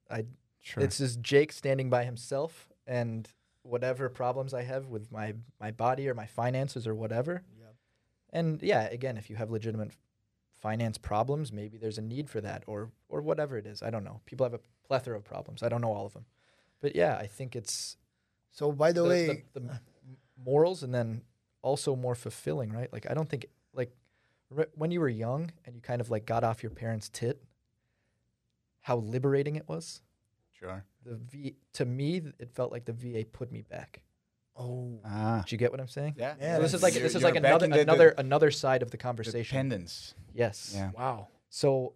[0.10, 0.26] I,
[0.62, 0.84] Sure.
[0.84, 3.30] it's just Jake standing by himself and
[3.62, 7.44] whatever problems I have with my, my body or my finances or whatever.
[7.60, 7.76] Yep.
[8.34, 9.92] And yeah, again, if you have legitimate
[10.60, 13.84] finance problems, maybe there's a need for that or, or whatever it is.
[13.84, 14.22] I don't know.
[14.26, 15.62] People have a plethora of problems.
[15.62, 16.26] I don't know all of them.
[16.82, 17.98] But yeah, I think it's
[18.52, 19.80] So by the, the, way, the, the
[20.44, 21.22] morals and then
[21.66, 22.92] also more fulfilling, right?
[22.94, 23.92] Like I don't think like
[24.52, 27.42] re- when you were young and you kind of like got off your parents' tit,
[28.82, 30.02] how liberating it was.
[30.60, 30.86] sure.
[31.04, 34.02] The V to me, it felt like the VA put me back.
[34.58, 35.44] oh, Ah.
[35.46, 36.16] Do you get what I'm saying?
[36.18, 36.36] Yeah.
[36.40, 38.82] Yeah, So this is like this is like another in the- the another another side
[38.82, 39.56] of the conversation.
[39.56, 40.16] Dependence.
[40.34, 40.72] Yes.
[40.76, 40.92] Yeah.
[40.98, 41.28] wow.
[41.50, 41.94] So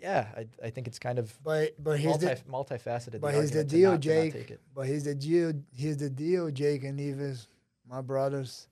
[0.00, 3.20] yeah, I I think it's kind of But but here's multi, the multifaceted.
[3.20, 4.32] but the here's the argument to deal, not- to not Jake.
[4.32, 4.60] take it.
[4.74, 5.52] but here's the deal.
[5.74, 7.46] Here's the deal, Jake and Neves,
[7.90, 8.68] my brothers.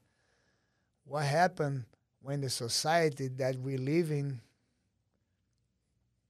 [1.04, 1.84] What happened
[2.22, 4.40] when the society that we live in?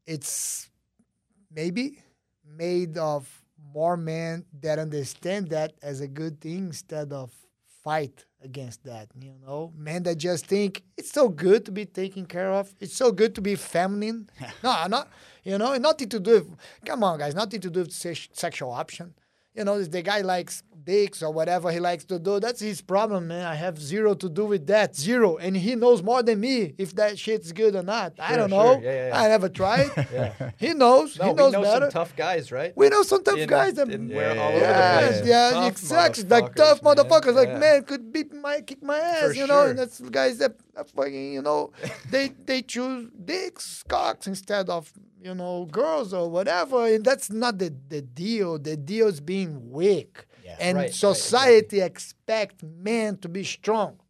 [0.06, 0.70] It's
[1.54, 1.98] maybe
[2.56, 3.28] made of
[3.74, 7.30] more men that understand that as a good thing instead of
[7.84, 9.08] fight against that.
[9.20, 12.72] You know, men that just think it's so good to be taken care of.
[12.80, 14.30] It's so good to be feminine.
[14.62, 15.08] no, not
[15.44, 16.32] you know, nothing to do.
[16.32, 16.56] With,
[16.86, 19.14] come on, guys, nothing to do with sex, sexual option.
[19.54, 22.80] You know, if the guy likes dicks or whatever he likes to do, that's his
[22.80, 23.44] problem, man.
[23.44, 25.36] I have zero to do with that, zero.
[25.36, 28.12] And he knows more than me if that shit's good or not.
[28.20, 28.76] I don't sure.
[28.76, 28.80] know.
[28.80, 29.20] Yeah, yeah.
[29.20, 29.90] I never tried.
[30.12, 30.32] Yeah.
[30.58, 31.18] he knows.
[31.18, 31.86] No, he we knows know better.
[31.86, 32.72] some tough guys, right?
[32.76, 34.56] we know some tough in- guys that in Yeah, yeah, all yeah.
[34.56, 35.28] over the Yes, place.
[35.28, 36.24] yeah, Tough exactly.
[36.24, 39.62] Like tough motherfuckers, motherfuckers, like man could beat my kick my ass, For you know.
[39.62, 39.70] sure.
[39.70, 41.72] And that's guys that, that fucking, you know,
[42.10, 44.92] they they choose dicks, cocks instead of
[45.22, 46.86] you know girls or whatever.
[46.86, 48.58] And that's not the the deal.
[48.58, 50.56] The deal is being weak, Yeah.
[50.60, 54.00] and Right, right, society expect men to be strong.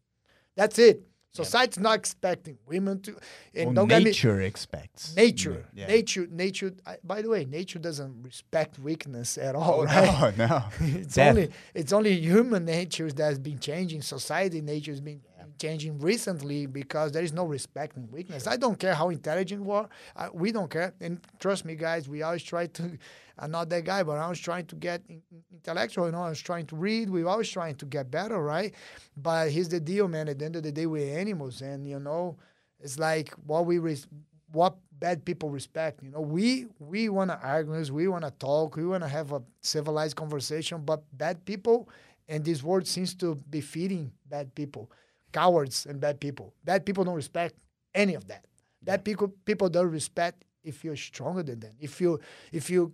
[0.56, 1.05] That's it.
[1.32, 3.14] Society's not expecting women to.
[3.55, 5.14] And Well, get me nature expects.
[5.14, 5.86] nature Yeah.
[5.86, 10.47] nature nature I, by the way nature doesn't respect weakness at all Oh, right no,
[10.48, 10.64] no.
[10.80, 11.28] it's Death.
[11.30, 15.20] only it's only human nature that's been changing society nature has been
[15.59, 18.47] changing recently because there is no respect in weakness.
[18.47, 19.89] I don't care how intelligent we are.
[20.16, 20.94] I, we don't care.
[21.01, 22.98] And trust me guys we always try to
[23.40, 26.22] i'm not that guy but i was trying to get in, in- intellectual you know
[26.22, 27.09] i was trying to read.
[27.10, 28.74] We always trying to get better right?
[29.16, 30.28] But here's the deal man.
[30.28, 31.62] At the end of the day we're animals.
[31.62, 32.36] And you know
[32.80, 34.06] it's like what we res-
[34.52, 36.02] what bad people respect.
[36.02, 39.32] You know, we we want to argue, we want to talk, we want to have
[39.32, 40.82] a civilized conversation.
[40.85, 41.89] But bad people,
[42.28, 44.90] and this world seems to be feeding bad people,
[45.33, 46.55] cowards and bad people.
[46.65, 47.55] Bad people don't respect
[47.95, 48.45] any of that.
[48.83, 51.75] Bad people people don't respect if you're stronger than them.
[51.81, 52.21] If you
[52.53, 52.93] if you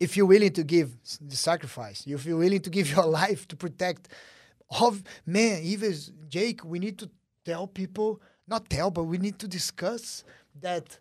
[0.00, 3.56] if you're willing to give the sacrifice, if you're willing to give your life to
[3.56, 4.08] protect
[4.80, 5.94] of man, even
[6.28, 7.10] Jake, we need to
[7.44, 10.24] tell people, not tell, but we need to discuss
[10.60, 10.98] that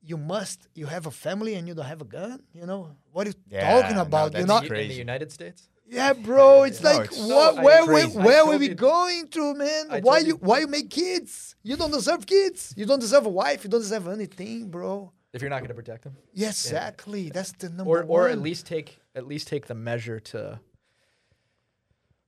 [0.00, 2.40] you must, you have a family and you don't have a gun.
[2.54, 4.32] You know what are you Yeah, talking no, about?
[4.32, 4.64] that's You're not.
[4.64, 5.68] in the United States.
[5.90, 6.64] Yeah, bro.
[6.64, 7.54] It's No, like it's what?
[7.56, 9.86] so where we, where were we you- going to, man?
[9.90, 11.54] I Why you you- why you make kids?
[11.62, 12.74] You don't deserve kids.
[12.76, 13.64] You don't deserve a wife.
[13.64, 15.12] You don't deserve anything, bro.
[15.32, 17.30] If you're not going to protect them, Yeah, exactly.
[17.30, 18.20] That's the number or one.
[18.20, 20.60] or at least take at least take the measure to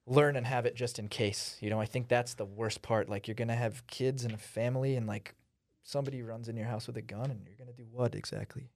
[0.06, 1.56] learn and have it just in case.
[1.60, 3.08] You know, I think that's the worst part.
[3.08, 5.34] Like you're gonna have kids and a family, and like
[5.82, 8.70] somebody runs in your house with a gun, and you're gonna do what exactly?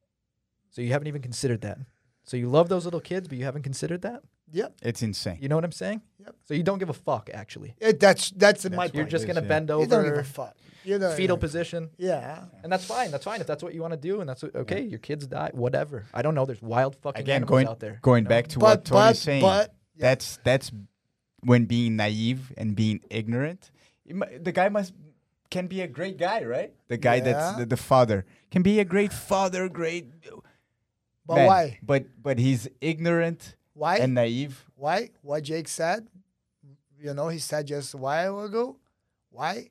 [0.71, 1.79] So you haven't even considered that.
[2.25, 4.23] So you love those little kids, but you haven't considered that.
[4.53, 5.39] Yeah, It's insane.
[5.41, 6.03] You know what I'm saying?
[6.21, 6.37] Yep.
[6.45, 7.75] So you don't give a fuck, actually.
[7.81, 9.49] it, that's that's my That's You're just gonna yeah.
[9.49, 10.57] bend you don't give over, a fuck.
[10.85, 13.11] You know, fetal position, Yeah, and that's fine.
[13.11, 14.83] That's fine if that's what you want to do, and that's what, okay.
[14.83, 16.05] Your kids die, whatever.
[16.13, 16.45] I don't know.
[16.45, 17.99] There's wild fucking Again, animals going out there.
[18.03, 18.29] going you know?
[18.29, 19.41] back to but what Tony's but saying.
[19.43, 20.03] but yeah.
[20.03, 20.73] That's that's
[21.41, 23.71] when being naive and being ignorant.
[24.07, 24.93] The guy must
[25.51, 26.75] can be a great guy, right?
[26.89, 30.11] The guy that's the, the father can be a great father, great.
[31.27, 31.79] but man, why?
[31.83, 33.99] But but he's ignorant Why?
[33.99, 34.65] and naive.
[34.77, 35.11] Why?
[35.23, 36.07] What Jake said,
[36.99, 38.77] you know, he said just a while ago.
[39.31, 39.71] Why?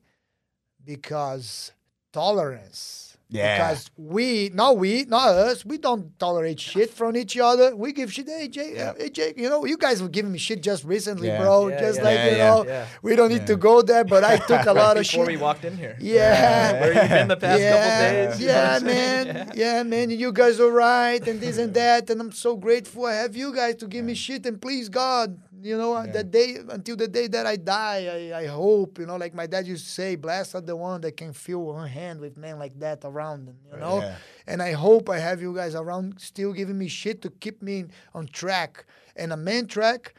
[0.84, 1.72] Because
[2.12, 3.13] tolerance.
[3.34, 3.58] Yeah.
[3.68, 7.74] Because we, not we, not us, we don't tolerate shit from each other.
[7.74, 8.28] We give shit.
[8.28, 8.92] Hey, Jake, Yeah.
[8.96, 11.42] hey, Jake, you know, you guys were giving me shit just recently, Yeah.
[11.42, 11.68] bro.
[11.68, 12.04] Yeah, just yeah.
[12.04, 12.86] like, Yeah, you know, Yeah.
[13.02, 13.46] we don't need Yeah.
[13.52, 15.34] to go there, but I took a lot of Before shit.
[15.34, 15.96] we walked in here.
[16.00, 16.80] Yeah.
[16.80, 18.40] Where you been the past yeah, couple days?
[18.40, 19.50] you know Yeah, man.
[19.54, 19.82] Yeah.
[19.82, 20.10] man.
[20.10, 23.52] You guys are right, and this and that, and I'm so grateful I have you
[23.54, 24.46] guys to give me shit.
[24.46, 26.12] And please God, you know, Yeah.
[26.12, 29.46] the day until the day that I die, I, I hope, you know, like my
[29.46, 32.58] dad used to say, blessed are the one that can feel one hand with men
[32.58, 34.00] like that around them, you know.
[34.00, 34.16] Yeah.
[34.46, 37.86] And I hope I have you guys around, still giving me shit to keep me
[38.14, 38.84] on track.
[39.16, 40.14] And a man track,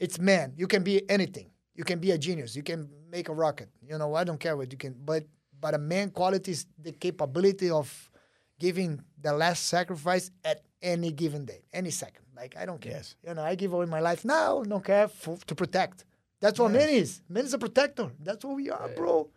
[0.00, 0.52] it's man.
[0.56, 1.48] You can be anything.
[1.74, 2.56] You can be a genius.
[2.56, 3.68] You can make a rocket.
[3.88, 4.94] You know, I don't care what you can.
[5.04, 5.24] But
[5.60, 8.10] but a man quality is the capability of
[8.58, 12.21] giving the last sacrifice at any given day, any second.
[12.36, 12.92] Like I don't care.
[12.92, 13.14] Yes.
[13.26, 14.62] You know, I give away my life now.
[14.62, 16.04] Don't care for, to protect.
[16.40, 17.20] That's what men is.
[17.28, 18.10] Man is a protector.
[18.20, 19.28] That's what we are, bro.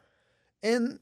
[0.64, 1.00] And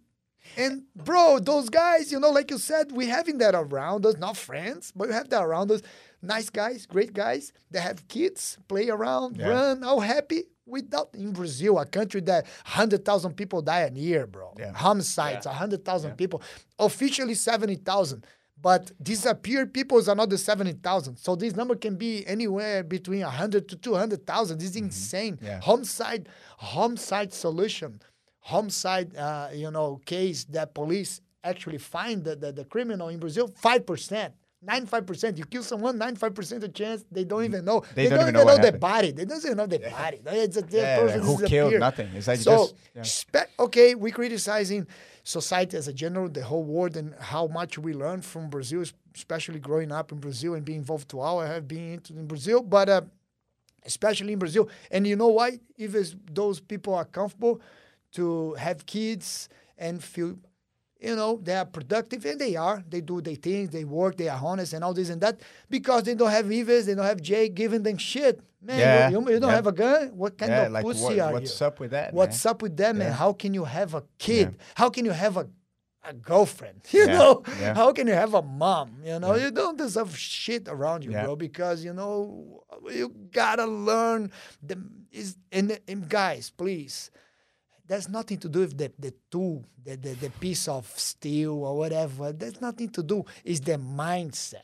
[0.58, 4.36] and bro, those guys, you know, like you said, we having that around us, not
[4.36, 5.82] friends, but we have that around us.
[6.22, 9.48] Nice guys, great guys that have kids, play around, Yeah.
[9.50, 10.44] run, all happy.
[10.66, 14.54] Without in Brazil, a country that hundred thousand people die a year, bro.
[14.58, 14.72] Yeah.
[14.74, 16.42] Homicides, hundred thousand people.
[16.80, 18.26] Officially seventy thousand.
[18.64, 21.18] But disappeared people is another 70,000.
[21.18, 24.58] So this number can be anywhere between 100 to 200,000.
[24.58, 25.36] This is insane.
[25.36, 25.46] Mm-hmm.
[25.46, 25.60] Yeah.
[25.60, 28.02] Homicide, homicide solution,
[28.40, 33.50] homicide, uh, you know, case that police actually find the, the, the criminal in Brazil,
[33.50, 34.32] 5%.
[34.66, 35.38] 95%.
[35.38, 37.84] You kill someone, 95% of chance they don't even know.
[37.96, 39.12] They don't even know know their body.
[39.12, 40.20] They don't even know their body.
[40.26, 41.74] It's a, Yeah, person like, who killed?
[41.80, 42.10] Nothing.
[42.16, 43.46] It's like so, just- yeah.
[43.60, 44.88] okay, we criticizing
[45.24, 48.84] society as a general, the whole world, and how much we learn from Brazil,
[49.16, 52.28] especially growing up in Brazil and being involved to all I have been into in
[52.28, 53.02] Brazil, but uh,
[53.86, 54.70] especially in Brazil.
[54.92, 55.60] And you know why?
[55.78, 57.62] If those people are comfortable
[58.14, 60.38] to have kids and feel,
[61.04, 62.84] you know, they are productive, and they are.
[62.90, 66.04] They do their things, they work, they are honest, and all this and that, because
[66.04, 68.40] they don't have Ives, they don't have Jay giving them shit.
[68.62, 69.56] Man, Yeah, you, you don't yeah.
[69.56, 70.08] have a gun?
[70.16, 71.54] What kind yeah, of like pussy what- are what's you?
[71.54, 72.14] What's up with that?
[72.14, 72.52] What's man?
[72.52, 73.12] up with that, man?
[73.12, 74.56] How can you have a kid?
[74.76, 75.48] How can you have a,
[76.06, 76.80] a girlfriend?
[76.94, 77.44] You know?
[77.76, 79.02] How can you have a mom?
[79.04, 84.32] You know, you don't deserve shit around you, bro, because you know you gotta learn
[84.62, 84.78] the
[85.12, 87.12] is and, and guys, please.
[87.88, 91.78] That's nothing to do with the, the tool, the, the, the piece of steel or
[91.78, 92.32] whatever.
[92.32, 93.26] That's nothing to do.
[93.44, 94.64] It's the mindset.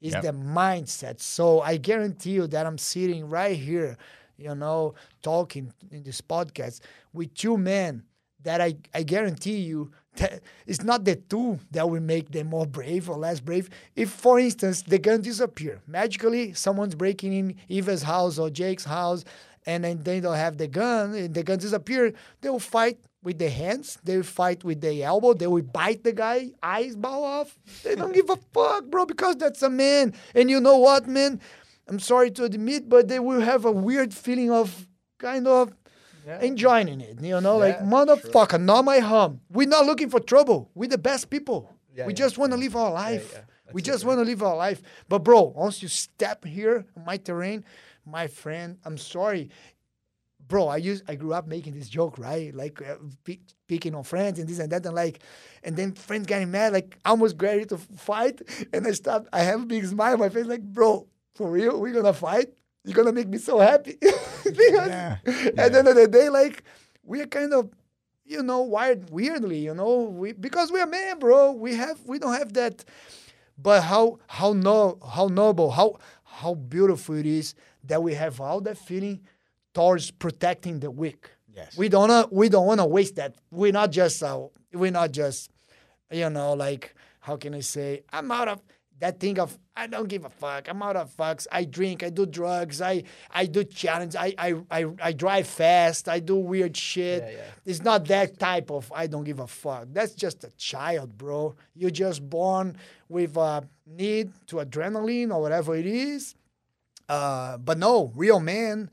[0.00, 0.22] It's Yep.
[0.22, 1.20] the mindset.
[1.20, 3.96] So I guarantee you that I'm sitting right here,
[4.36, 6.80] you know, talking in this podcast
[7.12, 8.02] with two men
[8.42, 12.66] that I, I guarantee you that it's not the tool that will make them more
[12.66, 13.70] brave or less brave.
[13.94, 19.24] If, for instance, the gun disappear, magically someone's breaking in Eva's house or Jake's house,
[19.66, 23.38] and then they don't have the gun, and the gun disappear, they will fight with
[23.38, 27.22] their hands, they will fight with their elbow, they will bite the guy, eyes bow
[27.22, 27.58] off.
[27.84, 30.14] They don't give a fuck, bro, because that's a man.
[30.34, 31.40] And you know what, man?
[31.88, 35.72] I'm sorry to admit, but they will have a weird feeling of kind of
[36.40, 37.20] enjoying it.
[37.20, 39.40] You know, like Yeah, motherfucker, not my home.
[39.50, 40.70] We're not looking for trouble.
[40.74, 41.70] We're the best people.
[41.94, 43.32] Yeah, we yeah, just want to live our life.
[43.34, 43.72] yeah.
[43.72, 44.82] we just want to live our life.
[45.08, 47.64] But bro, once you step here my terrain,
[48.06, 49.50] my friend, I'm sorry.
[50.48, 52.54] Bro, I used I grew up making this joke, right?
[52.54, 52.96] Like uh,
[53.68, 55.20] picking on friends and this and that, and like,
[55.62, 58.42] and then friends getting mad, like almost ready to fight,
[58.72, 59.28] and I stopped.
[59.32, 62.48] I have a big smile on my face, like, bro, for real, we're gonna fight.
[62.84, 63.98] You're gonna make me so happy
[64.44, 65.18] because Yeah.
[65.56, 66.64] at the end of the day, like
[67.04, 67.70] we're kind of,
[68.24, 71.52] you know, wired weirdly, you know, we because we're men, bro.
[71.52, 72.84] We have we don't have that,
[73.56, 77.54] but how how no how noble how how beautiful it is
[77.84, 79.20] that we have all that feeling
[79.74, 81.30] towards protecting the weak.
[81.54, 81.76] Yes.
[81.76, 83.34] We don't wanna, we don't want to waste that.
[83.50, 85.50] We're not just uh, we're not just
[86.10, 88.62] you know like how can I say I'm out of
[89.00, 90.68] that thing of I don't give a fuck.
[90.68, 91.46] I'm out of fucks.
[91.50, 92.02] I drink.
[92.04, 92.80] I do drugs.
[92.80, 94.14] I I do challenge.
[94.16, 96.08] I I I, I drive fast.
[96.08, 97.22] I do weird shit.
[97.22, 97.44] Yeah, yeah.
[97.66, 99.88] It's not that type of I don't give a fuck.
[99.92, 101.54] That's just a child, bro.
[101.74, 102.76] You're just born
[103.08, 106.34] with a need to adrenaline or whatever it is.
[107.08, 108.90] Uh, but no, real men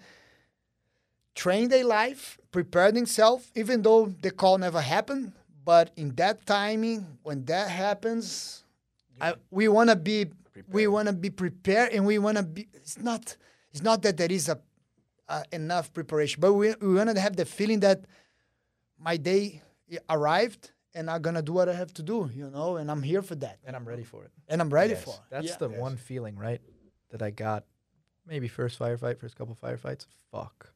[1.35, 5.33] train their life, prepare themselves, even though the call never happened.
[5.63, 8.63] But in that timing, when that happens,
[9.21, 10.25] I, we want to be
[10.67, 12.67] we want to be prepared, and we want to be.
[12.73, 13.37] It's not
[13.71, 14.59] it's not that there is a
[15.29, 18.05] uh, enough preparation, but we we want to have the feeling that
[18.97, 19.61] my day
[20.09, 23.21] arrived, and I'm gonna do what I have to do, you know, and I'm here
[23.21, 24.31] for that, And I'm ready for it.
[24.47, 25.03] and I'm ready Yes.
[25.03, 25.13] for.
[25.13, 25.21] it.
[25.29, 25.57] That's Yeah.
[25.57, 26.61] the one feeling, right?
[27.11, 27.63] That I got
[28.25, 30.05] maybe first firefight, first couple firefights.
[30.31, 30.73] Fuck.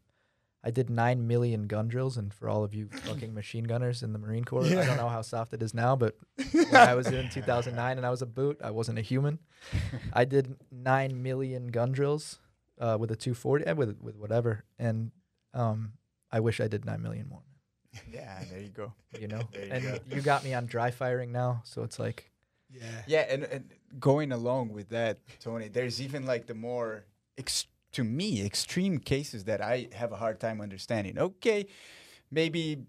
[0.66, 4.14] I did nine million gun drills, and for all of you fucking machine gunners in
[4.14, 6.16] the Marine Corps, I don't know how soft it is now, but
[6.52, 9.40] when I was in 2009 and I was a boot, I wasn't a human.
[10.14, 12.40] I did nine million gun drills
[12.80, 15.12] uh, with a 240, and with with whatever, and
[15.54, 15.94] um,
[16.32, 17.44] I wish I did nine million more.
[18.10, 18.94] Yeah, there you go.
[19.20, 19.98] You know, you and go.
[20.16, 22.32] you got me on dry firing now, so it's like
[22.72, 22.82] Yeah.
[23.06, 27.06] Yeah, and, and going along with that, Tony, there's even like the more,
[27.38, 31.18] ex- to me, extreme cases that I have a hard time understanding.
[31.18, 31.68] Okay,
[32.32, 32.84] maybe,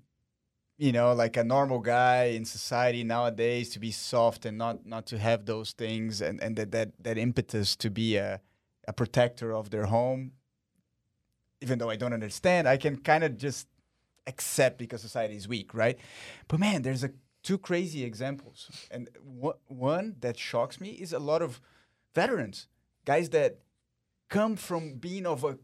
[0.79, 5.07] you know, like a normal guy in society nowadays to be soft and not not
[5.07, 8.41] to have those things and, and that, that, that impetus to be a,
[8.89, 10.33] a protector of their home,
[11.61, 13.69] even though I don't understand, I can kind of just
[14.27, 15.99] accept because society is weak, right?
[16.49, 17.11] But man, there's a
[17.43, 21.61] two crazy examples, and wha- one that shocks me is a lot of
[22.15, 22.69] veterans,
[23.05, 23.59] guys that
[24.35, 25.57] come from being of a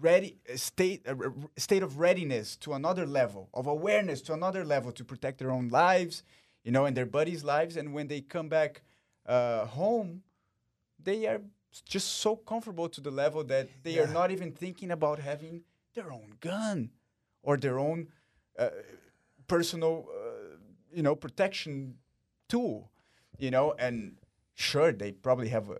[0.00, 5.04] ready state a state of readiness to another level of awareness to another level to
[5.04, 6.22] protect their own lives,
[6.64, 8.82] you know, and their buddies' lives, and when they come back
[9.26, 10.22] uh, home,
[11.02, 11.40] they are
[11.84, 15.62] just so comfortable to the level that they are not even thinking about having
[15.94, 16.90] their own gun
[17.42, 18.08] or their own
[18.58, 18.70] uh,
[19.48, 20.56] personal, uh,
[20.92, 21.96] you know, protection
[22.48, 22.90] tool,
[23.38, 24.16] you know, and
[24.54, 25.74] sure they probably have uh,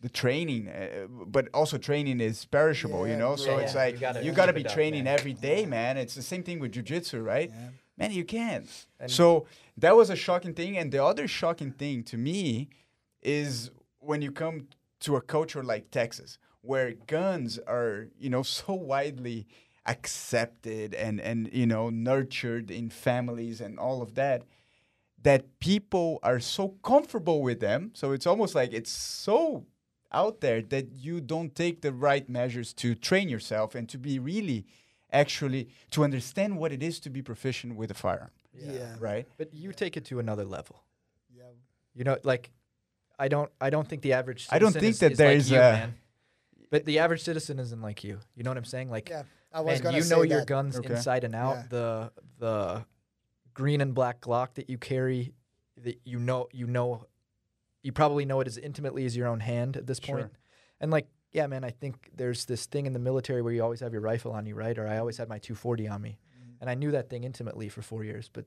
[0.00, 3.36] the training, uh, but also training is perishable, you Yeah, know.
[3.36, 3.58] So bro.
[3.58, 5.18] it's like you gotta you gotta be up, training man.
[5.18, 5.96] every day, man.
[5.98, 7.50] It's the same thing with jujitsu, right?
[7.50, 7.68] Yeah.
[7.98, 8.68] Man, you can't.
[8.98, 9.46] And- so
[9.76, 12.70] that was a shocking thing, and the other shocking thing to me
[13.22, 14.68] is when you come
[15.00, 19.46] to a culture like Texas, where guns are, you know, so widely
[19.86, 24.42] accepted and and you know nurtured in families and all of that
[25.22, 29.64] that people are so comfortable with them so it's almost like it's so
[30.12, 34.18] out there that you don't take the right measures to train yourself and to be
[34.18, 34.66] really
[35.12, 38.94] actually to understand what it is to be proficient with a firearm Yeah.
[38.98, 40.84] right But you take it to another level.
[41.36, 41.44] Yeah.
[41.94, 42.50] You know, like
[43.18, 45.50] I don't I don't think the average I don't citizen think is, that is there's
[45.50, 45.94] like you, a- man.
[46.70, 48.20] But the average citizen isn't like you.
[48.36, 48.90] You know what I'm saying?
[48.90, 49.24] Like Yeah.
[49.52, 50.46] I was man, gonna you know your that.
[50.46, 50.94] guns Okay.
[50.94, 51.56] inside and out.
[51.56, 51.62] Yeah.
[51.70, 52.84] The the
[53.54, 55.34] green and black Glock that you carry
[55.82, 57.06] that you know you know
[57.82, 60.20] you probably know it as intimately as your own hand at this point.
[60.20, 60.30] Sure.
[60.80, 63.80] And like, yeah, man, I think there's this thing in the military where you always
[63.80, 64.76] have your rifle on you, right?
[64.78, 66.18] Or I always had my 240 on me.
[66.38, 66.54] Mm.
[66.62, 68.28] And I knew that thing intimately for four years.
[68.32, 68.46] But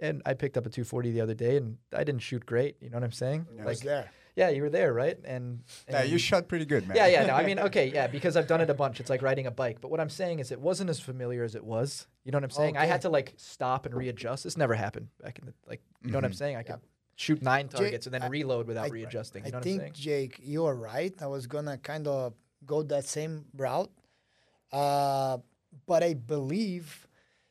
[0.00, 2.76] and I picked up a 240 the other day and I didn't shoot great.
[2.80, 3.46] You know what I'm saying?
[3.60, 4.10] I was there.
[4.34, 5.16] yeah, you were there, right?
[5.24, 7.26] And, yeah you shot pretty good man yeah, yeah.
[7.26, 8.98] No, I mean, okay, yeah, because I've done it a bunch.
[8.98, 9.80] It's like riding a bike.
[9.80, 12.08] But what I'm saying is, it wasn't as familiar as it was.
[12.24, 12.76] You know what I'm saying?
[12.76, 14.42] I had to like stop and readjust.
[14.44, 15.80] This never happened back in the like.
[16.02, 16.36] You know what I'm Mhm.
[16.36, 16.56] saying?
[16.56, 16.80] I could
[17.16, 19.44] shoot nine targets and then I- reload without I- readjusting.
[19.44, 19.94] You know I what think I'm saying?
[19.94, 21.14] Jake, you are right.
[21.20, 22.34] I was gonna kind of
[22.66, 23.90] go that same route,
[24.72, 25.38] uh,
[25.86, 27.06] but I believe,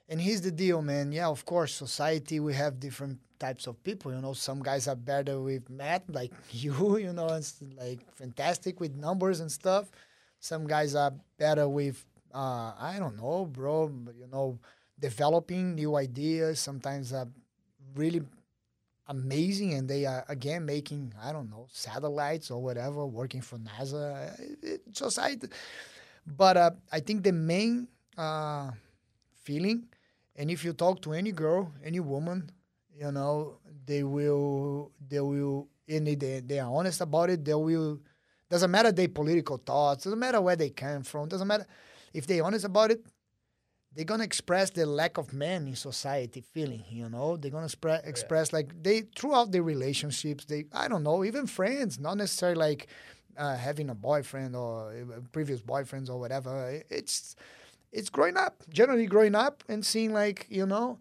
[0.10, 1.12] and here's the deal, man.
[1.12, 4.14] Yeah, of course, society we have different types of people.
[4.14, 6.98] You know, some guys are better with math, like you.
[6.98, 9.92] You know, it's like fantastic with numbers and stuff.
[10.40, 12.04] Some guys are better with,
[12.34, 13.88] uh, I don't know, bro.
[14.18, 14.60] You know,
[15.00, 16.60] developing new ideas.
[16.60, 17.28] Sometimes are
[17.96, 18.22] really
[19.08, 24.40] amazing and they are again making i don't know satellites or whatever working for nasa.
[24.40, 25.48] It, it, society
[26.26, 28.72] but uh, i think the main uh,
[29.44, 29.86] feeling
[30.36, 32.50] and if you talk to any girl any woman
[32.98, 38.00] you know they will they will and they, they are honest about it they will
[38.50, 41.66] doesn't matter their political thoughts doesn't matter where they came from doesn't matter
[42.14, 43.04] if they're honest about it
[43.96, 48.06] they're gonna express the lack of men in society feeling you know they're gonna spre-
[48.06, 52.88] express like they throughout their relationships they i don't know even friends not necessarily like
[53.38, 57.36] uh, having a boyfriend or uh, previous boyfriends or whatever it's
[57.92, 61.00] it's growing up generally growing up and seeing like you know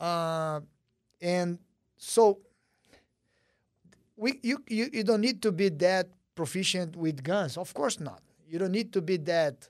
[0.00, 0.60] uh,
[1.20, 1.58] and
[1.96, 2.38] so
[4.16, 7.56] we you, you you don't need to be that proficient with guns.
[7.56, 8.22] Of course not.
[8.48, 9.68] You don't need to be that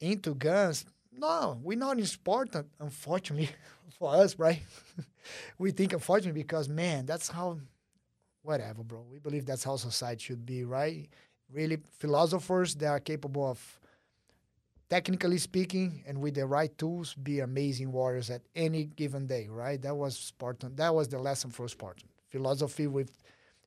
[0.00, 0.84] into guns.
[1.20, 3.50] No, we're not important, unfortunately,
[3.98, 4.62] for us, right?
[5.58, 7.58] we think unfortunately because man, that's how
[8.42, 9.04] whatever, bro.
[9.10, 11.10] We believe that's how society should be, right?
[11.52, 13.80] Really philosophers that are capable of
[14.88, 19.80] technically speaking and with the right tools be amazing warriors at any given day, right?
[19.82, 20.74] That was Spartan.
[20.76, 22.08] That was the lesson for Spartan.
[22.30, 23.12] Philosophy with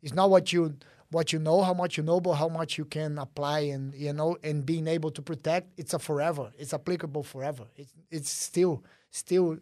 [0.02, 0.76] it's not what you
[1.14, 4.14] what you know, how much you know, but how much you can apply and you
[4.14, 5.72] know, and being able to protect.
[5.78, 6.52] It's a forever.
[6.58, 7.66] It's applicable forever.
[7.76, 9.58] It's it's still still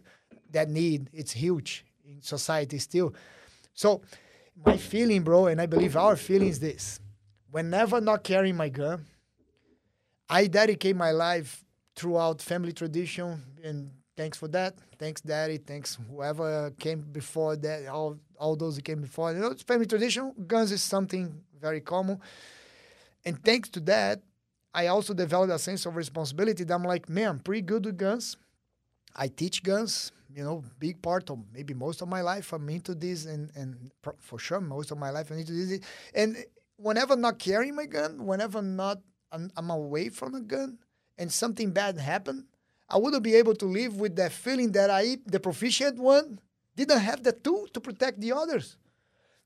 [0.51, 1.09] that need.
[1.13, 3.13] It's huge in society still.
[3.73, 4.01] So
[4.65, 6.99] my feeling, bro, and I believe our feeling is this:
[7.51, 9.05] whenever not carrying my gun,
[10.29, 11.65] I dedicate my life
[11.95, 13.91] throughout family tradition, and
[14.21, 14.75] thanks for that.
[14.99, 15.57] Thanks, Daddy.
[15.57, 17.87] Thanks, whoever came before that.
[17.87, 19.33] All all those who came before.
[19.33, 20.33] You know, it's family tradition.
[20.47, 21.25] Guns is something
[21.59, 22.19] very common,
[23.25, 24.21] and thanks to that,
[24.73, 26.63] I also developed a sense of responsibility.
[26.63, 28.37] That I'm like, man, I'm pretty good with guns.
[29.15, 30.11] I teach guns.
[30.33, 33.91] You know, big part of maybe most of my life I'm into this, and and
[34.27, 35.81] for sure most of my life I'm into this.
[36.13, 36.37] And
[36.77, 38.97] whenever I'm not carrying my gun, whenever I'm not
[39.33, 40.77] I'm, I'm away from a gun,
[41.17, 42.45] and something bad happened,
[42.91, 46.39] I wouldn't be able to live with that feeling that I, the proficient one,
[46.75, 48.77] didn't have the tool to protect the others.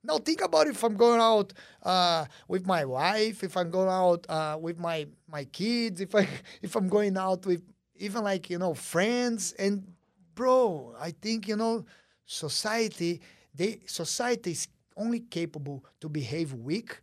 [0.03, 1.53] Now think about if I'm going out
[1.84, 6.27] uh, with my wife, if I'm going out uh, with my my kids, if I
[6.61, 7.63] if I'm going out with
[7.95, 9.84] even like you know friends and
[10.35, 11.85] bro, I think you know
[12.26, 13.22] society
[13.53, 14.67] they society is
[14.97, 17.01] only capable to behave weak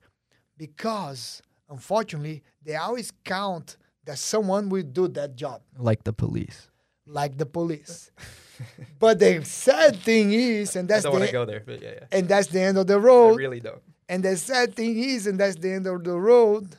[0.56, 6.69] because unfortunately they always count that someone will do that job Like the police.
[7.07, 8.11] like the police.
[8.99, 11.81] but the sad thing is, and I that's don't want to the go there, but
[11.83, 12.07] yeah, yeah.
[12.19, 13.37] and that's the end of the I road.
[13.39, 13.83] really don't.
[14.09, 16.77] And the sad thing is, and that's the end of the road,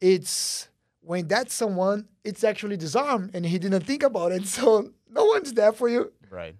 [0.00, 0.68] it's
[1.00, 4.44] when that someone, it's actually disarmed and he didn't think about it.
[4.56, 6.12] So no one's there for you.
[6.30, 6.56] Right.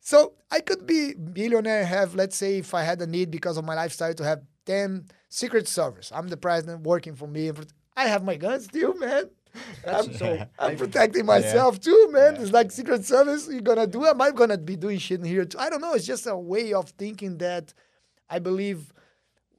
[0.00, 3.64] So I could be billionaire, have, let's say, if I had a need because of
[3.64, 6.10] my lifestyle to have 10 Secret Service.
[6.14, 7.50] I'm the president working for me.
[8.00, 9.24] I have my guns still, man.
[9.86, 12.36] I'm, so- I'm protecting myself too, man.
[12.36, 13.48] It's like Secret Service.
[13.50, 14.06] You're gonna do.
[14.06, 15.58] Am I gonna be doing shit in here too?
[15.58, 15.92] I don't know.
[15.92, 17.74] It's just a way of thinking that
[18.28, 18.92] I believe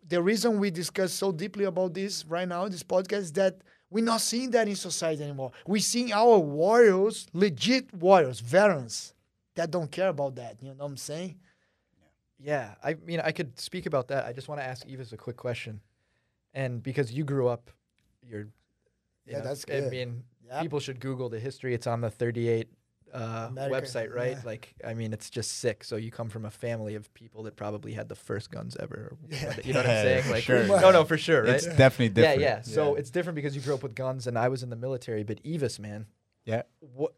[0.07, 3.61] the reason we discuss so deeply about this right now in this podcast is that
[3.89, 5.51] we're not seeing that in society anymore.
[5.67, 9.13] We're seeing our warriors, legit warriors, veterans,
[9.55, 10.57] that don't care about that.
[10.61, 11.35] You know what I'm saying?
[12.39, 14.25] Yeah, I mean, I could speak about that.
[14.25, 15.79] I just want to ask Eva's a quick question,
[16.53, 17.69] and because you grew up,
[18.27, 18.47] you're, you
[19.25, 20.61] Yeah, know, that's I mean, Yeah.
[20.61, 21.73] people should Google the history.
[21.73, 22.67] It's on the 38
[23.13, 24.31] uh, website, right?
[24.37, 24.41] yeah.
[24.45, 25.83] Like, I mean, it's just sick.
[25.83, 29.17] So you come from a family of people that probably had the first guns ever.
[29.29, 29.55] Yeah.
[29.63, 30.23] You know what I'm saying?
[30.31, 30.65] Like, sure.
[30.65, 31.55] no, no, for sure, right?
[31.55, 32.39] It's definitely different.
[32.39, 32.61] Yeah, yeah.
[32.61, 35.23] So it's different because you grew up with guns, and I was in the military.
[35.23, 36.05] But Evis, man,
[36.45, 36.63] yeah.
[36.79, 37.13] what?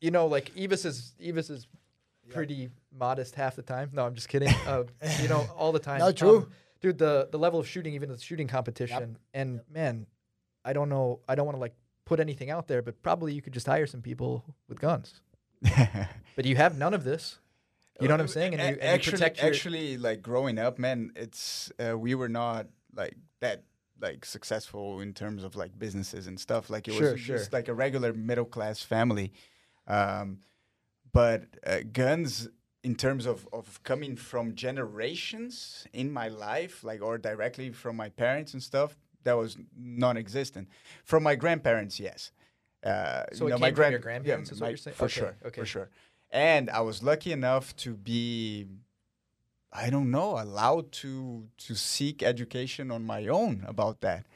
[0.00, 1.66] You know, like Evis is Evis is
[2.28, 3.90] pretty modest half the time.
[3.92, 4.48] No, I'm just kidding.
[4.66, 4.84] Uh,
[5.20, 5.98] you know, all the time.
[5.98, 6.38] No, true.
[6.38, 6.50] Um,
[6.82, 6.98] dude.
[6.98, 10.06] The the level of shooting, even the shooting competition, and man,
[10.64, 11.20] I don't know.
[11.28, 13.86] I don't want to like put anything out there, but probably you could just hire
[13.86, 15.20] some people with guns.
[16.34, 17.38] But you have none of this.
[18.00, 18.54] You know what I'm saying?
[18.54, 22.28] And you, and actually, protect your, actually, like growing up, man, it's uh, we were
[22.28, 23.64] not like that
[24.00, 26.70] like successful in terms of like businesses and stuff.
[26.70, 27.36] Like it Sure, was sure.
[27.36, 29.32] just like a regular middle class family.
[29.86, 30.38] Um,
[31.12, 32.48] but uh, guns,
[32.84, 38.08] in terms of of coming from generations in my life, like or directly from my
[38.08, 40.68] parents and stuff, that was non-existent.
[41.04, 42.32] From my grandparents, yes.
[42.84, 44.70] Uh, So you it know, came my from grand- your grandparents yeah, is what my-
[44.70, 44.96] you're saying?
[44.96, 45.60] For Okay, sure, okay.
[45.60, 45.88] for sure.
[46.30, 48.66] And I was lucky enough to be,
[49.72, 54.26] I don't know, allowed to to seek education on my own about that.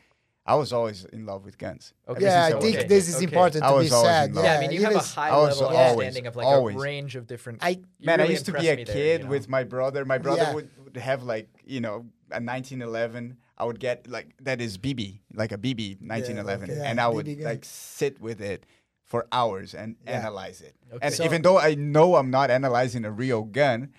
[0.48, 1.92] I was always in love with guns.
[2.08, 2.22] Okay.
[2.24, 3.24] Yeah, I think okay, this is okay.
[3.24, 4.28] important I to be was always said.
[4.30, 4.44] in love.
[4.44, 6.46] yeah, I mean, you it have a high I was level always- understanding of like
[6.46, 6.76] always.
[6.76, 7.58] a range of different.
[7.62, 9.30] I you Man, I used to be a me there, kid you know?
[9.30, 10.04] with my brother.
[10.04, 10.54] My brother Yeah.
[10.54, 13.38] would, would have like you know a 1911.
[13.58, 16.80] I would get like that is BB, like a BB 1911, okay.
[16.84, 18.66] and I would BB like sit with it
[19.04, 20.18] for hours and Yeah.
[20.18, 20.74] analyze it.
[20.92, 20.98] Okay.
[21.02, 23.92] And So- even though I know I'm not analyzing a real gun,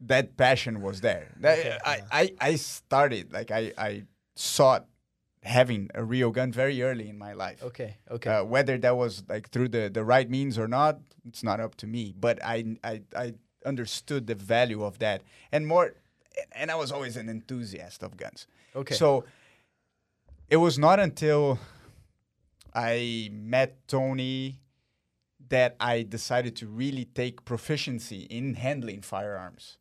[0.00, 1.32] that passion was there.
[1.40, 1.78] That- Okay.
[1.84, 4.02] I, I I started like I I
[4.34, 4.86] sought
[5.44, 7.62] having a real gun very early in my life.
[7.62, 8.30] Okay, okay.
[8.30, 11.74] Uh, whether that was like through the, the right means or not, it's not up
[11.76, 12.14] to me.
[12.18, 13.34] But I, I I
[13.64, 15.22] understood the value of that,
[15.52, 15.94] and more,
[16.52, 18.46] and I was always an enthusiast of guns.
[18.74, 18.94] okay.
[18.94, 19.24] So
[20.50, 21.58] it was not until
[22.74, 24.60] I met Tony
[25.48, 29.78] that I decided to really take proficiency in handling firearms.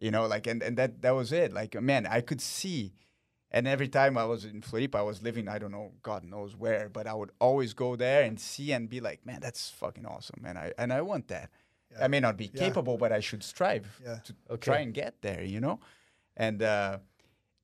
[0.00, 1.52] you know, like and and that that was it.
[1.52, 2.92] Like man, I could see.
[3.54, 6.56] And every time I was in Floripa, I was living, I don't know, God knows
[6.56, 10.06] where, but I would always go there and see and be like, man, that's fucking
[10.06, 10.56] awesome, man.
[10.56, 11.50] I and I want that.
[12.00, 12.60] I may not be Yeah.
[12.64, 14.16] capable, but I should strive Yeah.
[14.24, 14.64] to Okay.
[14.70, 15.78] try and get there, you know?
[16.36, 16.98] And uh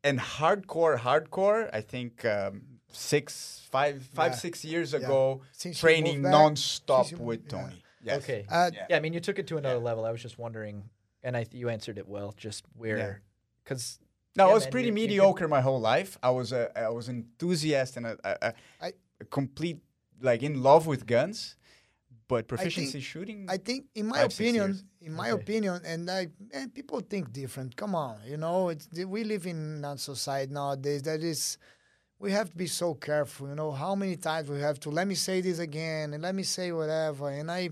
[0.05, 2.55] and hardcore, hardcore, I think um
[2.93, 4.39] six, five, five, Yeah.
[4.39, 7.61] six years ago, Since training back, non-stop with moved- yeah.
[7.63, 7.83] Tony.
[8.03, 8.23] Yes.
[8.23, 8.45] Okay.
[8.49, 8.87] Uh, Yeah.
[8.91, 10.05] Yeah, I mean, you took it to another level.
[10.05, 10.91] I was just wondering,
[11.23, 12.33] and I you answered it well.
[12.37, 13.23] Just where,
[13.65, 13.99] because
[14.37, 16.19] No, Yeah, I was pretty you- you could- mediocre my whole life.
[16.23, 18.55] I was a I was enthusiast and a, a, a,
[18.87, 19.81] I- a complete
[20.21, 21.57] like in love with guns,
[22.29, 23.47] but proficiency shooting.
[23.49, 25.43] I think, in my Five, opinion, in my Okay.
[25.43, 27.77] opinion, and I and people think different.
[27.77, 31.59] Come on, you know, it's we live in a society nowadays that is.
[32.21, 33.71] We have to be so careful, you know.
[33.71, 36.73] How many times we have to let me say this again and let me say
[36.73, 37.71] whatever, and I,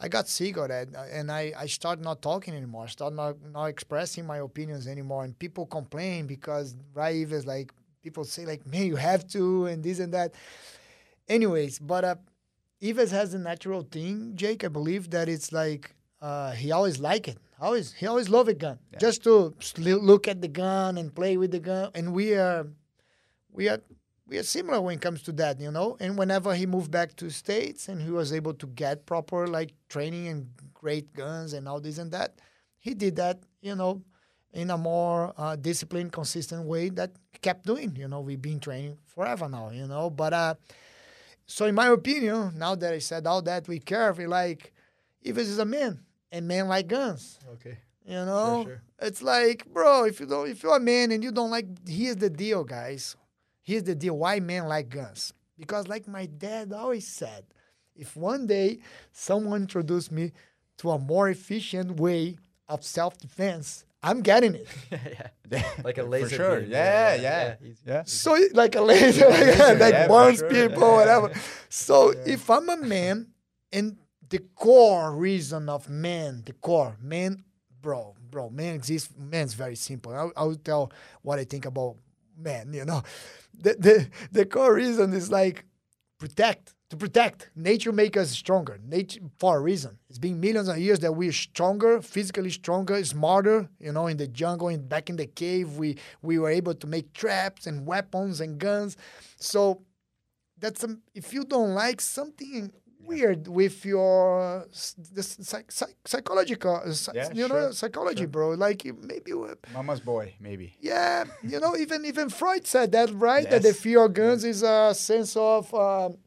[0.00, 2.84] I got sick of that, uh, and I I start not talking anymore.
[2.84, 7.72] I start not not expressing my opinions anymore, and people complain because right is like
[8.02, 10.34] people say like, man, you have to, and this and that.
[11.28, 12.14] Anyways, but uh,
[12.82, 14.64] Ives has a natural thing, Jake.
[14.64, 17.38] I believe that it's like uh, he always like it.
[17.60, 18.78] Always he always love a gun.
[18.92, 18.98] Yeah.
[19.00, 21.90] Just to look at the gun and play with the gun.
[21.94, 22.66] And we are
[23.50, 23.80] we are
[24.28, 25.96] we are similar when it comes to that, you know.
[26.00, 29.72] And whenever he moved back to states and he was able to get proper like
[29.88, 32.38] training and great guns and all this and that,
[32.78, 34.02] he did that, you know,
[34.52, 37.96] in a more uh, disciplined, consistent way that kept doing.
[37.96, 40.10] You know, we've been training forever now, you know.
[40.10, 40.54] But uh,
[41.46, 44.72] so in my opinion, now that I said all that, we carefully like,
[45.22, 46.00] if this is a man
[46.30, 48.64] and men like guns, okay, you know.
[48.64, 48.82] sure.
[49.00, 52.16] It's like, bro, if you don't, if you're a man and you don't like, here's
[52.16, 53.16] the deal, guys.
[53.68, 54.16] Here's the deal.
[54.16, 55.34] Why men like guns?
[55.58, 57.44] Because, like my dad always said,
[57.94, 58.78] if one day
[59.12, 60.32] someone introduced me
[60.78, 64.68] to a more efficient way of self-defense, I'm getting it.
[65.50, 66.28] yeah, like a laser.
[66.28, 66.36] For laser.
[66.36, 66.60] sure.
[66.62, 66.70] beam.
[66.70, 67.82] Yeah, yeah, easy.
[67.86, 68.02] yeah.
[68.06, 70.48] So like a laser, laser, that yeah, burns sure.
[70.48, 71.30] people, whatever.
[71.68, 73.26] So if I'm a man,
[73.70, 73.98] and
[74.30, 77.44] the core reason of man, the core man,
[77.82, 79.12] bro, bro, man exists.
[79.14, 80.14] Man's very simple.
[80.14, 80.90] I'll, I'll tell
[81.20, 81.96] what I think about
[82.38, 82.72] man.
[82.72, 83.02] You know,
[83.58, 85.64] the the the core reason is like
[86.18, 87.50] protect to protect.
[87.54, 88.78] Nature make us stronger.
[88.82, 89.98] Nature for a reason.
[90.08, 93.68] It's been millions of years that we're stronger, physically stronger, smarter.
[93.78, 96.86] You know, in the jungle, in back in the cave, we we were able to
[96.86, 98.96] make traps and weapons and guns.
[99.36, 99.82] So
[100.58, 102.72] that's um, if you don't like something
[103.08, 108.28] weird with your s- the psych, psych, psychological, uh, Yeah, you know, sure, psychology, sure.
[108.28, 108.50] bro.
[108.66, 109.32] Like you- maybe.
[109.32, 110.76] uh, Mama's boy, maybe.
[110.80, 113.48] yeah, you know, even even Freud said that, right?
[113.50, 116.18] That the fear of guns is a sense of um,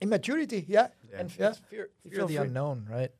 [0.00, 0.64] immaturity.
[0.68, 0.88] Yeah,
[1.18, 1.50] And Yeah.
[1.50, 2.46] it's fear, You fear feel of the free.
[2.48, 3.12] unknown, right?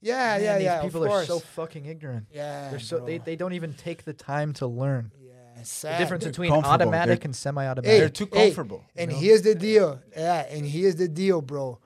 [0.00, 0.82] yeah, Man, yeah, these yeah.
[0.82, 1.26] people of are course.
[1.26, 2.26] so fucking ignorant.
[2.30, 3.24] yeah, They're so they, bro.
[3.24, 5.10] they don't even take the time to learn.
[5.18, 7.90] yeah, The difference they're between automatic They're- and semi-automatic.
[7.90, 8.84] Hey, They're too hey, comfortable.
[8.94, 9.16] And know?
[9.18, 10.00] here's the deal.
[10.16, 11.80] Yeah, and here's the deal, bro.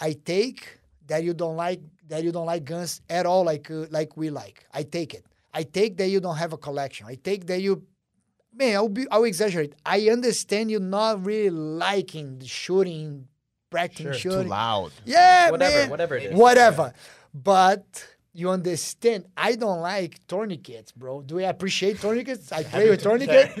[0.00, 3.86] I take that you don't like that you don't like guns at all, like uh,
[3.90, 4.64] like we like.
[4.72, 5.24] I take it.
[5.52, 7.06] I take that you don't have a collection.
[7.06, 7.82] I take that you,
[8.54, 8.76] man.
[8.76, 9.06] I'll be.
[9.10, 9.74] I'll exaggerate.
[9.84, 13.28] I understand you not really liking the shooting,
[13.70, 14.12] practicing Sure.
[14.14, 14.48] Too Too shooting.
[14.48, 14.92] loud.
[15.04, 15.90] Yeah, Whatever, man.
[15.90, 16.34] whatever it is.
[16.38, 16.92] Whatever.
[17.34, 21.22] But you understand, I don't like tourniquets, bro.
[21.22, 22.52] Do I appreciate tourniquets?
[22.52, 23.60] I play with tourniquets.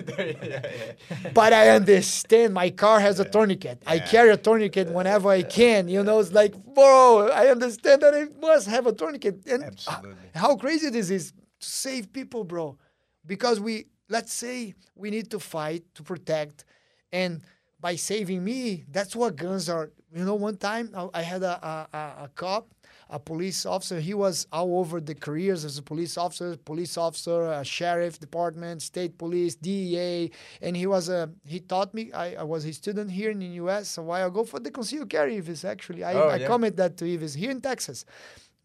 [1.34, 3.82] but I understand my car has a tourniquet.
[3.86, 5.88] I carry a tourniquet whenever I can.
[5.88, 9.44] You know, it's like, bro, I understand that I must have a tourniquet.
[9.46, 10.14] And uh, Absolutely.
[10.34, 11.36] how crazy this is to
[11.68, 12.78] save people, bro.
[13.26, 16.64] Because we, let's say, we need to fight to protect.
[17.12, 17.42] And
[17.80, 19.90] by saving me, that's what guns are.
[20.14, 22.68] You know, one time I, I had a, a, a, a cop,
[23.12, 23.98] a police officer.
[24.00, 28.82] He was all over the careers as a police officer, police officer, a sheriff department,
[28.82, 30.30] state police, DEA,
[30.62, 31.28] and he was a.
[31.44, 32.12] He taught me.
[32.12, 33.98] I, I was his student here in the U.S.
[33.98, 35.36] a while ago for the concealed carry.
[35.38, 36.46] Ives actually, I, Oh, I yeah.
[36.46, 38.04] comment that to Ives here in Texas.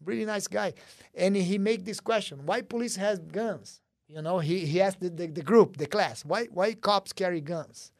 [0.04, 0.74] Really nice guy,
[1.14, 3.80] and he made this question: Why police has guns?
[4.08, 7.40] You know, he he asked the, the, the group, the class, why why cops carry
[7.40, 7.90] guns?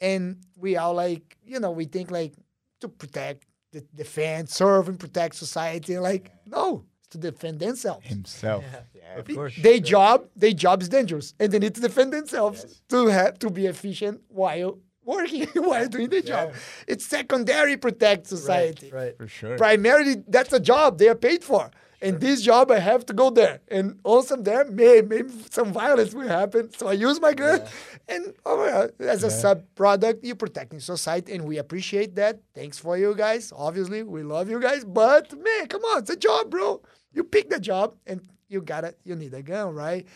[0.00, 2.34] And we all like, you know, we think like
[2.80, 5.98] to protect, the, defend, serve, and protect society.
[5.98, 8.06] Like, no, it's to defend themselves.
[8.06, 8.64] Himself.
[8.94, 9.56] Yeah, Of course.
[9.56, 13.50] Their job, their job is dangerous, and they need to defend themselves to have to
[13.50, 16.54] be efficient while working, while doing their job.
[16.86, 18.90] It's secondary protect society.
[18.90, 19.16] Right, right.
[19.16, 19.56] For sure.
[19.56, 21.70] Primarily, that's a job they are paid for.
[22.02, 23.60] And this job, I have to go there.
[23.68, 26.72] And also there, may, maybe some violence will happen.
[26.76, 27.62] So I use my gun.
[28.08, 31.32] And oh, yeah, as a sub product, you're protecting society.
[31.32, 32.40] And we appreciate that.
[32.54, 33.52] Thanks for you guys.
[33.56, 34.84] Obviously, we love you guys.
[34.84, 36.82] But man, come on, it's a job, bro.
[37.12, 40.06] You pick the job and you gotta you need a gun, right?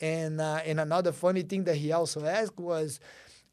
[0.00, 3.00] And uh, and another funny thing that he also asked was,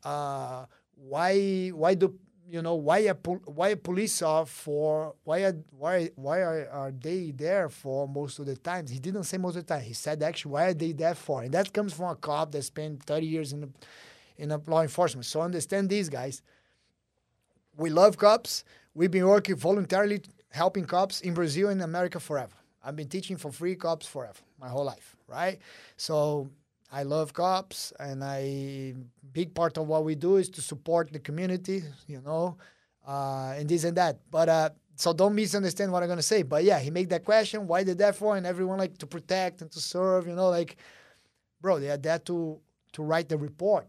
[0.03, 0.65] uh,
[0.95, 2.13] why why do
[2.49, 6.91] you know why a why a police are for why are why why are, are
[6.91, 8.89] they there for most of the times?
[8.89, 9.83] He didn't say most of the time.
[9.83, 11.43] He said actually why are they there for?
[11.43, 13.69] And that comes from a cop that spent 30 years in the,
[14.37, 15.25] in a law enforcement.
[15.25, 16.41] So understand these guys.
[17.77, 18.63] We love cops.
[18.93, 22.55] We've been working voluntarily helping cops in Brazil and America forever.
[22.83, 25.59] I've been teaching for free cops forever, my whole life, right?
[25.97, 26.49] So
[26.91, 28.95] I love cops, and I
[29.31, 32.57] big part of what we do is to support the community, you know,
[33.07, 34.19] uh, and this and that.
[34.31, 36.41] But uh, so don't misunderstand what I'm gonna say.
[36.41, 38.37] But yeah, he made that question: why they there for?
[38.37, 40.77] And everyone like to protect and to serve, you know, like,
[41.61, 42.59] bro, they are there to
[42.93, 43.87] to write the report.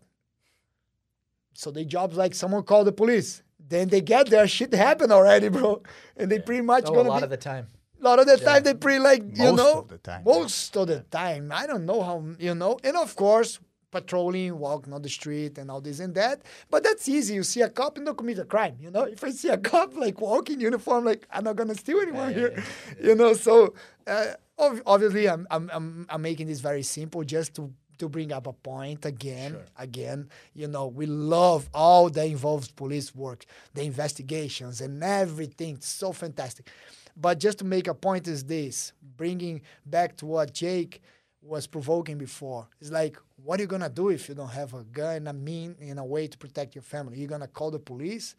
[1.55, 3.43] So their job's like someone call the police.
[3.59, 5.83] Then they get there, shit happened already, bro,
[6.17, 7.69] and they pretty much Oh, a gonna lot be, of the time.
[8.01, 10.23] A lot of the time they pretty like you Most know of the time.
[10.25, 11.51] most of the time.
[11.53, 13.59] I don't know how you know and of course
[13.91, 17.35] patrolling walking on the street and all this and that but that's easy.
[17.35, 19.03] You see a cop and don't commit a crime you know?
[19.03, 22.37] If i see a cop like walking uniform like i'm not gonna steal anyone yeah,
[22.39, 22.65] here
[23.03, 23.33] you know?
[23.35, 23.75] So
[24.07, 24.27] uh,
[24.59, 28.47] ob- obviously I'm, I'm i'm i'm making this very simple just to to bring up
[28.47, 30.31] a point again again.
[30.55, 33.45] You know we love all that involves police work
[33.75, 35.75] the investigations and everything.
[35.75, 36.67] It's so fantastic
[37.17, 41.01] but just to make a point is this, bringing back to what Jake
[41.43, 42.69] was provoking before.
[42.81, 45.75] It's like, what are you gonna do if you don't have a gun, a mean,
[45.81, 47.19] in a way to protect your family?
[47.19, 48.35] You're gonna call the police?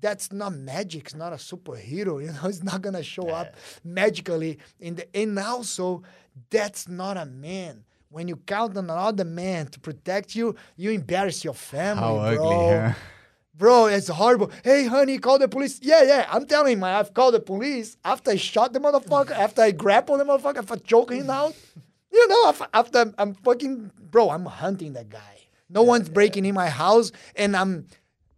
[0.00, 1.06] That's not magic.
[1.06, 2.22] It's not a superhero.
[2.24, 4.58] You know, it's not gonna show up magically.
[4.78, 6.02] In the and also,
[6.50, 7.84] that's not a man.
[8.10, 12.36] When you count on another man to protect you, you embarrass your family, How ugly,
[12.36, 12.80] bro.
[12.88, 12.94] huh?
[13.58, 14.52] Bro, it's horrible.
[14.62, 15.80] Hey, honey, call the police.
[15.82, 16.26] Yeah, yeah.
[16.30, 20.20] I'm telling him, I've called the police after I shot the motherfucker, after I grappled
[20.20, 21.54] the motherfucker, after choking him out.
[22.10, 25.36] You know, af- after I'm, I'm fucking, bro, I'm hunting that guy.
[25.68, 27.86] No one's breaking in my house, and I'm,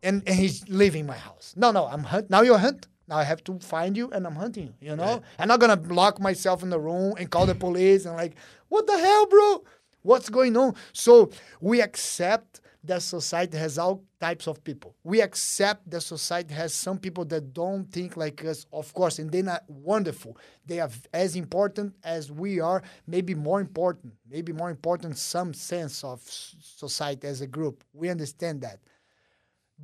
[0.02, 1.54] and, and he's leaving my house.
[1.56, 2.30] No, no, I'm hunt.
[2.30, 2.88] Now you're hunt.
[3.06, 4.90] Now I have to find you, and I'm hunting you.
[4.90, 8.16] You know, I'm not gonna lock myself in the room and call the police and
[8.16, 8.34] like,
[8.70, 9.62] what the hell, bro?
[10.02, 10.74] What's going on?
[10.92, 11.30] So
[11.60, 14.94] we accept that society has all types of people.
[15.04, 19.30] We accept that society has some people that don't think like us, of course, and
[19.30, 20.38] they're not wonderful.
[20.64, 26.02] They are as important as we are, maybe more important, maybe more important some sense
[26.04, 27.84] of society as a group.
[27.92, 28.80] We understand that.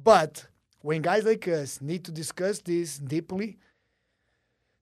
[0.03, 0.47] But
[0.81, 3.59] when guys like us need to discuss this deeply,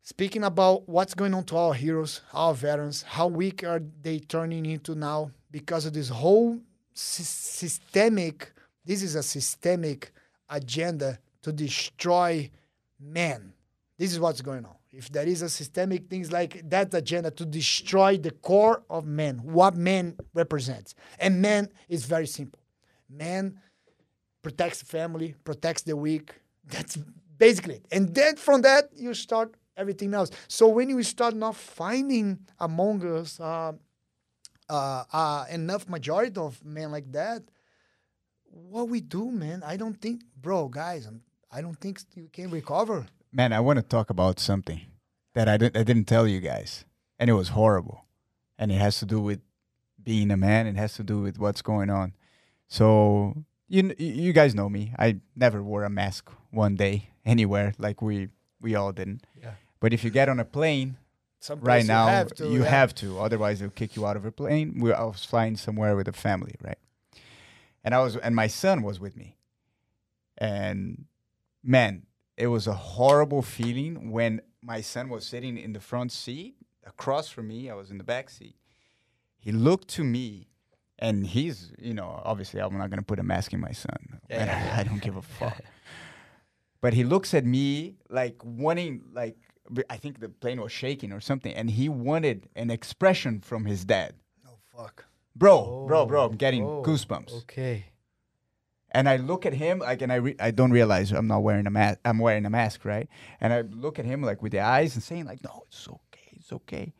[0.03, 4.66] speaking about what's going on to our heroes, our veterans, how weak are they turning
[4.66, 6.61] into now because of this whole
[6.95, 8.53] systemic,
[8.85, 10.12] this is a systemic
[10.49, 12.51] agenda to destroy
[13.01, 13.53] men.
[13.99, 14.75] This is what's going on.
[14.91, 19.39] If there is a systemic things like that agenda to destroy the core of men,
[19.39, 20.95] what man represents.
[21.19, 22.61] And man is very simple.
[23.11, 23.61] Man
[24.43, 26.35] protects the family, protects the weak.
[26.65, 26.97] That's
[27.39, 27.87] basically it.
[27.91, 30.31] And then from that, you start everything else.
[30.49, 33.73] So when you start not finding among us uh,
[34.69, 37.43] uh, uh, enough majority of men like that,
[38.45, 39.62] what we do, man?
[39.65, 43.07] I don't think, bro, guys, I'm, I don't think you can recover.
[43.32, 44.81] Man, I want to talk about something
[45.35, 46.85] that I didn't I didn't tell you guys,
[47.19, 48.05] and it was horrible,
[48.59, 49.41] and it has to do with
[50.03, 50.66] being a man.
[50.66, 52.15] It has to do with what's going on.
[52.69, 54.93] So you you guys know me.
[54.99, 58.28] I never wore a mask one day anywhere, like we
[58.61, 59.24] we all didn't.
[59.41, 59.55] Yeah.
[59.81, 60.97] But if you get on a plane
[61.45, 62.49] Some right now, you have to.
[62.49, 62.71] you yeah.
[62.71, 63.21] have to.
[63.21, 64.81] Otherwise, they'll kick you out of a plane.
[64.81, 66.79] We, I was flying somewhere with a family, right?
[67.85, 69.37] And I was, and my son was with me.
[70.39, 71.05] And
[71.62, 72.07] man,
[72.39, 76.55] it was a horrible feeling when my son was sitting in the front seat
[76.87, 77.69] across from me.
[77.69, 78.57] I was in the back seat.
[79.37, 80.49] He looked to me,
[80.99, 84.19] and he's, you know, obviously I'm not gonna put a mask in my son.
[84.31, 85.61] Yeah, And yeah, I, I don't give a fuck.
[86.81, 89.37] but he looks at me like wanting, like
[89.89, 93.85] I think the plane was shaking or something, and he wanted an expression from his
[93.85, 94.15] dad.
[94.47, 95.07] Oh, fuck.
[95.35, 97.32] Bro, oh, bro, bro, I'm getting Oh, goosebumps.
[97.43, 97.86] Okay.
[98.91, 101.66] And I look at him like, and I re- I don't realize I'm not wearing
[101.66, 101.99] a mask.
[102.05, 103.09] I'm wearing a mask, right?
[103.41, 106.28] And I look at him like with the eyes and saying like, no, it's okay,
[106.36, 106.93] it's okay.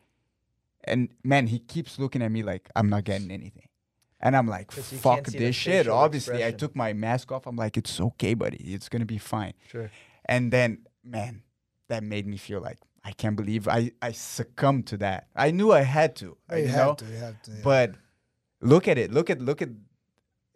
[0.83, 3.69] And man, he keeps looking at me like I'm not getting anything.
[4.19, 5.87] And I'm like, fuck can't see the this shit.
[5.87, 7.45] Obviously, I took my mask off.
[7.47, 8.57] I'm like, it's okay, buddy.
[8.73, 9.53] It's gonna be fine.
[9.71, 9.89] Sure.
[10.25, 11.43] And then, man,
[11.87, 15.27] that made me feel like I can't believe I I succumbed to that.
[15.35, 16.93] I knew I had to, You, you have know.
[16.95, 17.51] to, you have to.
[17.51, 17.57] yeah.
[17.63, 17.95] But
[18.61, 19.11] look at it.
[19.11, 19.69] Look at look at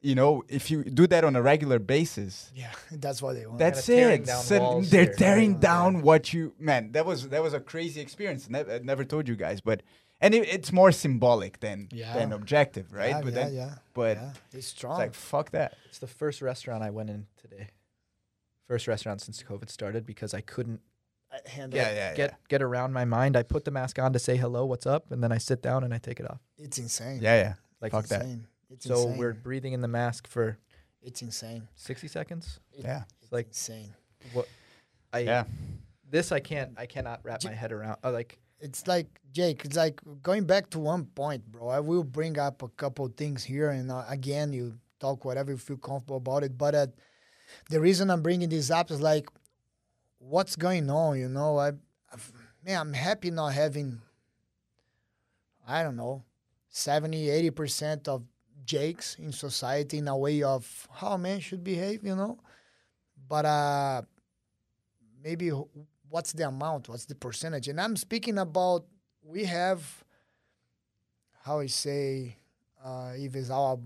[0.01, 3.59] you know, if you do that on a regular basis, yeah, that's what they want.
[3.59, 4.27] that's it.
[4.29, 5.13] So they're here.
[5.13, 5.59] tearing Yeah.
[5.59, 6.93] down what you man.
[6.93, 8.49] That was that was a crazy experience.
[8.49, 9.83] Never, I never told you guys, but
[10.21, 12.13] and it, it's more symbolic than Yeah.
[12.17, 13.09] than objective, right?
[13.09, 13.75] Yeah, but yeah, then, yeah.
[13.93, 14.29] but yeah.
[14.47, 14.97] It's it's strong.
[14.97, 15.75] like fuck that.
[15.89, 17.67] It's the first restaurant I went in today.
[18.67, 20.79] First restaurant since COVID started because I couldn't
[21.31, 21.95] I handle Yeah, it.
[21.95, 23.35] yeah, get get around my mind.
[23.37, 25.83] I put the mask on to say hello, what's up, and then I sit down
[25.83, 26.39] and I take it off.
[26.57, 27.19] It's insane.
[27.21, 27.53] yeah, yeah.
[27.81, 28.25] Like Fuck that.
[28.69, 29.17] It's so insane.
[29.17, 30.57] we're breathing in the mask for
[31.01, 31.67] It's insane.
[31.75, 32.59] 60 seconds.
[32.73, 33.03] It- Yeah.
[33.21, 33.93] It's like- insane.
[34.33, 34.47] What
[35.13, 35.43] I Yeah.
[36.09, 37.97] this I can't I cannot wrap my head around.
[38.03, 39.63] Uh, like It's like Jake.
[39.65, 41.69] It's like going back to one point, bro.
[41.69, 45.57] I will bring up a couple things here, and uh, again, you talk whatever you
[45.57, 46.57] feel comfortable about it.
[46.57, 46.87] But uh,
[47.69, 49.29] the reason I'm bringing this up is like,
[50.19, 51.19] what's going on?
[51.19, 51.71] You know, I,
[52.11, 52.31] I've,
[52.65, 54.01] man, I'm happy not having.
[55.67, 56.23] I don't know,
[56.69, 58.23] 70, 80 percent of
[58.65, 62.03] Jakes in society in a way of how a man should behave.
[62.03, 62.39] You know,
[63.27, 64.01] but uh,
[65.23, 65.51] maybe
[66.09, 68.83] what's the amount what's the percentage and i'm speaking about
[69.23, 70.03] we have
[71.43, 72.35] how I say
[72.83, 73.79] uh, if it's our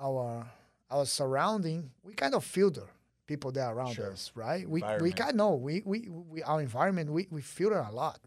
[0.00, 0.46] our
[0.90, 2.86] our surrounding we kind of filter
[3.26, 4.10] people that are around Sure.
[4.12, 7.92] us right we we kind know we, we we our environment we, we filter a
[7.92, 8.18] lot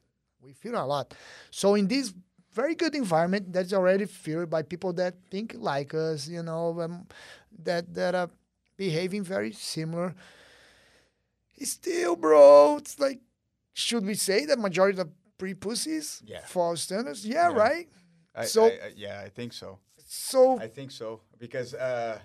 [0.41, 1.13] we filter a lot
[1.51, 2.13] so in this
[2.53, 7.05] very good environment that's already filtered by people that think like us you know um,
[7.63, 8.29] that that are
[8.77, 10.15] behaving very similar
[11.61, 13.21] Still, bro, it's like,
[13.73, 16.41] should we say that majority of pre pussies Yeah.
[16.45, 17.25] for our standards?
[17.25, 17.55] Yeah, Yeah.
[17.55, 17.87] right.
[18.35, 19.79] I, So- I, I, yeah, I think so.
[20.07, 22.19] So I think so because uh,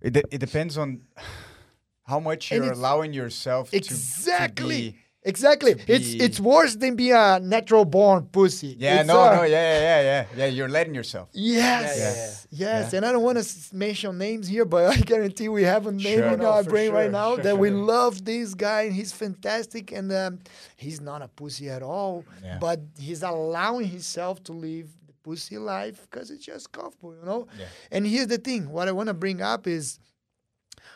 [0.00, 1.02] it de- it depends on
[2.06, 4.98] how much you're allowing yourself to- exactly, to be.
[5.22, 8.76] exactly, to it's be- it's worse than being a natural born pussy.
[8.78, 10.46] Yeah, It's, no, uh, no, yeah, yeah, yeah, yeah.
[10.46, 11.28] You're letting yourself.
[11.32, 15.48] Yes, Yeah, yeah, yes, and I don't want to mention names here, but I guarantee
[15.48, 16.28] we have a name Sure.
[16.32, 19.92] in No, our brain right now sure, that we love this guy and he's fantastic
[19.92, 20.38] and um,
[20.76, 22.24] he's not a pussy at all,
[22.60, 24.88] but he's allowing himself to live
[25.28, 27.46] the pussy life because it's just comfortable, you know.
[27.58, 27.66] Yeah.
[27.90, 29.98] And here's the thing: what I want to bring up is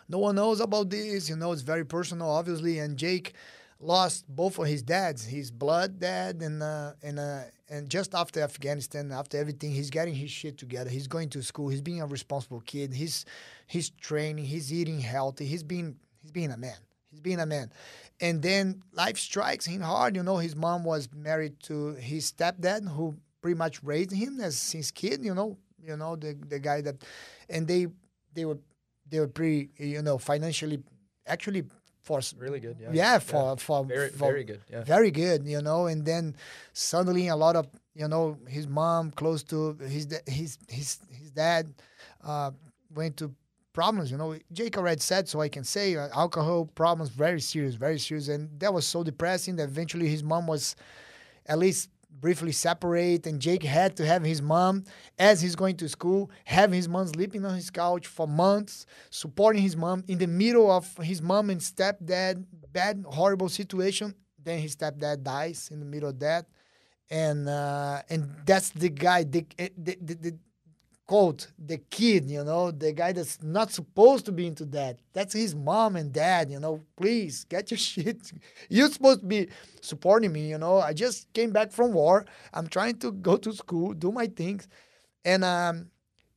[0.09, 1.29] no one knows about this.
[1.29, 2.79] You know, it's very personal, obviously.
[2.79, 3.35] And Jake
[3.81, 8.41] lost both of his dads, his blood dad, and uh, and uh, and just after
[8.41, 10.91] Afghanistan, after everything, he's getting his shit together.
[10.91, 11.69] He's going to school.
[11.69, 12.93] He's being a responsible kid.
[12.93, 13.25] He's
[13.67, 14.45] he's training.
[14.45, 15.47] He's eating healthy.
[15.47, 16.77] He's being he's being a man.
[17.11, 17.71] He's being a man.
[18.21, 20.17] And then life strikes him hard.
[20.17, 24.57] You know, his mom was married to his stepdad, who pretty much raised him as
[24.57, 25.23] since kid.
[25.25, 27.05] You know, you know the the guy that,
[27.51, 27.89] and they
[28.33, 28.59] they were
[29.11, 30.83] they were pretty you know financially
[31.27, 31.65] actually
[32.01, 32.77] for really good.
[32.81, 32.91] Yeah.
[32.93, 34.61] yeah, for for very for- very good.
[34.71, 34.85] Yeah.
[34.85, 35.87] very good, you know.
[35.87, 36.37] And then
[36.73, 41.75] suddenly a lot of you know his mom close to his his his his dad
[42.25, 42.51] uh,
[42.95, 43.35] went to
[43.73, 44.11] problems.
[44.11, 47.99] You know, Jake already said, so I can say uh, alcohol problems very serious, very
[47.99, 50.77] serious, and that was so depressing that eventually his mom was
[51.47, 51.89] at least
[52.23, 54.85] briefly separate and Jake had to have his mom
[55.19, 59.61] as he's going to school have his mom sleeping on his couch for months supporting
[59.61, 64.15] his mom in the middle of his mom and stepdad bad horrible situation.
[64.43, 66.47] Then his stepdad dies in the middle of that.
[67.11, 69.45] And uh, and that's the guy the,
[69.77, 70.39] the, the, the
[71.59, 74.99] the kid you know the guy that's not supposed to be into that.
[75.13, 76.83] That's his mom and dad you know.
[76.97, 78.33] Please get your shit.
[78.69, 79.49] You're supposed to be
[79.81, 80.79] supporting me you know.
[80.79, 82.25] I just came back from war.
[82.55, 84.69] I'm trying to go to school do my things.
[85.25, 85.91] And um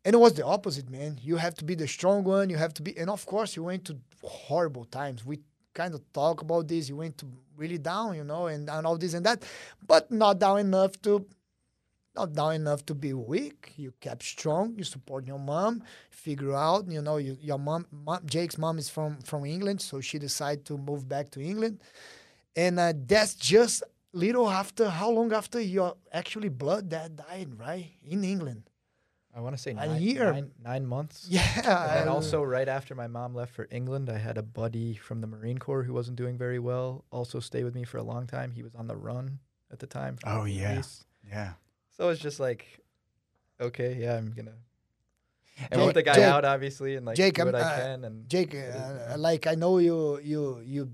[0.03, 1.19] and it was the opposite man.
[1.22, 2.49] You have to be the strong one.
[2.49, 5.26] You have to be and of course you went to horrible times.
[5.26, 5.39] We
[5.73, 6.89] kind of talk about this.
[6.89, 7.27] You went to
[7.57, 9.43] really down you know and, and all this and that
[9.88, 11.26] but not down enough to
[12.16, 13.74] not down enough to be weak.
[13.78, 14.76] You kept strong.
[14.78, 15.84] You support your mom.
[16.10, 18.20] Figure out, you know, you, your mom, mom.
[18.26, 21.80] Jake's mom is from from England, so she decided to move back to England,
[22.56, 23.84] and uh, that's just
[24.14, 24.90] little after.
[24.90, 28.64] How long after your actually blood dad died, right in England?
[29.38, 30.32] I want to say A nine, year.
[30.32, 31.28] nine, nine months.
[31.30, 35.20] Yeah, And also, right after my mom left for England, I had a buddy from
[35.20, 37.04] the Marine Corps who wasn't doing very well.
[37.12, 38.52] Also, stay with me for a long time.
[38.52, 39.40] He was on the run
[39.74, 40.16] at the time.
[40.26, 40.70] Oh, the yeah.
[40.72, 41.04] police.
[41.28, 41.52] Yeah.
[41.97, 42.65] So it's just like,
[43.59, 44.51] okay, yeah, I'm gonna
[45.72, 48.03] And Jake- the guy Jake- out, obviously, and like Jake, do what I uh, can.
[48.03, 50.91] And Jake, uh, like I know you, you, you.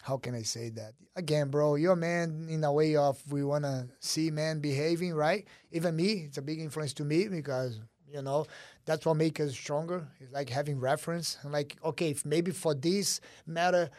[0.00, 1.76] How can I say that again, bro?
[1.76, 5.46] You're a man in a way of we wanna see man behaving right.
[5.72, 7.80] Even me, it's a big influence to me because
[8.12, 8.46] you know
[8.84, 10.06] that's what makes us stronger.
[10.20, 11.38] It's like having reference.
[11.42, 13.90] And like okay, if maybe for this matter,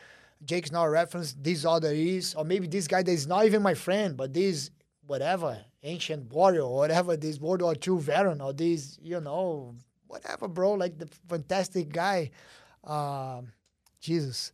[0.43, 1.33] Jake's not a reference.
[1.39, 4.69] This other is, or maybe this guy that is not even my friend, but this
[5.07, 9.75] whatever ancient warrior or whatever this World War II veteran or this you know
[10.07, 10.73] whatever, bro.
[10.73, 12.31] Like the fantastic guy.
[12.83, 13.51] Um,
[13.99, 14.51] Jesus,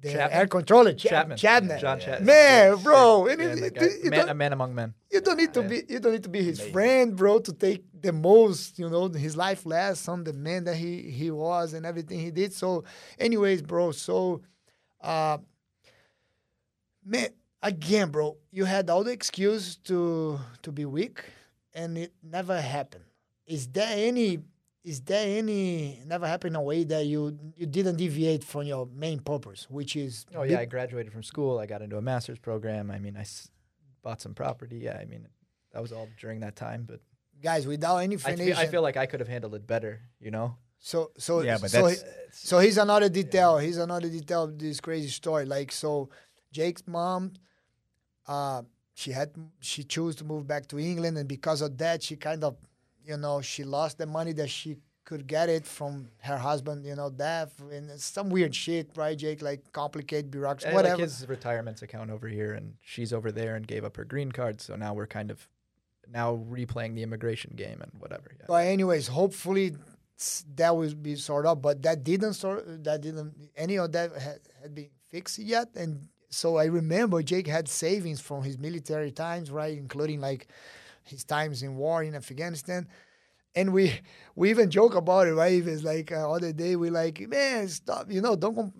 [0.00, 0.38] the Chapman?
[0.38, 1.38] air controller, Chap- Chapman.
[1.38, 1.80] Chapman.
[1.80, 2.24] John Chapman.
[2.26, 4.94] Man, bro, yeah, it- and the it- you man, a man among men.
[5.10, 5.68] you don't need to Yeah.
[5.68, 6.72] be you don't need to be his Amazing.
[6.72, 10.76] friend, bro, to take the most, you know, his life less on the man that
[10.76, 12.52] he he was and everything he did.
[12.52, 12.84] So,
[13.18, 14.42] anyways, bro, so
[15.00, 15.38] uh
[17.04, 17.28] man,
[17.62, 21.24] again, bro, you had all the excuse to to be weak
[21.74, 23.04] and it never happened.
[23.46, 24.38] Is there any
[24.84, 28.86] is there any never happened in a way that you you didn't deviate from your
[28.86, 31.58] main purpose, which is Oh yeah, I graduated from school.
[31.58, 32.90] I got into a master's program.
[32.90, 33.50] I mean, I s-
[34.02, 34.78] bought some property.
[34.78, 35.26] Yeah, I mean,
[35.72, 36.84] that was all during that time.
[36.86, 37.00] But
[37.42, 40.00] guys without any I feel, I feel like I could have handled it better.
[40.20, 40.56] You know.
[40.80, 43.58] So so Yeah, but so, that's- so here's another detail.
[43.58, 45.44] Here's another detail of this crazy story.
[45.44, 46.08] Like so,
[46.52, 47.32] Jake's mom,
[48.26, 48.62] uh,
[48.94, 49.30] she had
[49.60, 52.56] she chose to move back to England, and because of that, she kind of,
[53.04, 56.94] you know, she lost the money that she could get it from her husband, you
[56.94, 59.40] know, death and it's some weird shit, right, Jake?
[59.40, 60.96] Like complicated bureaucracy, whatever.
[60.96, 64.30] Like his retirement's account over here, and she's over there, and gave up her green
[64.32, 64.60] card.
[64.60, 65.48] So now we're kind of
[66.12, 68.32] now replaying the immigration game and whatever.
[68.38, 68.44] Yeah.
[68.48, 69.76] But anyways, hopefully
[70.56, 71.62] that will be sorted out.
[71.62, 72.84] But that didn't sort.
[72.84, 73.34] That didn't.
[73.56, 75.68] Any of that had, had been fixed yet.
[75.74, 80.48] And so I remember Jake had savings from his military times, right, including like
[81.04, 82.86] his times in war in Afghanistan.
[83.54, 84.00] And we
[84.36, 85.66] we even joke about it, right?
[85.66, 88.54] It's like uh, other day we like, man, stop, you know, don't.
[88.54, 88.72] Com-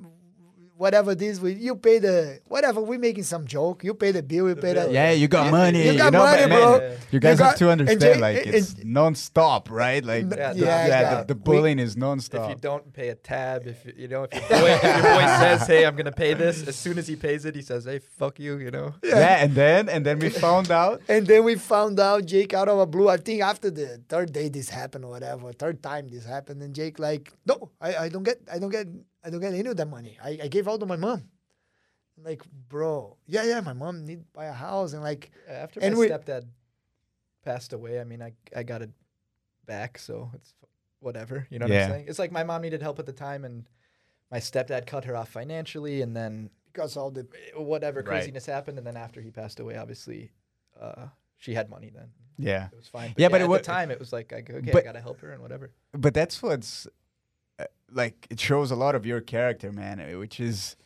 [0.79, 2.81] Whatever this, we you pay the whatever.
[2.81, 3.83] We making some joke.
[3.83, 4.49] You pay the bill.
[4.49, 4.91] You pay the.
[4.93, 5.87] Yeah, you got You- money.
[5.91, 6.79] you got know, money, man, bro.
[6.79, 10.05] man, You You guys got- have to and understand, Jay- like and- it's non-stop, right?
[10.05, 11.15] Like, Yeah, the, yeah, yeah, yeah.
[11.25, 12.45] the, the We- bullying is nonstop.
[12.45, 15.03] If you don't pay a tab, if you- you know, if your boy, if your
[15.03, 17.85] boy says, "Hey, I'm gonna pay this," as soon as he pays it, he says,
[17.85, 18.95] "Hey, fuck you," you know.
[19.03, 19.43] yeah.
[19.43, 21.01] and then and then we found out.
[21.09, 23.09] And then we found out Jake out of a blue.
[23.09, 26.73] I think after the third day this happened or whatever, third time this happened, and
[26.75, 28.87] Jake like, no, I, I don't get, I don't get,
[29.29, 30.17] I don't get any of that money.
[30.25, 31.25] I, I gave out to my mom.
[32.25, 35.95] Like, bro, yeah, yeah, my mom need to buy a house and like, After And
[35.95, 36.45] my we- stepdad
[37.45, 38.91] passed away, I mean, I I got it
[39.67, 40.53] back, so it's
[41.01, 41.47] whatever.
[41.51, 41.85] You know what Yeah.
[41.85, 42.07] I'm saying?
[42.09, 43.69] It's like my mom needed help at the time, and
[44.33, 47.27] my stepdad cut her off financially, and then because all the
[47.57, 48.07] whatever Right.
[48.09, 50.33] craziness happened, and then after he passed away, obviously,
[50.81, 51.07] uh,
[51.37, 52.11] she had money then.
[52.41, 53.15] Yeah, It was fine.
[53.17, 55.21] Yeah, but it at wa- the time, it was like, I, okay, I gotta help
[55.21, 55.71] her and whatever.
[55.93, 56.91] but that's what's uh,
[57.91, 58.27] like.
[58.31, 60.01] It shows a lot of your character, man.
[60.01, 60.77] uh, Which is,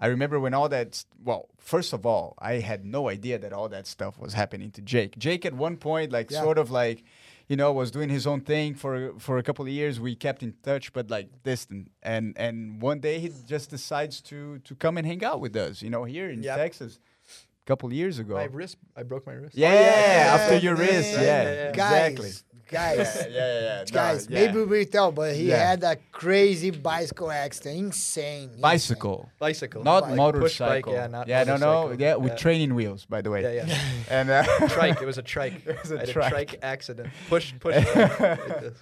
[0.00, 1.04] I remember when all that.
[1.22, 4.82] Well, first of all, I had no idea that all that stuff was happening to
[4.82, 5.18] Jake.
[5.18, 6.42] Jake at one point, like, Yeah.
[6.42, 7.02] sort of like.
[7.48, 10.00] You know, was doing his own thing for for a couple of years.
[10.00, 11.92] We kept in touch, but like distant.
[12.02, 15.80] And and one day he just decides to to come and hang out with us.
[15.80, 16.56] You know, here in Yep.
[16.56, 16.98] Texas,
[17.28, 18.34] a couple of years ago.
[18.34, 19.56] My wrist, I broke my wrist.
[19.56, 21.68] Yeah, yeah, after your wrist, yeah, Yeah, yeah, yeah.
[21.68, 22.30] exactly.
[22.68, 23.84] Guys, guys, yeah, yeah, yeah.
[23.90, 24.28] guys.
[24.28, 24.46] No, yeah.
[24.46, 25.68] Maybe we tell, but he Yeah.
[25.70, 28.60] had a crazy bicycle accident, insane, insane.
[28.60, 30.16] bicycle, Bicycle, not Bike.
[30.16, 30.92] motorcycle.
[30.92, 32.00] Push bike, yeah, not yeah, no, no, motorcycle.
[32.02, 32.36] yeah, with Yeah.
[32.36, 33.42] training wheels, by the way.
[33.42, 33.78] Yeah, yeah.
[34.10, 35.00] And uh, trike.
[35.02, 35.62] It was a trike.
[35.66, 36.26] It was a I had trike.
[36.26, 37.08] a trike accident.
[37.28, 37.74] Push, push.
[37.84, 38.74] trike like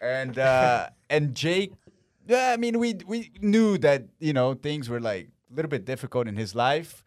[0.00, 1.72] and uh, and Jake,
[2.28, 5.84] yeah, I mean, we we knew that you know things were like a little bit
[5.84, 7.02] difficult in his life,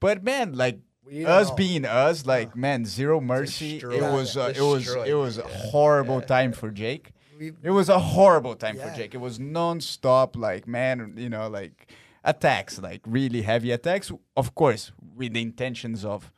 [0.00, 0.78] but man, like.
[1.06, 1.54] We don't Us know.
[1.56, 3.78] being us, like man, zero mercy.
[3.78, 5.08] It was, uh, it was, Destroyed.
[5.08, 7.12] it was a horrible time for Jake.
[7.38, 8.90] We, It was a horrible time Yeah.
[8.90, 9.14] for Jake.
[9.14, 11.90] It was non-stop, like man, you know, like
[12.24, 14.12] attacks, like really heavy attacks.
[14.36, 16.30] Of course, with the intentions of,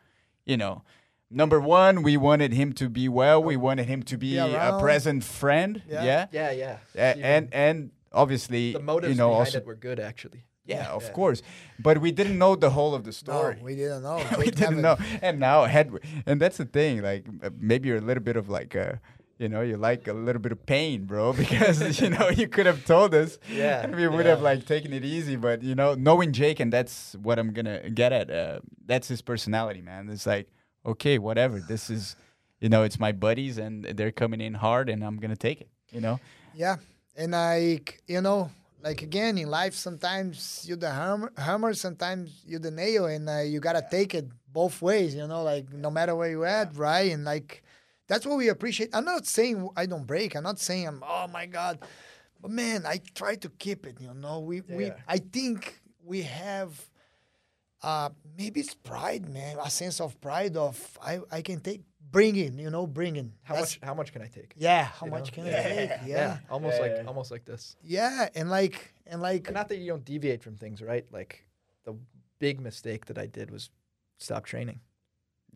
[0.47, 0.82] you know,
[1.31, 3.43] number one, we wanted him to be well.
[3.43, 5.82] We wanted him to be Be a present friend.
[5.89, 6.05] Yeah.
[6.05, 6.77] Yeah, Yeah, yeah.
[6.95, 10.45] A- and and obviously, the motives you know, behind also it were good, actually.
[10.66, 11.43] Yeah, of course.
[11.78, 13.57] But we didn't know the whole of the story.
[13.59, 14.23] no, we didn't know.
[14.39, 14.97] we didn't know.
[15.23, 15.91] And now had
[16.27, 17.03] and that's the thing.
[17.03, 19.01] Like uh, maybe you're a little bit of like a.
[19.36, 22.66] You know, you like a little bit of pain, bro, because you know you could
[22.66, 24.31] have told us, Yeah, and we would yeah.
[24.31, 25.35] have like taken it easy.
[25.35, 28.31] But you know, knowing Jake, and that's what I'm gonna get at.
[28.31, 30.09] Uh, that's his personality, man.
[30.09, 30.47] It's like,
[30.86, 31.59] okay, whatever.
[31.59, 32.15] This is,
[32.61, 35.69] you know, it's my buddies, and they're coming in hard, and I'm gonna take it.
[35.91, 36.20] You know,
[36.55, 36.77] Yeah,
[37.16, 38.53] and like you know,
[38.85, 43.39] like again in life, sometimes you the hammer, hammer sometimes you the nail, and uh,
[43.40, 45.15] you gotta take it both ways.
[45.15, 47.11] You know, like no matter where you at, right?
[47.11, 47.65] And like
[48.06, 48.90] that's what we appreciate.
[48.93, 50.36] I'm not saying I don't break.
[50.36, 51.78] I'm not saying I'm oh my god,
[52.40, 53.97] but man, I try to keep it.
[54.01, 56.70] You know, we we I think we have.
[57.82, 58.09] Uh,
[58.39, 59.59] maybe it's pride, man.
[59.62, 61.82] A sense of pride of I, I can take
[62.15, 63.32] bringing, you know, bringing.
[63.43, 63.86] How That's- much?
[63.86, 64.55] How much can I take?
[64.57, 65.45] Yeah, how you much know?
[65.45, 65.91] can I take?
[66.07, 66.39] Yeah.
[66.49, 67.05] almost Yeah, like yeah.
[67.07, 67.77] almost like this.
[67.82, 71.05] Yeah, and like and like Not that you don't deviate from things, right?
[71.12, 71.45] Like
[71.85, 71.95] the
[72.39, 73.70] big mistake that I did was
[74.19, 74.81] stop training.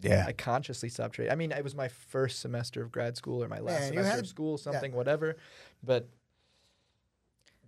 [0.00, 1.32] yeah, I consciously stopped training.
[1.32, 4.10] I mean, it was my first semester of grad school or my last Man, semester
[4.10, 5.36] had- of school, something, whatever.
[5.82, 6.08] But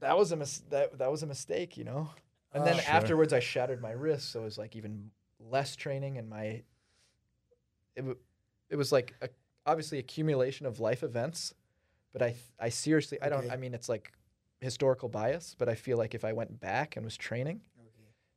[0.01, 2.11] that was a mis- that that was a mistake, you know.
[2.53, 2.81] And then Oh.
[2.81, 2.93] Sure.
[2.93, 6.45] afterwards, I shattered my wrist, so it was like even less training, and my
[7.97, 8.19] it w-
[8.71, 9.29] it was like a,
[9.67, 11.55] obviously accumulation of life events,
[12.13, 13.51] but I I seriously I don't Okay.
[13.55, 14.13] I mean it's like
[14.61, 17.61] historical bias, but I feel like if I went back and was training,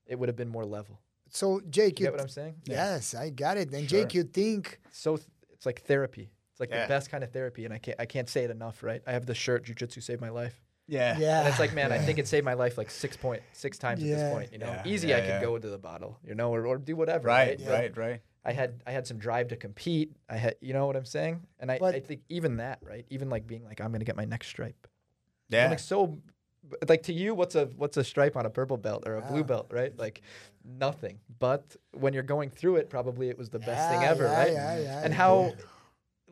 [0.05, 0.99] it would have been more level.
[1.29, 2.55] So Jake, You you, get what I'm saying?
[2.65, 3.71] yes, I got it.
[3.73, 4.01] And Sure.
[4.01, 6.29] Jake, you think So th- it's like therapy.
[6.51, 6.83] It's like Yeah.
[6.83, 9.01] the best kind of therapy, and I can't I can't say it enough, right?
[9.07, 11.17] I have the shirt "Jiu-Jitsu saved my life," Yeah.
[11.17, 11.39] yeah?
[11.39, 14.03] and it's like, man, I think it saved my life like six point six times
[14.03, 14.51] at this point.
[14.53, 16.77] You know, Yeah, easy yeah, I could go to the bottle, you know, or, or
[16.77, 17.27] do whatever.
[17.27, 18.21] Right, Right, right, right.
[18.45, 20.15] I had I had some drive to compete.
[20.29, 23.05] I had, you know what I'm saying, and I, But- I think even that, right,
[23.09, 24.87] even like being like, I'm gonna get my next stripe.
[25.51, 25.69] I'm Yeah.
[25.69, 26.17] like so,
[26.87, 29.41] like to you, what's a what's a stripe on a purple belt or a blue
[29.41, 29.43] ah.
[29.43, 29.97] belt, right?
[29.97, 30.21] Like
[30.63, 31.19] nothing.
[31.39, 34.53] But when you're going through it, probably it was the best thing ever, yeah, right?
[34.53, 35.17] Yeah, yeah, and yeah.
[35.17, 35.53] how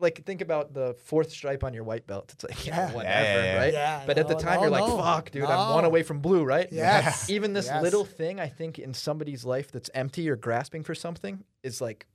[0.02, 2.92] like think about the fourth stripe on your white belt it's like yeah, Yeah.
[2.94, 3.58] whatever Yeah, yeah, yeah.
[3.58, 4.98] right Yeah, but at the time no, you're like no.
[4.98, 7.30] fuck dude i'm one away from blue right Yes.
[7.30, 7.82] even this yes.
[7.82, 12.06] little thing i think in somebody's life that's empty or grasping for something is like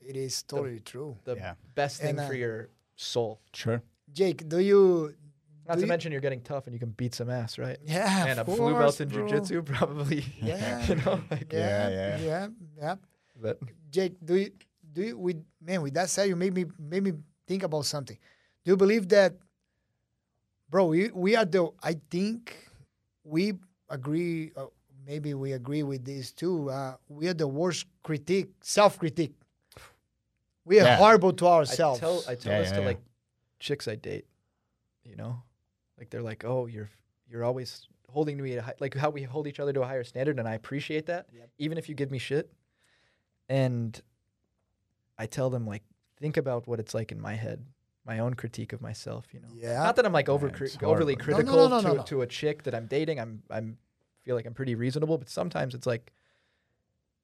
[0.00, 1.16] It is totally true.
[1.24, 1.54] the Yeah.
[1.74, 3.82] best thing And, for uh, your soul Sure.
[4.12, 5.14] Jake, do you?
[5.68, 7.78] not do to you- mention you're getting tough and you can beat some ass right
[7.84, 9.28] Yeah, and a of blue belt in bro.
[9.28, 12.46] jiu-jitsu probably Yeah, you know like yeah, Yeah, yeah, yeah.
[12.82, 12.94] yeah,
[13.40, 13.60] but
[13.90, 14.50] Jake, do you
[14.92, 17.12] do you with man with that said you made me made me
[17.46, 18.18] think about something.
[18.64, 19.34] Do you believe that,
[20.70, 20.86] bro?
[20.86, 22.56] We we are the I think
[23.24, 23.54] we
[23.88, 24.52] agree.
[24.56, 24.66] Uh,
[25.06, 26.70] maybe we agree with this too.
[26.70, 29.34] Uh, we are the worst critique, self critique.
[30.64, 30.96] We are Yeah.
[30.96, 32.00] horrible to I ourselves.
[32.00, 32.86] tell I tell Yeah, this yeah, to yeah.
[32.86, 33.00] like
[33.58, 34.26] chicks I date,
[35.04, 35.42] you know,
[35.98, 36.90] like they're like, oh, you're
[37.28, 39.86] you're always holding me at a high, like how we hold each other to a
[39.86, 41.48] higher standard, and I appreciate that, Yep.
[41.58, 42.52] even if you give me shit.
[43.48, 44.00] And
[45.22, 45.82] I tell them like,
[46.18, 47.64] think about what it's like in my head,
[48.04, 49.48] my own critique of myself, you know.
[49.54, 51.14] yeah, Not that I'm like over Yeah, overly horrible.
[51.14, 52.02] No, no, critical no, no, to no, no.
[52.02, 53.20] to a chick that I'm dating.
[53.20, 53.78] I'm I'm
[54.24, 56.12] feel like I'm pretty reasonable, but sometimes it's like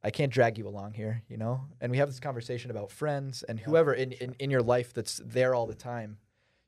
[0.03, 1.63] I can't drag you along here, you know?
[1.81, 4.95] And we have this conversation about friends and Yeah, whoever in, in, in your life
[4.95, 6.19] that's there all the time.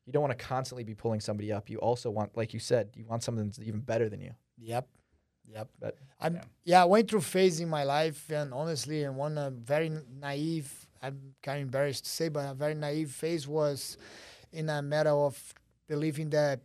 [0.04, 1.70] You don't want to constantly be pulling somebody up.
[1.70, 4.32] You also want, like you said, you want something that's even better than you.
[4.58, 4.88] Yep.
[5.46, 5.68] Yep.
[5.78, 6.44] But I'm, Yeah.
[6.64, 6.82] yeah.
[6.82, 11.34] I went through phase in my life, and honestly, and one uh, very naive, I'm
[11.42, 13.96] kind of embarrassed to say, but a very naive phase was
[14.52, 15.54] in a matter of
[15.88, 16.60] believing that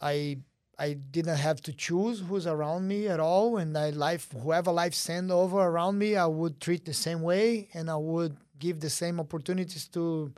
[0.00, 0.38] I
[0.76, 4.94] I didn't have to choose who's around me at all, and I life whoever life
[4.94, 8.90] sent over around me, I would treat the same way, and I would give the
[8.90, 10.32] same opportunities to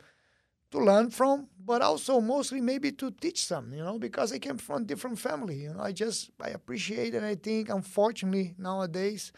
[0.71, 4.57] to learn from, but also mostly maybe to teach some, you know, because I came
[4.57, 5.55] from different family.
[5.63, 9.31] You know, I just I appreciate and I think unfortunately nowadays,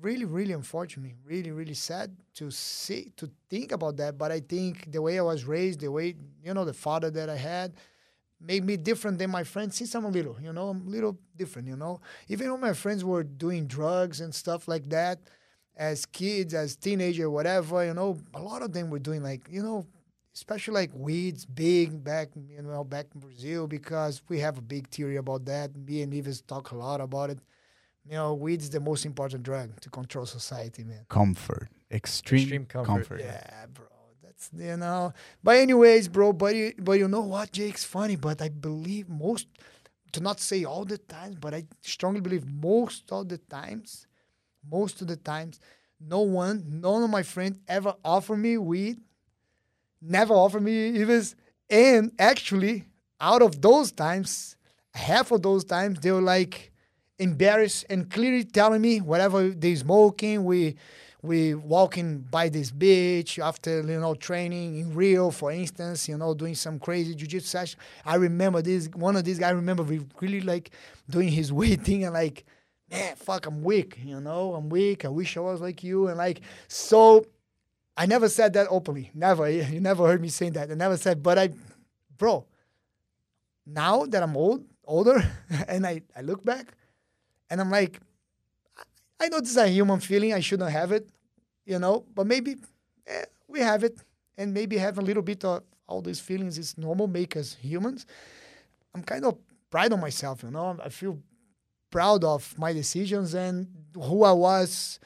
[0.00, 4.18] really, really unfortunate, really, really sad to see to think about that.
[4.18, 6.14] But I think the way I was raised, the way
[6.44, 7.74] you know, the father that I had
[8.40, 11.18] made me different than my friends since I'm a little, you know, I'm a little
[11.36, 12.00] different, you know.
[12.28, 15.18] Even when my friends were doing drugs and stuff like that,
[15.76, 19.62] as kids, as teenager, whatever, you know, a lot of them were doing like, you
[19.62, 19.86] know,
[20.34, 24.88] especially like weeds, big back, you know, back in Brazil because we have a big
[24.88, 25.74] theory about that.
[25.76, 27.38] Me and Ives talk a lot about it.
[28.08, 31.06] You know, weed is the most important drug to control society, man.
[31.08, 31.68] Comfort.
[31.90, 33.20] Extreme, Extreme comfort, comfort.
[33.20, 33.86] Yeah, bro.
[34.22, 35.12] That's you know.
[35.42, 36.32] But anyways, bro.
[36.32, 38.16] But you, but you know what, Jake's funny.
[38.16, 39.48] But I believe most,
[40.12, 44.06] to not say all the times, but I strongly believe most of the times,
[44.70, 45.58] most of the times,
[46.00, 48.98] no one, none of my friends ever offer me weed.
[50.00, 51.24] Never offer me even.
[51.68, 52.84] And actually,
[53.20, 54.56] out of those times,
[54.94, 56.72] half of those times they were like
[57.18, 60.76] embarrassed and clearly telling me whatever they smoking, we
[61.22, 66.34] we walking by this beach after you know training in Rio, for instance, you know,
[66.34, 67.80] doing some crazy jiu-jitsu session.
[68.04, 69.48] I remember this one of these guys.
[69.48, 70.70] I remember re- really like
[71.10, 72.44] doing his weight thing and like,
[72.90, 73.98] man, fuck, I'm weak.
[74.04, 75.04] You know, I'm weak.
[75.04, 76.08] I wish I was like you.
[76.08, 77.26] And like, so
[77.96, 79.10] I never said that openly.
[79.14, 79.50] Never.
[79.50, 80.70] You never heard me saying that.
[80.70, 81.50] I never said, but I,
[82.16, 82.46] bro.
[83.66, 85.28] Now that I'm old, older,
[85.68, 86.76] and I, I look back,
[87.50, 88.00] and I'm like,
[89.20, 90.32] I know this is a human feeling.
[90.34, 91.08] I shouldn't have it,
[91.64, 92.56] you know, but maybe
[93.06, 93.98] eh, we have it.
[94.38, 98.04] And maybe have a little bit of all these feelings is normal, make us humans.
[98.94, 99.38] I'm kind of
[99.70, 100.76] proud of myself, you know.
[100.84, 101.18] I feel
[101.90, 105.00] proud of my decisions and who I was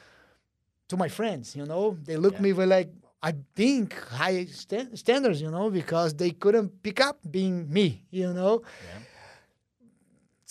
[0.89, 1.97] to my friends, you know.
[2.03, 2.41] They look Yeah.
[2.41, 2.89] me with like,
[3.23, 8.33] I think high sta- standards, you know, because they couldn't pick up being me, you
[8.33, 8.63] know.
[8.85, 8.99] Yeah.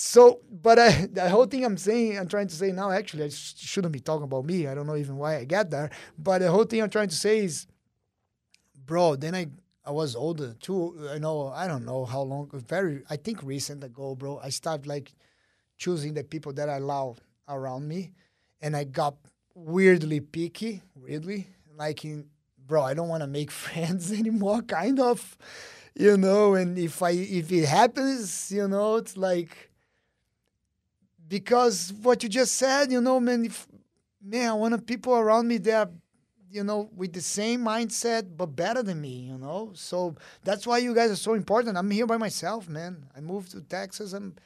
[0.02, 3.28] So, but I, the whole thing I'm saying, I'm trying to say now, actually, I
[3.28, 4.66] sh- shouldn't be talking about me.
[4.66, 5.90] I don't know even why I get there.
[6.18, 7.66] But the whole thing I'm trying to say is,
[8.86, 9.48] bro, then I,
[9.84, 11.06] I was older too.
[11.10, 14.86] I know, I don't know how long, very, I think recent ago, bro, I started
[14.86, 15.12] like
[15.76, 17.16] choosing the people that I allow
[17.46, 18.12] around me,
[18.62, 19.16] and I got
[19.54, 21.46] weirdly picky, weirdly
[21.76, 22.24] like in,
[22.66, 25.36] bro, I don't want to make friends anymore, kind of,
[25.94, 26.54] you know.
[26.54, 29.69] And if I if it happens, you know, it's like
[31.30, 33.66] because what you just said, you know, man, if,
[34.22, 35.90] man, I want people around me that
[36.50, 39.70] you know, with the same mindset but better than me, you know.
[39.74, 41.76] So that's why you guys are so important.
[41.76, 43.06] I'm here by myself, man.
[43.16, 44.38] I moved to Texas and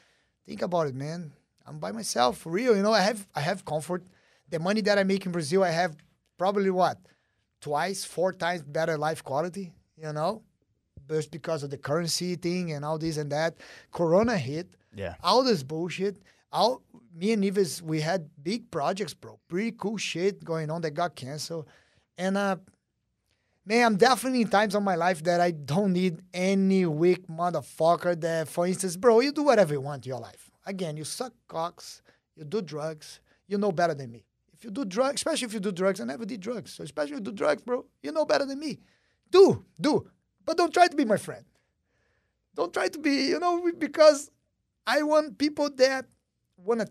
[0.45, 1.33] think about it, man.
[1.67, 2.77] I'm by myself, for real.
[2.77, 4.05] You know, I have I have comfort.
[4.51, 5.97] The money that I make in Brazil, I have
[6.37, 6.99] probably what
[7.61, 9.73] twice, four times better life quality.
[9.97, 10.43] You know,
[11.09, 13.57] just because of the currency thing and all this and that.
[13.93, 14.69] Corona hit.
[14.95, 15.15] Yeah.
[15.23, 16.19] All this bullshit.
[16.55, 16.83] All
[17.13, 19.41] me and Ives, we had big projects, bro.
[19.49, 21.67] Pretty cool shit going on that got canceled.
[22.17, 22.57] And uh,
[23.67, 28.21] man, I'm definitely in times of my life that I don't need any weak motherfucker
[28.21, 30.49] that, for instance, bro, you do whatever you want in your life.
[30.65, 32.03] Again, you suck cocks,
[32.37, 33.19] you do drugs,
[33.49, 34.25] you know better than me.
[34.53, 36.73] If you do drugs, especially if you do drugs, I never did drugs.
[36.75, 38.79] So especially if you do drugs, bro, you know better than me.
[39.29, 40.09] Do, do.
[40.47, 41.45] But don't try to be my friend.
[42.55, 44.31] Don't try to be, you know, because
[44.87, 46.07] I want people that
[46.57, 46.89] want to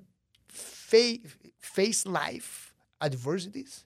[0.48, 1.18] fa-
[1.60, 3.85] face life, adversities,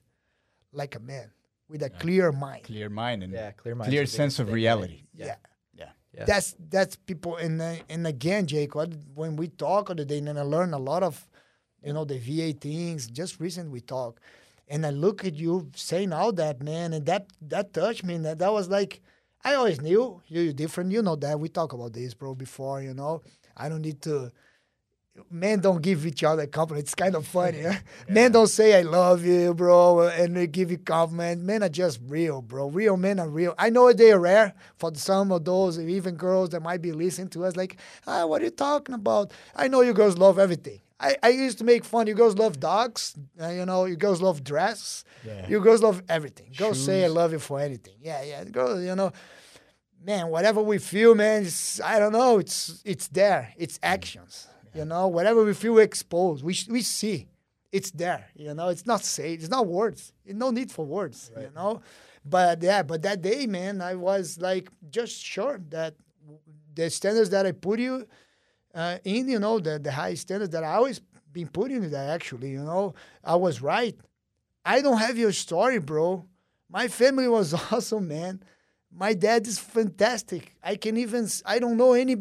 [0.72, 1.30] like a man
[1.68, 2.64] with a clear mind.
[2.64, 3.90] Clear mind and Yeah, clear mind.
[3.90, 5.04] clear sense of reality.
[5.14, 5.26] Yeah.
[5.74, 5.90] Yeah.
[6.14, 6.24] Yeah.
[6.24, 10.42] That's that's people and uh, and again, Jake, when we talk other day, and I
[10.42, 11.28] learn a lot of,
[11.84, 13.06] you know, the VA things.
[13.08, 14.18] Just recently we talk,
[14.68, 18.14] and I look at you saying all that, man, and that that touched me.
[18.14, 19.00] And that, that was like,
[19.44, 20.90] I always knew you- you're different.
[20.92, 22.80] You know that we talk about this, bro, before.
[22.82, 23.22] You know,
[23.56, 24.32] I don't need to.
[25.30, 26.88] Men don't give each other compliments.
[26.90, 27.62] It's kind of funny.
[27.62, 27.74] huh?
[28.08, 31.42] Men don't say I love you, bro, and they give you compliments.
[31.44, 32.68] Men are just real, bro.
[32.68, 33.54] Real men are real.
[33.58, 37.28] I know they are rare for some of those, even girls that might be listening
[37.30, 37.76] to us, like,
[38.06, 39.32] ah, what are you talking about?
[39.54, 40.80] I know you girls love everything.
[41.00, 42.06] I, I used to make fun.
[42.08, 43.14] You girls love dogs.
[43.40, 45.04] Uh, you know, you girls love dress.
[45.24, 45.46] Yeah.
[45.48, 46.48] You girls love everything.
[46.56, 47.94] Girls say I love you for anything.
[48.02, 48.42] Yeah, yeah.
[48.44, 49.12] Girls, you know,
[50.04, 52.38] man, whatever we feel, man, it's, I don't know.
[52.38, 53.52] It's it's there.
[53.56, 54.48] It's actions.
[54.78, 57.26] You know, whatever we feel exposed, we we see.
[57.72, 58.28] It's there.
[58.36, 59.34] You know, it's not say.
[59.34, 60.12] It's not words.
[60.24, 61.32] No need for words.
[61.36, 61.82] You know,
[62.24, 65.96] but yeah, but that day, man, I was like just sure that
[66.76, 68.06] the standards that I put you
[68.72, 71.00] uh, in, you know, the the high standards that I always
[71.32, 72.94] been putting in that actually, you know,
[73.24, 73.96] I was right.
[74.64, 76.24] I don't have your story, bro.
[76.70, 78.44] My family was awesome, man.
[78.92, 80.54] My dad is fantastic.
[80.62, 82.16] I can even I don't know any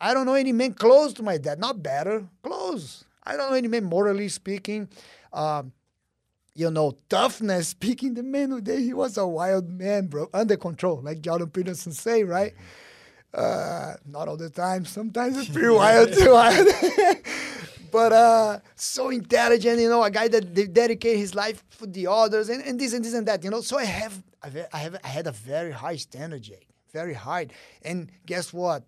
[0.00, 1.58] I don't know any man close to my dad.
[1.58, 3.04] Not better, close.
[3.22, 4.88] I don't know any man morally speaking.
[5.32, 5.72] Um,
[6.54, 8.14] you know, toughness speaking.
[8.14, 11.92] The man who day he was a wild man, bro, under control, like Jordan Peterson
[11.92, 12.54] say, right?
[13.32, 14.84] Uh, not all the time.
[14.84, 16.30] Sometimes it's pretty wild too.
[16.32, 16.68] wild.
[17.90, 22.06] but uh, so intelligent, you know, a guy that de- dedicate his life for the
[22.06, 23.60] others, and, and this and this and that, you know.
[23.60, 27.14] So I have, I have, I have, I had a very high standard, Jake, very
[27.14, 27.48] high.
[27.82, 28.84] And guess what?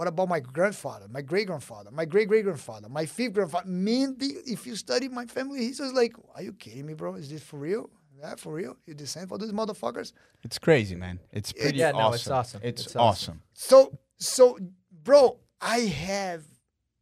[0.00, 3.68] What about my grandfather, my great grandfather, my great great grandfather, my fifth grandfather?
[3.68, 6.94] Me, and the, if you study my family, he's just like, are you kidding me,
[6.94, 7.16] bro?
[7.16, 7.90] Is this for real?
[8.18, 8.78] Yeah, for real?
[8.86, 10.14] You descend for these motherfuckers?
[10.42, 11.20] It's crazy, man.
[11.30, 12.00] It's pretty Yeah, awesome.
[12.00, 12.60] no, it's awesome.
[12.64, 13.02] It's, It's awesome.
[13.02, 13.42] awesome.
[13.52, 14.58] So, so,
[15.04, 16.44] bro, I have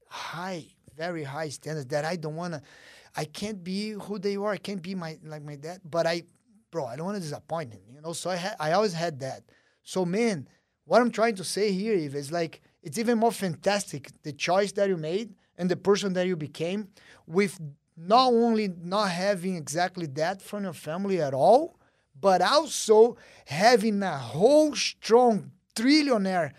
[0.08, 0.64] high,
[0.96, 2.62] very high standards that I don't wanna.
[3.14, 4.50] I can't be who they are.
[4.50, 5.82] I can't be my like my dad.
[5.88, 6.24] But I,
[6.72, 7.82] bro, I don't want to disappoint him.
[7.94, 8.12] You know.
[8.12, 9.44] So I had, I always had that.
[9.84, 10.48] So man,
[10.84, 14.72] what I'm trying to say here Eve, is like it's even more fantastic the choice
[14.72, 16.88] that you made and the person that you became
[17.26, 17.58] with
[17.96, 21.78] not only not having exactly that from your family at all,
[22.20, 26.52] but also having a whole strong trillionaire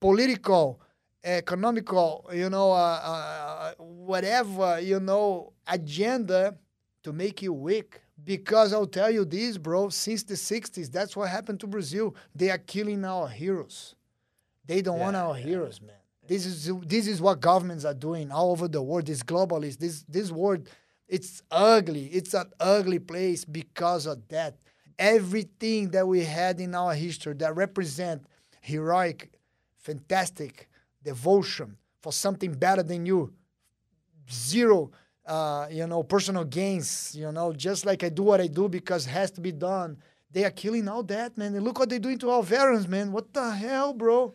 [0.00, 0.80] political,
[1.22, 6.56] economical, you know, uh, uh, whatever, you know, agenda
[7.02, 8.00] to make you weak.
[8.22, 12.14] Because I'll tell you this, bro, since the 60s, that's what happened to Brazil.
[12.34, 13.94] They are killing our heroes.
[14.66, 15.44] They don't want our yeah.
[15.44, 15.96] heroes, man.
[16.26, 19.06] This is this is what governments are doing all over the world.
[19.06, 20.68] This globalist, this this world,
[21.06, 22.06] it's ugly.
[22.06, 24.56] It's an ugly place because of that.
[24.98, 28.24] Everything that we had in our history that represent
[28.60, 29.32] heroic,
[29.76, 30.68] fantastic
[31.02, 33.32] devotion for something better than you,
[34.30, 34.92] zero,
[35.26, 37.14] uh, you know, personal gains.
[37.14, 39.98] You know, just like I do what I do because it has to be done.
[40.30, 41.54] They are killing all that, man.
[41.54, 43.12] And look what they're doing to our veterans, man.
[43.12, 44.34] What the hell, bro?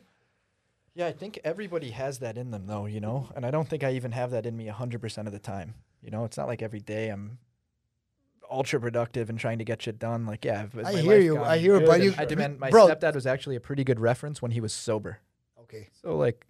[1.00, 3.30] Yeah, I think everybody has that in them, though, you know?
[3.34, 5.76] And I don't think I even have that in me 100% of the time.
[6.02, 7.38] You know, it's not like every day I'm
[8.52, 10.26] ultra productive and trying to get shit done.
[10.26, 13.26] Like, yeah, I hear you, I hear but you- I demand my bro- stepdad was
[13.26, 15.20] actually a pretty good reference when he was sober.
[15.62, 15.88] Okay.
[16.02, 16.46] So, like,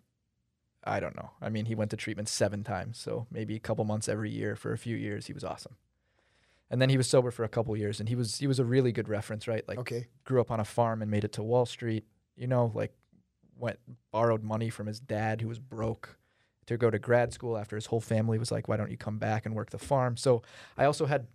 [0.84, 1.30] I don't know.
[1.40, 4.56] I mean, he went to treatment seven times, so maybe a couple months every year
[4.56, 5.28] for a few years.
[5.28, 5.76] He was awesome.
[6.72, 8.66] And then he was sober for a couple years, and he was he was a
[8.66, 9.68] really good reference, right?
[9.68, 10.08] Like okay.
[10.24, 12.06] grew up on a farm and made it to Wall Street.
[12.36, 12.94] You know, like
[13.60, 13.80] went
[14.11, 16.18] borrowed money from his dad who was broke
[16.65, 19.18] to go to grad school after his whole family was like, "Why don't you come
[19.18, 20.41] back and work the farm?" So
[20.77, 21.27] I also had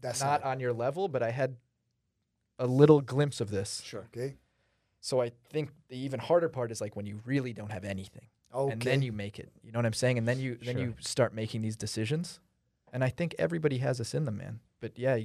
[0.00, 1.56] That's not on your level, but I had
[2.58, 3.82] a little glimpse of this.
[3.84, 4.06] Sure.
[4.14, 4.36] okay.
[5.00, 8.26] So I think the even harder part is like when you really don't have anything,
[8.52, 8.72] Okay.
[8.72, 9.50] and then you make it.
[9.62, 10.18] You know what I'm saying?
[10.18, 10.84] And then you then Sure.
[10.86, 12.40] you start making these decisions.
[12.92, 14.60] And I think everybody has this in them, man.
[14.80, 15.18] But yeah,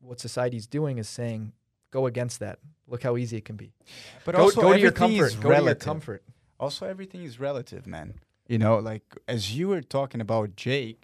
[0.00, 1.52] what society's doing is saying,
[1.98, 2.56] go against that.
[2.92, 3.68] Look how easy it can be.
[4.24, 5.26] But go also go to your comfort.
[5.32, 5.86] is Go to your relative.
[5.92, 6.22] comfort.
[6.64, 8.08] also everything is relative man
[8.52, 11.02] you know like as you were talking about jake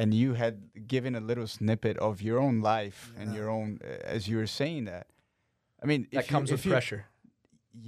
[0.00, 0.54] and you had
[0.94, 4.50] given a little snippet of your own life and your own uh, as you were
[4.60, 5.04] saying that
[5.82, 7.02] i mean That if you- comes if with you- pressure.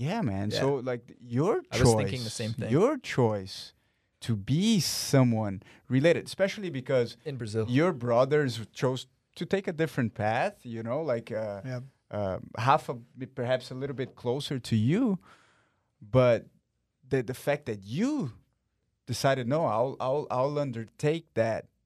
[0.06, 0.60] yeah man Yeah.
[0.62, 1.04] so like
[1.38, 2.70] your choice I was thinking the same thing.
[2.78, 3.56] your choice
[4.26, 4.64] to be
[5.12, 5.54] someone
[5.96, 7.64] related especially because in Brazil.
[7.80, 8.52] your brothers
[8.82, 9.00] chose
[9.38, 11.80] to take a different path you know like uh, Yeah.
[12.10, 15.18] Um, half bit- perhaps a little bit closer to you,
[16.00, 16.46] but
[17.08, 18.32] the the fact that you
[19.06, 21.66] decided no, I'll I'll I'll undertake that.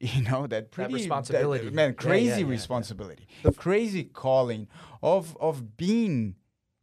[0.00, 1.70] You know that pretty that- responsibility.
[1.70, 1.94] man.
[1.94, 2.50] Crazy yeah, yeah, yeah.
[2.50, 4.66] responsibility, the crazy calling
[5.02, 6.34] of of being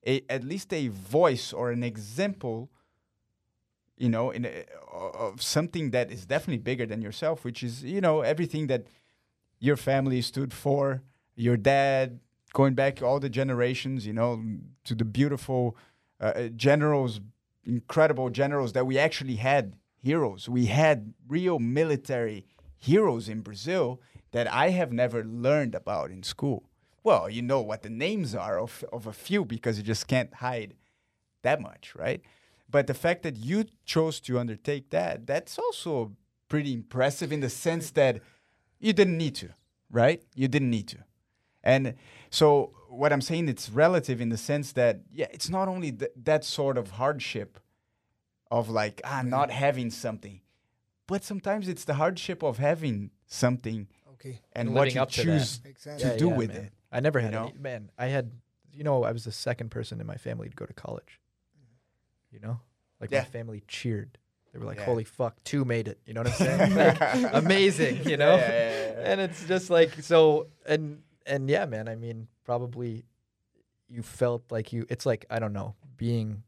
[0.07, 2.69] a at least a voice or an example.
[3.97, 8.01] You know, in a, of something that is definitely bigger than yourself, which is you
[8.01, 8.87] know everything that
[9.59, 11.03] your family stood for,
[11.35, 12.19] your dad,
[12.53, 14.43] going back all the generations, you know,
[14.83, 15.75] to the beautiful
[16.19, 17.19] uh, uh, generals,
[17.63, 20.49] incredible generals that we actually had heroes.
[20.49, 22.45] We had real military
[22.77, 24.01] heroes in Brazil
[24.31, 26.63] that I have never learned about in school.
[27.03, 30.33] Well, you know what the names are of, of a few because you just can't
[30.35, 30.75] hide
[31.41, 32.21] that much, right?
[32.69, 36.13] But the fact that you chose to undertake that, that's also
[36.47, 38.21] pretty impressive in the sense that
[38.79, 39.49] you didn't need to,
[39.89, 40.21] right?
[40.35, 40.97] You didn't need to.
[41.63, 41.95] And
[42.29, 46.11] so what I'm saying it's relative in the sense that yeah, it's not only th-
[46.23, 47.59] that sort of hardship
[48.49, 50.41] of like ah not having something,
[51.07, 54.39] but sometimes it's the hardship of having something Okay.
[54.53, 55.23] and And what you up to that.
[55.23, 56.01] choose Makes sense.
[56.01, 56.65] to do with man.
[56.65, 56.73] it.
[56.91, 57.43] I never you had know?
[57.47, 57.91] any, man.
[57.97, 58.31] I had,
[58.73, 61.19] you know, I was the second person in my family to go to college.
[62.31, 62.59] You know,
[62.99, 63.19] like Yeah.
[63.19, 64.17] my family cheered.
[64.53, 64.85] They were like, Yeah.
[64.85, 66.75] "Holy fuck, two made it." You know what I'm saying?
[66.75, 68.03] Like, amazing.
[68.07, 69.11] You know, Yeah, yeah, yeah, yeah.
[69.11, 70.47] and it's just like so.
[70.65, 71.87] And and yeah, man.
[71.87, 73.05] I mean, probably
[73.89, 74.85] you felt like you.
[74.89, 76.43] It's like I don't know, being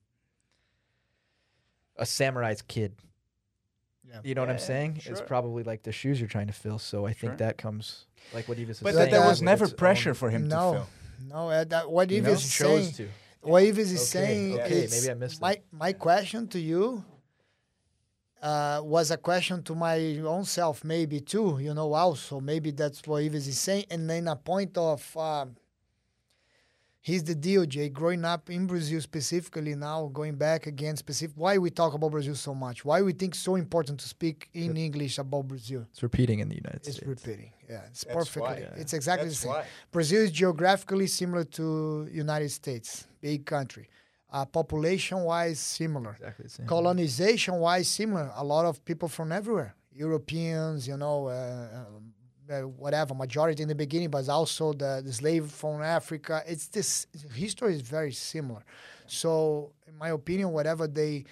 [1.98, 2.94] a samurai's kid.
[4.08, 4.20] Yeah.
[4.24, 5.02] You know what I'm Yeah, saying?
[5.06, 6.78] It's probably like the shoes you're trying to fill.
[6.80, 7.38] So I think Sure.
[7.38, 10.30] that comes like what Evis is But that there was never its own- pressure for
[10.30, 10.88] him to no, fill.
[11.30, 11.50] no.
[11.50, 12.32] Uh, that, what you Yves know?
[12.34, 13.10] is chose saying, to.
[13.41, 15.64] what Yves is Okay, saying, okay, is maybe I missed my that.
[15.72, 17.04] my question to you
[18.44, 21.57] uh, was a question to my own self, maybe too.
[21.60, 25.02] You know, also maybe that's what Yves is saying, and then a point of.
[25.18, 25.56] Um,
[27.06, 27.90] Here's the deal, Jay.
[27.90, 31.36] Growing up in Brazil specifically now, going back again specific.
[31.36, 32.86] Why we talk about Brazil so much?
[32.86, 35.86] Why we think so important to speak in English about Brazil?
[35.91, 36.99] It's repeating in the United It's States.
[36.99, 37.52] It's repeating.
[37.70, 38.41] Yeah, it's That's perfectly.
[38.41, 38.57] why.
[38.60, 38.82] Yeah.
[38.82, 39.52] It's exactly That's the same.
[39.52, 39.65] why.
[39.91, 43.90] Brazil is geographically similar to United States, big country.
[44.34, 46.18] Uh, population-wise, similar.
[46.19, 46.65] Exactly.
[46.65, 48.31] Colonization-wise, similar.
[48.35, 49.76] A lot of people from everywhere.
[49.93, 51.85] Europeans, you know, uh,
[52.51, 53.14] uh, whatever.
[53.14, 56.41] Majority in the beginning, but also the, the slave from Africa.
[56.47, 57.05] It's this
[57.35, 58.64] history is very similar.
[59.05, 61.26] So, in my opinion, whatever they,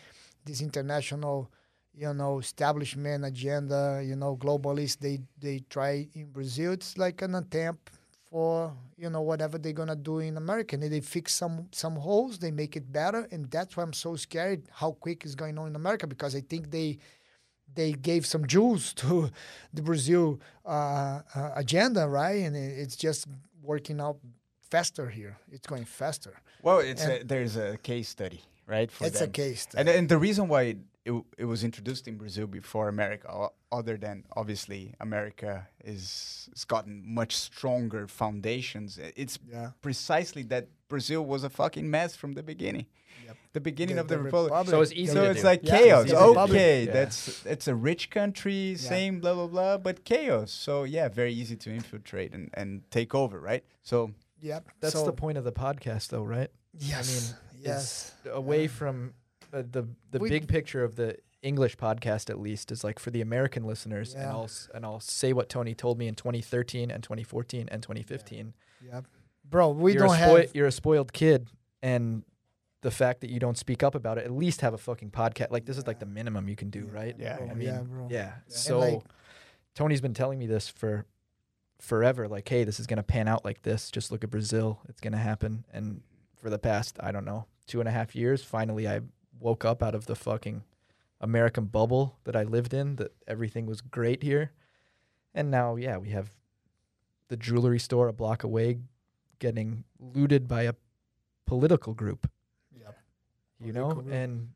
[0.45, 1.49] this international,
[1.95, 6.73] you know, establishment agenda, you know, globalists, they they try in Brazil.
[6.73, 7.89] It's like an attempt
[8.31, 10.75] for you know whatever they're gonna do in America.
[10.75, 14.15] And they fix some some holes, they make it better, and that's why I'm so
[14.15, 16.97] scared how quick is going on in America because I think they
[17.75, 19.29] they gave some jewels to
[19.73, 22.43] the Brazil uh, uh, agenda, right?
[22.43, 23.27] And it, it's just
[23.61, 24.17] working out
[24.69, 25.37] faster here.
[25.51, 26.33] It's going faster.
[26.61, 28.89] Well, it's a, there's a case study, right?
[28.89, 29.29] For it's them.
[29.29, 29.67] a case.
[29.75, 33.97] And, and the reason why it, it, it was introduced in Brazil before America, other
[33.97, 38.99] than obviously America is has gotten much stronger foundations.
[39.15, 39.71] It's yeah.
[39.81, 42.85] precisely that Brazil was a fucking mess from the beginning.
[43.25, 43.37] Yep.
[43.53, 44.51] The beginning The- of the, the republic.
[44.51, 44.71] Republic.
[44.71, 45.47] So it's easy So to it's do.
[45.47, 46.03] like Yeah, chaos.
[46.03, 46.39] it's easy to do.
[46.39, 46.91] Okay, Yeah.
[46.93, 50.51] that's it's a rich country, same blah blah blah, but chaos.
[50.51, 53.63] So yeah, very easy to infiltrate and, and take over, right?
[53.81, 54.11] So
[54.41, 54.69] Yep.
[54.79, 56.49] That's so, the point of the podcast, though, right?
[56.73, 57.07] Yes.
[57.07, 58.11] I mean, yes.
[58.31, 58.67] Away Yeah.
[58.69, 59.13] from
[59.53, 63.09] uh, the the We- big picture of the English podcast, at least, is like for
[63.11, 67.01] the American listeners, and I'll and I'll say what Tony told me in 2013 and
[67.03, 68.53] 2014 and 2015.
[68.85, 69.05] Yep.
[69.49, 70.55] Bro, we you're don't have.
[70.55, 71.47] you're a spoiled kid,
[71.81, 72.23] and
[72.81, 75.51] the fact that you don't speak up about it, at least have a fucking podcast.
[75.51, 77.15] Like this is like the minimum you can do, right?
[77.17, 77.49] Yeah, bro.
[77.49, 78.07] I mean, yeah, bro.
[78.09, 78.33] Yeah.
[78.47, 79.01] So like-
[79.73, 81.05] Tony's been telling me this for
[81.79, 82.27] forever.
[82.27, 83.89] Like, hey, this is gonna pan out like this.
[83.89, 84.79] Just look at Brazil.
[84.87, 85.65] It's gonna happen.
[85.73, 86.01] And
[86.41, 89.01] for the past, I don't know, two and a half years, finally I
[89.41, 90.63] woke up out of the fucking
[91.19, 94.51] American bubble that I lived in, that everything was great here.
[95.33, 96.29] And now, yeah, we have
[97.27, 98.79] the jewelry store a block away
[99.39, 100.73] getting looted by a
[101.45, 102.29] political group,
[102.77, 102.97] Yep.
[103.59, 103.89] you know?
[103.89, 104.13] Political group.
[104.15, 104.49] And,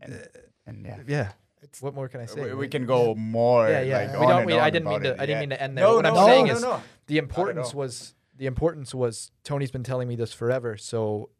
[0.00, 0.18] And, uh,
[0.66, 0.98] and yeah.
[1.06, 1.32] yeah,
[1.62, 2.44] It's what more can I say?
[2.44, 3.68] We, we can go more.
[3.68, 3.98] yeah, yeah.
[3.98, 4.38] Like, we on don't.
[4.38, 5.10] and We, on I didn't mean to.
[5.14, 5.84] it, I didn't mean to end there.
[5.84, 6.82] No, what no, I'm no, saying no, is no.
[7.06, 10.76] the importance was the importance was Tony's been telling me this forever.
[10.76, 11.37] So uh,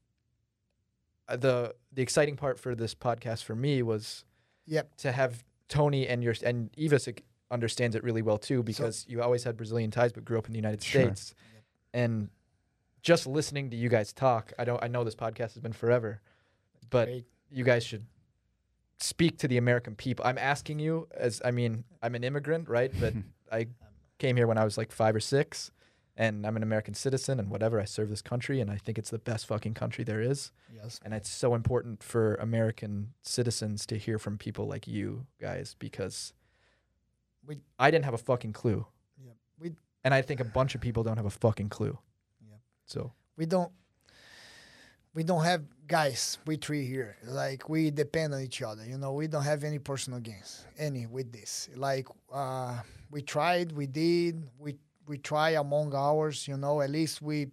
[1.28, 4.24] Uh, the the exciting part for this podcast for me was
[4.66, 4.96] Yep.
[4.98, 7.18] to have Tony and your and Evis
[7.50, 10.52] understands it really well too because you always had Brazilian ties but grew up in
[10.52, 11.02] the United Sure.
[11.02, 11.34] States,
[11.94, 12.28] and
[13.02, 14.82] just listening to you guys talk, I don't.
[14.82, 16.20] I know this podcast has been forever,
[16.90, 17.24] but Great.
[17.50, 18.04] you guys should
[18.98, 20.24] speak to the American people.
[20.26, 22.92] I'm asking you as I mean, I'm an immigrant, right?
[23.00, 23.14] But
[23.52, 23.68] I
[24.18, 25.70] came here when I was like 5 or 6
[26.18, 27.80] and I'm an American citizen and whatever.
[27.80, 30.50] I serve this country and I think it's the best fucking country there is.
[30.74, 30.98] Yes.
[31.04, 36.34] And it's so important for American citizens to hear from people like you guys because
[37.46, 38.84] We- I didn't have a fucking clue.
[39.24, 39.36] Yep.
[39.60, 39.74] We
[40.04, 41.96] And I think a bunch of people don't have a fucking clue.
[42.50, 42.60] Yep.
[42.84, 43.72] So, we don't
[45.14, 49.12] we don't have guys we three here like we depend on each other you know
[49.14, 52.78] we don't have any personal gains any with this like uh
[53.10, 54.76] we tried we did we
[55.08, 57.48] we try among ours you know at least we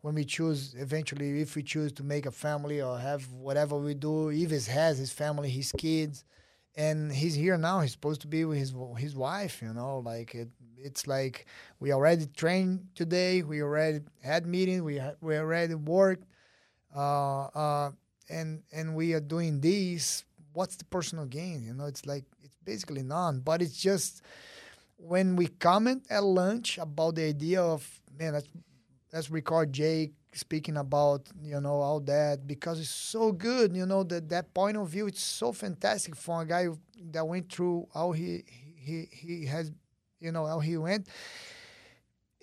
[0.00, 3.94] when we choose eventually if we choose to make a family or have whatever we
[3.94, 6.24] do Ives has his family his kids
[6.76, 10.34] and he's here now he's supposed to be with his his wife you know like
[10.34, 10.48] it
[10.78, 11.46] it's like
[11.80, 16.24] we already trained today we already had meetings we ha- we already worked
[16.94, 17.90] uh, uh,
[18.28, 20.24] and and we are doing this
[20.54, 21.64] what's the personal gain?
[21.64, 24.22] You know it's like it's basically none but it's just
[25.02, 28.48] when we comment at lunch about the idea of man let's
[29.12, 34.04] let's record jake speaking about you know all that because it's so good you know
[34.04, 36.68] that that point of view it's so fantastic for a guy
[37.10, 38.44] that went through how he
[38.76, 39.72] he he has
[40.20, 41.08] you know how he went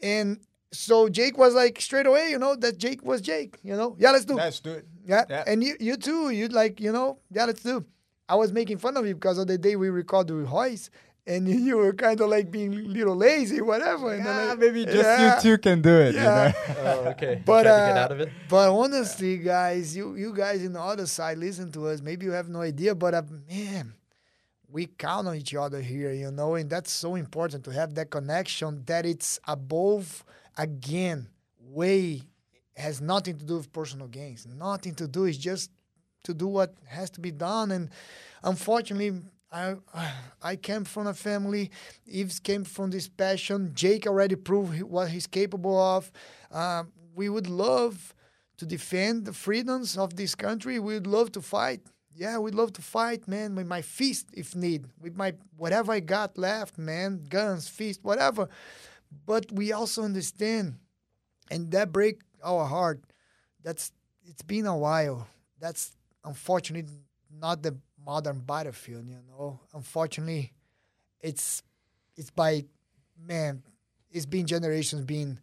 [0.03, 0.39] and
[0.71, 3.95] so Jake was like straight away, you know, that Jake was Jake, you know.
[3.97, 4.35] Yeah, let's do.
[4.35, 4.85] Let's do it.
[5.03, 5.25] Yeah.
[5.27, 5.43] Yeah.
[5.47, 7.83] And you you too, you'd like, you know, yeah, let's do.
[8.27, 10.91] I was making fun of you because of the day we recorded with Hoyce
[11.29, 14.13] and you, you were kind of like being a little lazy, whatever.
[14.13, 15.35] And then Ah, like, maybe just yeah.
[15.35, 16.15] you two can do it.
[16.15, 16.47] Yeah.
[16.47, 16.79] You know?
[16.83, 17.41] oh, okay.
[17.45, 18.29] But, Tried to get uh, out of it.
[18.49, 22.01] But honestly, guys, you you guys in the other side listen to us.
[22.01, 23.93] Maybe you have no idea, but uh, man,
[24.67, 28.09] we count on each other here, you know, and that's so important to have that
[28.09, 30.25] connection that it's above
[30.57, 31.27] again,
[31.61, 32.23] way
[32.75, 34.47] has nothing to do with personal gains.
[34.47, 35.25] Nothing to do.
[35.25, 35.69] It's just
[36.23, 37.71] to do what has to be done.
[37.71, 37.89] And
[38.43, 39.75] unfortunately, I
[40.41, 41.71] I came from a family.
[42.05, 43.71] Yves came from this passion.
[43.73, 46.11] Jake already proved what he's capable of.
[46.51, 48.13] Um, we would love
[48.57, 50.79] to defend the freedoms of this country.
[50.79, 51.81] We'd love to fight.
[52.15, 56.01] Yeah, we'd love to fight, man, with my fist if need, with my whatever I
[56.01, 58.49] got left, man, guns, fist, whatever.
[59.25, 60.75] But we also understand,
[61.49, 63.01] and that break our heart.
[63.63, 63.91] That's
[64.25, 65.27] it's been a while.
[65.59, 66.91] That's unfortunately
[67.31, 67.77] not the
[68.09, 69.59] modern battlefield, you know.
[69.73, 70.51] Unfortunately,
[71.21, 71.61] it's
[72.15, 72.65] it's by
[73.31, 73.61] man,
[74.09, 75.37] it's been generations being,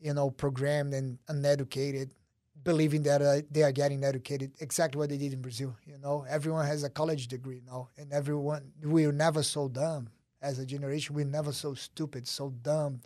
[0.00, 2.14] you know, programmed and uneducated,
[2.64, 4.52] believing that uh, they are getting educated.
[4.60, 5.76] Exactly what they did in Brazil.
[5.86, 10.08] You know, everyone has a college degree now, and everyone we're never so dumb
[10.40, 11.14] as a generation.
[11.14, 13.02] We're never so stupid, so dumb.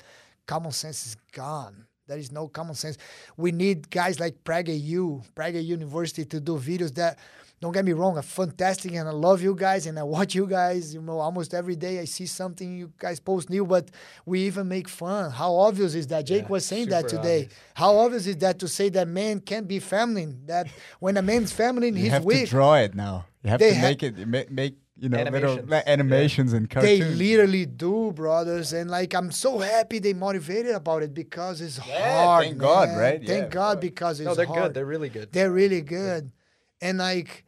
[0.46, 1.86] Common sense is gone.
[2.06, 2.98] There is no common sense.
[3.36, 7.18] We need guys like Praga U, Prager University to do videos that
[7.62, 10.46] don't get me wrong, are fantastic and I love you guys and I watch you
[10.48, 13.88] guys, you know, almost every day I see something you guys post new, but
[14.26, 15.30] we even make fun.
[15.30, 16.26] How obvious is that?
[16.26, 17.42] Jake Yeah, was saying that today.
[17.44, 17.54] obvious.
[17.74, 20.42] How obvious is that to say that man can't be feminine?
[20.46, 20.66] That
[20.98, 22.46] when a man's feminine, You he's have weak.
[22.46, 23.26] to draw it now.
[23.44, 25.70] You have They to ha- make it make, make you know little Animations.
[25.70, 31.04] like, animations and They literally do, brothers, and like I'm so happy they motivated about
[31.04, 32.44] it because it's Yeah, hard.
[32.44, 33.24] thank God, right?
[33.24, 34.62] Thank Yeah, God because it's No, they're hard.
[34.62, 34.74] good.
[34.74, 35.30] They're really good.
[35.32, 36.32] They're really good,
[36.80, 37.44] and like,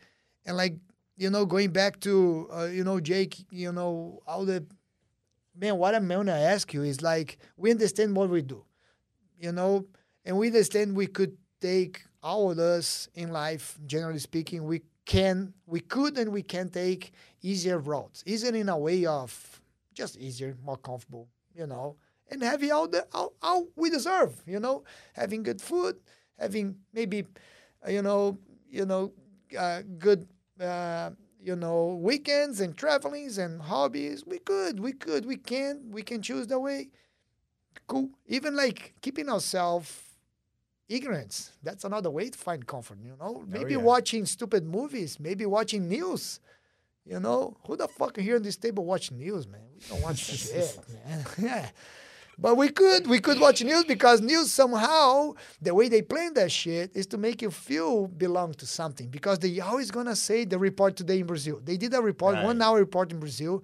[0.47, 0.77] and like
[1.17, 4.65] you know, going back to uh, you know Jake, you know all the
[5.57, 5.79] man.
[5.79, 8.65] What I'm gonna ask you is like we understand what we do,
[9.39, 9.87] you know,
[10.25, 15.53] and we understand we could take all of us in life, generally speaking, we can,
[15.67, 17.13] we could, and we can take
[17.43, 19.61] easier routes, easier in a way of
[19.95, 21.97] just easier, more comfortable, you know,
[22.31, 24.85] and having all the all, all we deserve, you know,
[25.15, 25.97] having good food,
[26.39, 27.25] having maybe,
[27.87, 28.39] uh, you know,
[28.71, 29.13] you know,
[29.59, 30.27] uh, good,
[30.61, 31.11] uh,
[31.43, 34.25] you know, weekends and travelings and hobbies.
[34.27, 36.89] We could, we could, we can, we can choose the way.
[37.87, 38.11] Cool.
[38.27, 40.01] Even like keeping ourselves
[40.89, 41.53] ignorance.
[41.63, 42.99] That's another way to find comfort.
[43.03, 43.79] You know, maybe yeah.
[43.79, 46.41] watching stupid movies, maybe watching news.
[47.05, 49.61] You know, who the fuck here in this table watch news, man?
[49.75, 51.27] We don't watch shit, man.
[51.39, 51.69] yeah.
[52.39, 56.51] But we could, we could watch news because news somehow, the way they plan that
[56.51, 59.09] shit is to make you feel belong to something.
[59.09, 61.61] Because they always gonna say the report today in Brazil.
[61.63, 63.63] They did a report, one hour report in Brazil,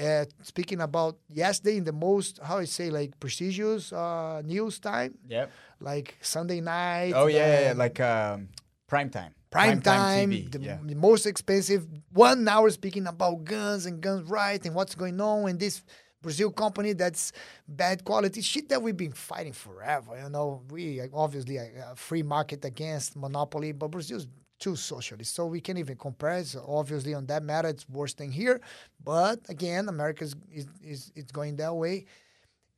[0.00, 5.18] uh, speaking about yesterday in the most, how I say, like prestigious uh, news time,
[5.28, 5.50] Yep.
[5.80, 7.12] like Sunday night.
[7.14, 8.48] Oh yeah, yeah, like um,
[8.86, 9.34] prime time.
[9.50, 10.50] prime time, TV.
[10.52, 10.78] the, yeah.
[10.84, 15.48] the most expensive one hour speaking about guns and guns rights and what's going on
[15.48, 15.82] and this
[16.22, 17.32] Brazil company that's
[17.66, 20.20] bad quality shit that we've been fighting forever.
[20.22, 24.26] You know, we obviously a, a free market against monopoly, but Brazil's
[24.58, 26.44] too socialist, so we can't even compare.
[26.44, 28.60] So obviously, on that matter, it's worse than here.
[29.02, 30.36] But again, America is
[30.82, 32.04] is, it's going that way.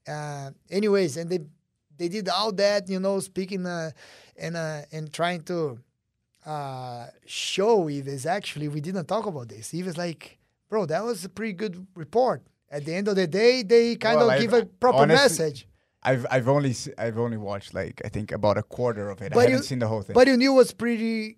[0.07, 1.41] Uh, anyways, and they
[1.99, 3.91] they did all that, you know, speaking uh,
[4.37, 5.79] and uh, and trying to
[6.47, 8.27] uh, show Ives.
[8.27, 9.75] Actually, we didn't talk about this.
[9.75, 10.39] Ives like,
[10.69, 12.43] bro, that was a pretty good report.
[12.73, 15.23] At the end of the day, they kind Well, of I've- give a proper honestly-
[15.45, 15.69] message.
[16.03, 19.33] I've I've only I've only watched like I think about a quarter of it.
[19.33, 20.15] But I haven't you- seen the whole thing.
[20.15, 21.37] But you knew was pretty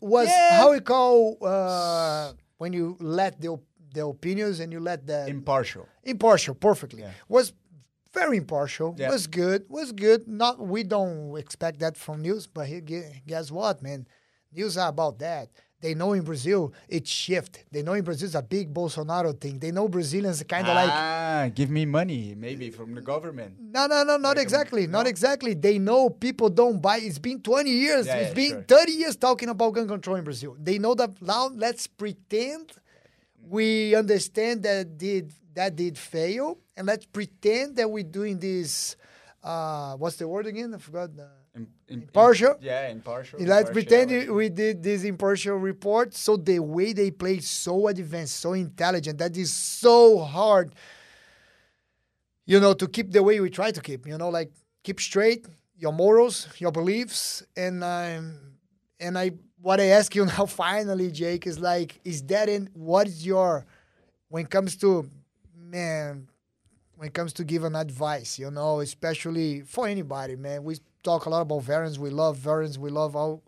[0.00, 0.58] was Yeah.
[0.58, 3.58] how we call uh, when you let the
[3.92, 5.86] the opinions and you let the Impartial.
[6.04, 7.12] impartial perfectly Yeah.
[7.28, 7.52] was
[8.12, 9.10] very impartial Yeah.
[9.10, 12.80] was good was good not we don't expect that from news but he,
[13.26, 14.06] guess what man
[14.52, 15.48] news are about that
[15.84, 19.54] they know in brazil it's shift they know in brazil it's a big bolsonaro thing
[19.64, 23.52] they know brazilians kind of like ah, give me money maybe from the government.
[23.76, 24.84] no, no, no, not Like a- exactly.
[24.96, 25.10] Not no?
[25.14, 25.52] exactly.
[25.66, 26.96] They know people don't buy.
[27.08, 28.06] It's been 20 years.
[28.06, 28.78] Yeah, it's yeah, been sure.
[28.86, 30.56] 30 years talking about gun control in Brazil.
[30.68, 32.64] They know that now let's pretend
[33.56, 36.46] we understand that did that did fail
[36.76, 38.96] and let's pretend that we're doing this
[39.42, 40.72] uh what's the word again?
[40.74, 41.10] I forgot.
[41.18, 41.24] Uh,
[41.88, 42.56] Impartial?
[42.60, 43.38] yeah, impartial.
[43.40, 46.14] Let's pretend we did this impartial report.
[46.14, 50.74] So the way they play so advanced, so intelligent, that is so hard,
[52.46, 54.06] you know, to keep the way we try to keep.
[54.06, 54.50] You know, like
[54.82, 58.38] keep straight your morals, your beliefs, and um,
[58.98, 63.06] and I what I ask you now finally, Jake, is like, is that in what
[63.06, 63.66] is your
[64.28, 65.08] when it comes to
[65.56, 66.28] man
[66.96, 70.64] when it comes to giving advice, you know, especially for anybody, man.
[70.64, 71.98] We talk a lot about veterans.
[71.98, 72.78] We love veterans.
[72.78, 73.42] We love all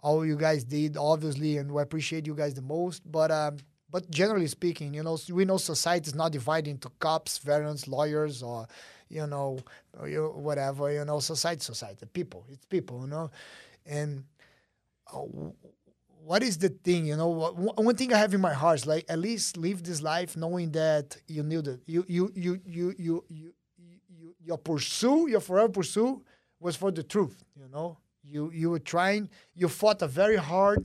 [0.00, 3.10] all you guys did, obviously, and we appreciate you guys the most.
[3.10, 3.58] But um,
[3.90, 8.42] but generally speaking, you know, we know society is not divided into cops, veterans, lawyers,
[8.42, 8.66] or
[9.08, 9.58] you know,
[9.98, 10.92] or you, whatever.
[10.92, 12.46] You know, society, society, people.
[12.50, 13.30] It's people, you know,
[13.86, 14.24] and.
[16.28, 19.04] What is the thing you know one thing i have in my heart is like
[19.08, 23.24] at least live this life knowing that you knew that you you you you you
[23.30, 23.54] you,
[24.18, 26.22] you your pursue your forever pursue
[26.60, 27.96] was for the truth you know?
[28.22, 30.84] You you were trying you fought a very hard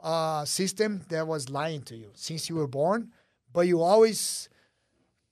[0.00, 3.10] uh, system that was lying to you since you were born
[3.52, 4.48] but you always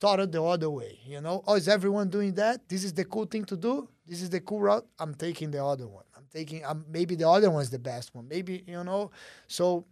[0.01, 1.45] thought it the other way you know?
[1.47, 2.69] Oh is everyone doing that?
[2.69, 3.89] This is the cool thing to do?
[4.09, 4.87] This is the cool route?
[4.99, 8.65] I'm taking the other one taking um, maybe the other one's the best one maybe
[8.67, 9.11] you know
[9.47, 9.85] so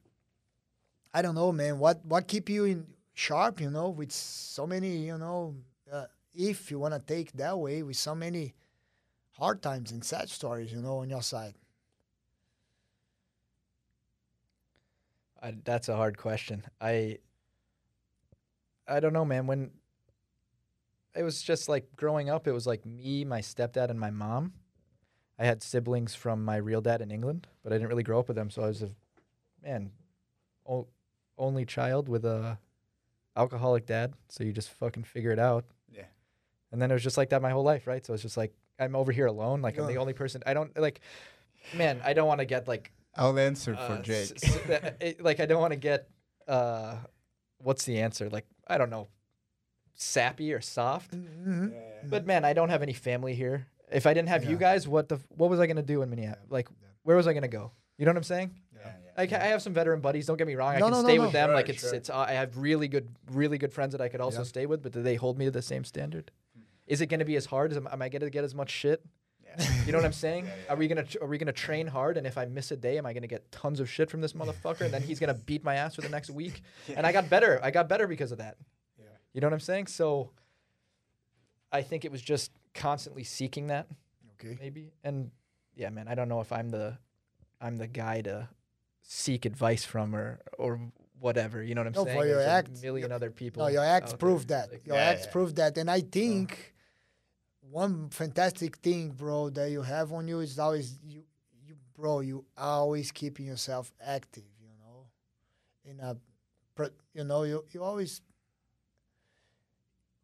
[1.13, 4.97] i don't know man what what keep you in sharp you know with so many
[4.99, 5.55] you know
[5.93, 6.05] uh,
[6.35, 8.55] if you want to take that way with so many
[9.33, 11.55] hard times and sad stories you know on your side
[15.43, 16.65] I, that's a hard question.
[16.81, 17.19] I
[18.87, 19.47] I don't know, man.
[19.47, 19.71] When
[21.15, 24.53] it was just like growing up, it was like me, my stepdad, and my mom.
[25.41, 28.29] I had siblings from my real dad in England, but I didn't really grow up
[28.29, 28.91] with them, so I was a
[29.63, 29.91] man,
[30.69, 30.87] o-
[31.39, 32.59] only child with a
[33.37, 34.13] alcoholic dad.
[34.29, 35.65] So you just fucking figure it out.
[35.91, 36.05] Yeah.
[36.73, 38.05] And then it was just like that my whole life, right?
[38.05, 39.63] So it's just like I'm over here alone.
[39.63, 40.43] Like I'm the only person.
[40.47, 41.01] I don't like.
[41.75, 44.33] Man, I don't want to get like I'll answer for uh, Jake.
[44.33, 46.09] s- s- uh, it- like I don't want to get
[46.49, 46.97] uh,
[47.59, 48.29] what's the answer?
[48.31, 49.09] Like I don't know,
[49.95, 51.13] sappy or soft.
[51.13, 51.73] Mhm.
[52.11, 53.67] But man, I don't have any family here.
[53.93, 56.51] If I didn't have you guys, what the what was I gonna do in Minneapolis?
[56.51, 56.69] Like
[57.03, 57.73] where was I gonna go?
[57.99, 58.55] You know what I'm saying?
[58.75, 58.93] Yeah.
[59.19, 60.27] Like I have some veteran buddies.
[60.27, 60.75] Don't get me wrong.
[60.75, 61.23] I No, can no, no, stay no.
[61.25, 61.49] with them.
[61.49, 61.95] Sure, like it's sure.
[61.95, 62.09] it's.
[62.11, 64.45] Uh, I have really good really good friends that I could also Yeah.
[64.45, 64.83] stay with.
[64.83, 66.31] But do they hold me to the same standard?
[66.87, 67.73] Is it gonna be as hard?
[67.73, 69.03] As, am I gonna get as much shit?
[69.85, 70.47] You know what I'm saying?
[70.69, 72.17] Are we gonna are we gonna train hard?
[72.17, 74.33] And if I miss a day, am I gonna get tons of shit from this
[74.35, 74.83] motherfucker?
[74.83, 76.63] And then he's gonna beat my ass for the next week.
[76.95, 77.59] And I got better.
[77.63, 78.57] I got better because of that.
[78.97, 79.07] Yeah.
[79.33, 79.89] You know what I'm saying?
[79.89, 80.31] So
[81.73, 83.87] I think it was just constantly seeking that,
[84.35, 84.93] okay maybe.
[85.05, 85.31] And
[85.75, 86.99] yeah, man, I don't know if I'm the
[87.61, 88.49] I'm the guy to
[89.03, 90.81] seek advice from or or
[91.19, 91.63] whatever.
[91.63, 92.19] You know what I'm No, saying?
[92.19, 93.63] for your There's a act, million your- other people.
[93.63, 94.63] No, your acts out prove there.
[94.63, 94.73] that.
[94.73, 95.33] Like, your Yeah, acts yeah.
[95.33, 96.07] prove that, and I uh-huh.
[96.13, 96.75] think
[97.61, 101.23] one fantastic thing, bro, that you have on you is always you,
[101.67, 102.21] you, bro.
[102.21, 104.45] You always keeping yourself active.
[104.61, 105.07] You know,
[105.85, 106.17] in a,
[107.15, 108.23] you know, you you always,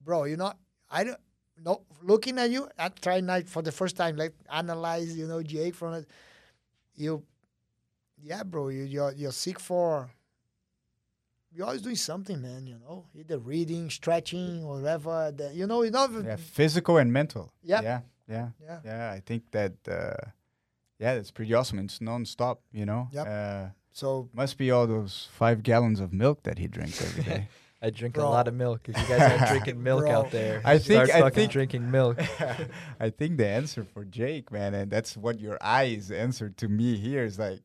[0.01, 0.25] bro.
[0.25, 0.53] You know,
[0.91, 1.21] I don't.
[1.65, 5.43] No, looking at you, I try not for the first time, like analyze, you know,
[5.43, 6.07] Jake from it.
[6.95, 7.23] You,
[8.23, 8.69] yeah, bro.
[8.69, 10.11] You you're you're sick for
[11.53, 12.67] you're always doing something, man.
[12.67, 15.33] You know, either reading, stretching, whatever.
[15.35, 16.07] The, you know, you know.
[16.25, 17.53] Yeah, physical and mental.
[17.63, 17.81] Yeah.
[17.83, 18.01] Yeah.
[18.29, 18.49] Yeah.
[18.63, 18.81] Yeah.
[18.85, 19.11] Yeah.
[19.13, 19.73] I think that.
[19.89, 20.15] Uh,
[20.99, 21.79] yeah, that's pretty awesome.
[21.79, 22.61] It's non-stop.
[22.73, 23.09] You know.
[23.13, 23.27] Yep.
[23.27, 27.49] Uh, So must be all those five gallons of milk that he drinks every day.
[27.87, 28.27] I drink Bro.
[28.27, 28.89] a lot of milk.
[28.89, 30.11] If you guys aren't drinking milk Bro.
[30.11, 32.19] out there, I think- start I think- drinking milk.
[33.01, 36.97] I think the answer for Jake, man, and that's what your eyes answer to me
[36.97, 37.61] here is like,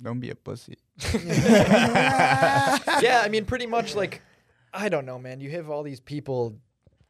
[0.00, 0.78] don't be a pussy.
[3.02, 4.22] yeah, I mean, pretty much like,
[4.72, 5.40] I don't know, man.
[5.40, 6.56] You have all these people,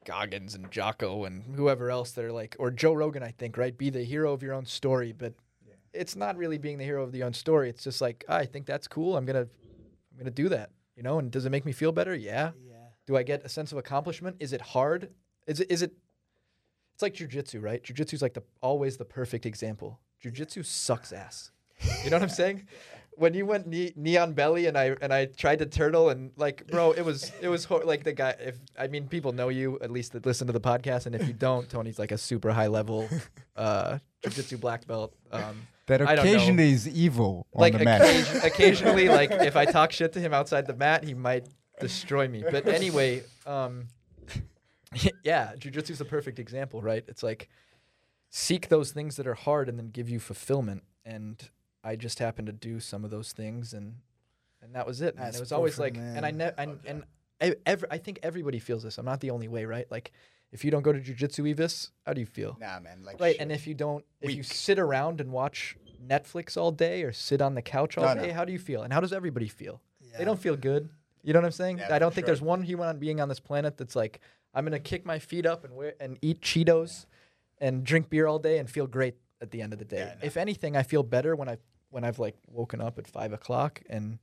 [0.05, 3.77] Goggins and Jocko and whoever else that are like, or Joe Rogan, I think, right?
[3.77, 5.35] Be the hero of your own story, but
[5.93, 7.69] it's not really being the hero of your own story.
[7.69, 9.17] It's just like, "Ah, I think that's cool.
[9.17, 10.71] I'm gonna, I'm gonna do that.
[11.01, 12.15] You know, and does it make me feel better?
[12.15, 12.51] Yeah.
[12.63, 12.75] yeah,
[13.07, 14.37] Do I get a sense of accomplishment?
[14.39, 15.09] Is it hard?
[15.47, 15.71] Is it?
[15.71, 15.95] Is it?
[16.93, 17.83] It's like jujitsu, right?
[17.83, 19.99] Jujitsu is like the always the perfect example.
[20.23, 21.53] Jujitsu sucks ass.
[22.05, 22.67] You know what I'm saying?
[23.17, 26.31] When you went knee, knee on belly and I and I tried to turtle and
[26.37, 28.35] like, bro, it was it was hor- like the guy.
[28.39, 31.27] If I mean, people know you at least that listen to the podcast, and if
[31.27, 33.09] you don't, Tony's like a super high level
[33.57, 35.13] uh, jujitsu black belt.
[35.33, 36.31] Um, That I don't know.
[36.33, 38.01] occasionally is evil on like the mat.
[38.01, 41.47] occasion, occasionally like if i talk shit to him outside the mat he might
[41.81, 43.89] destroy me but anyway um
[45.25, 47.49] yeah jujitsu is the perfect example right it's like
[48.31, 51.51] seek those things that are hard and then give you fulfillment and
[51.85, 53.97] i just happened to do some of those things and
[54.63, 56.39] and that was it man That's it was always perfect, like and i man.
[56.57, 57.05] ne- and, and
[57.41, 60.13] I, ev- I think everybody feels this i'm not the only way right like
[60.53, 63.03] if you don't go to jujitsu evis how do you feel Nah, man.
[63.05, 63.41] Like Right, shit.
[63.41, 67.41] and if you don't, if you sit around and watch Netflix all day or sit
[67.43, 68.23] on the couch all No, no.
[68.23, 68.83] day, how do you feel?
[68.83, 69.81] And how does everybody feel?
[70.01, 70.19] yeah.
[70.19, 70.89] They don't feel good.
[71.23, 71.79] You know what I'm saying?
[71.79, 72.35] Yeah, I don't think sure.
[72.35, 74.21] there's one human being on this planet that's like,
[74.55, 77.07] I'm gonna kick my feet up and wear and eat Cheetos
[77.59, 79.99] and drink beer all day and feel great at the end of the day.
[79.99, 80.21] Yeah, no.
[80.27, 81.59] If anything, I feel better when I
[81.91, 84.19] when I've like woken up at five o'clock and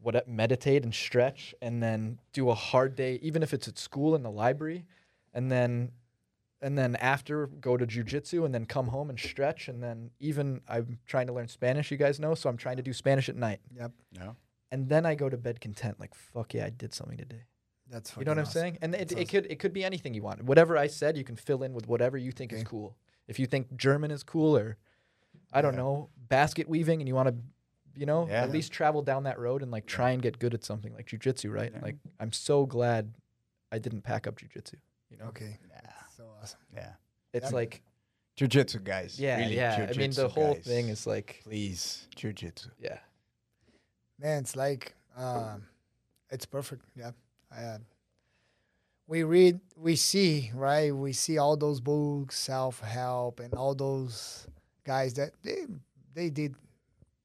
[0.00, 4.14] what meditate and stretch and then do a hard day, even if it's at school
[4.14, 4.84] in the library,
[5.34, 5.92] and then
[6.60, 10.60] and then after go to jujitsu and then come home and stretch and then even
[10.68, 13.36] I'm trying to learn Spanish, you guys know, so I'm trying to do Spanish at
[13.36, 13.60] night.
[13.76, 14.36] Yep, No.
[14.70, 17.42] And then I go to bed content, like fuck yeah, I did something today.
[17.90, 18.78] that's You know what I'm saying?
[18.80, 20.42] And it, That's it could it could be anything you want.
[20.44, 22.96] Whatever I said, you can fill in with whatever you think is cool.
[23.28, 24.76] If you think German is cool or
[25.52, 25.80] I don't Yeah.
[25.80, 27.34] know, basket weaving and you want to
[27.94, 28.42] you know, Yeah.
[28.44, 31.06] at least travel down that road and like try and get good at something like
[31.06, 31.70] jujitsu, right?
[31.74, 31.82] Yeah.
[31.82, 33.14] Like I'm so glad
[33.70, 34.76] I didn't pack up jujitsu.
[35.12, 35.26] You know?
[35.26, 35.80] Okay, Yeah.
[35.82, 36.58] That's so awesome.
[36.74, 36.92] Yeah.
[37.34, 37.82] It's like
[38.36, 39.20] Jiu-jitsu guys.
[39.20, 39.86] yeah, Really, yeah.
[39.92, 40.64] I mean the whole guys.
[40.64, 42.70] thing is like Please, jiu-jitsu.
[42.80, 42.98] yeah.
[44.18, 45.64] Man, it's like um,
[46.30, 46.84] it's perfect.
[46.96, 47.10] Yeah,
[47.54, 47.78] uh,
[49.06, 50.94] we read, we see, right?
[50.94, 54.46] We see all those books, self help, and all those
[54.84, 55.66] guys that they
[56.14, 56.54] they did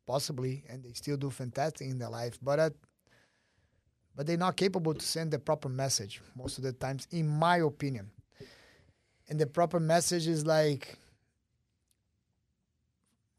[0.06, 2.70] possibly, and they still do fantastic in their life, but uh,
[4.18, 7.58] but they're not capable to send the proper message most of the times, in my
[7.58, 8.10] opinion.
[9.30, 10.98] And the proper message is like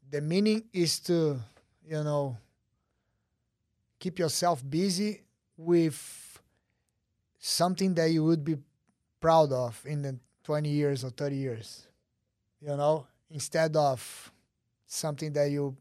[0.09, 1.37] the meaning is to,
[1.85, 2.37] you know,
[3.99, 5.21] keep yourself busy
[5.57, 6.41] with
[7.39, 8.55] something that you would be
[9.19, 11.87] proud of in the 20 years or 30 years
[12.61, 14.31] you know instead of
[14.87, 15.75] something that you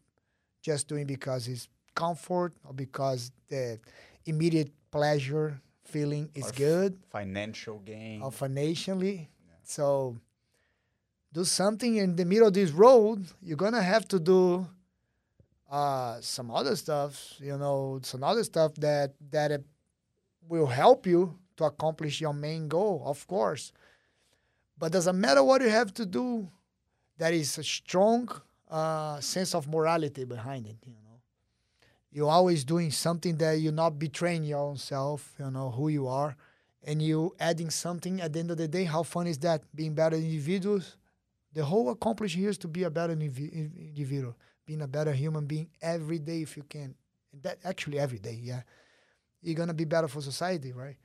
[0.60, 3.78] just doing because it's comfort or because the
[4.26, 8.22] immediate pleasure feeling is Or good Financial gain.
[8.22, 9.30] or financially
[9.62, 10.16] so
[11.32, 14.66] do something in the middle of this road you're gonna have to do
[15.70, 19.60] uh, some other stuff, you know, some other stuff that that
[20.48, 23.72] will help you to accomplish your main goal, of course.
[24.78, 26.48] But doesn't matter what you have to do.
[27.18, 28.30] There is a strong
[28.70, 30.76] uh, sense of morality behind it.
[30.86, 31.07] You know,
[32.10, 35.34] you're always doing something that you're not betraying your own self.
[35.38, 36.36] You know who you are,
[36.82, 38.84] and you adding something at the end of the day.
[38.84, 39.62] How fun is that?
[39.74, 40.96] Being better individuals.
[41.52, 44.36] The whole accomplishment here is to be a better individual
[44.68, 46.94] being a better human being every day if you can.
[47.32, 48.60] And that actually every day, yeah.
[49.40, 50.96] You're gonna be better for society, right?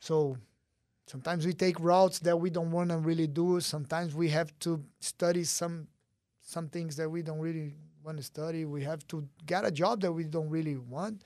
[0.00, 0.38] So
[1.06, 3.60] sometimes we take routes that we don't wanna really do.
[3.60, 5.88] Sometimes we have to study some
[6.40, 7.74] some things that we don't really
[8.04, 8.64] want to study.
[8.64, 11.22] We have to get a job that we don't really want,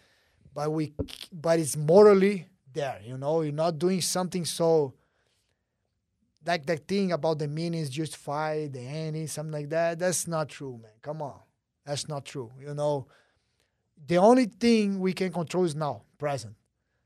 [0.54, 0.92] but we
[1.32, 3.00] but it's morally there.
[3.04, 4.94] You know, you're not doing something so
[6.44, 9.98] like that thing about the meanings justify the ending, something like that.
[9.98, 10.92] That's not true, man.
[11.00, 11.38] Come on,
[11.84, 12.50] that's not true.
[12.60, 13.06] You know,
[14.06, 16.54] the only thing we can control is now, present.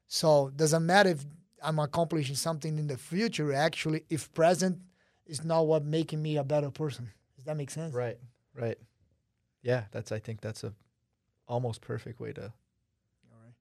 [0.08, 1.24] So doesn't matter if
[1.62, 3.52] I'm accomplishing something in the future.
[3.52, 4.78] Actually, if present
[5.26, 7.10] is not what making me a better person.
[7.34, 7.94] Does that make sense?
[7.94, 8.18] Right.
[8.54, 8.78] Right.
[9.66, 10.72] Yeah, that's I think that's a
[11.48, 12.42] almost perfect way to
[13.32, 13.54] All right.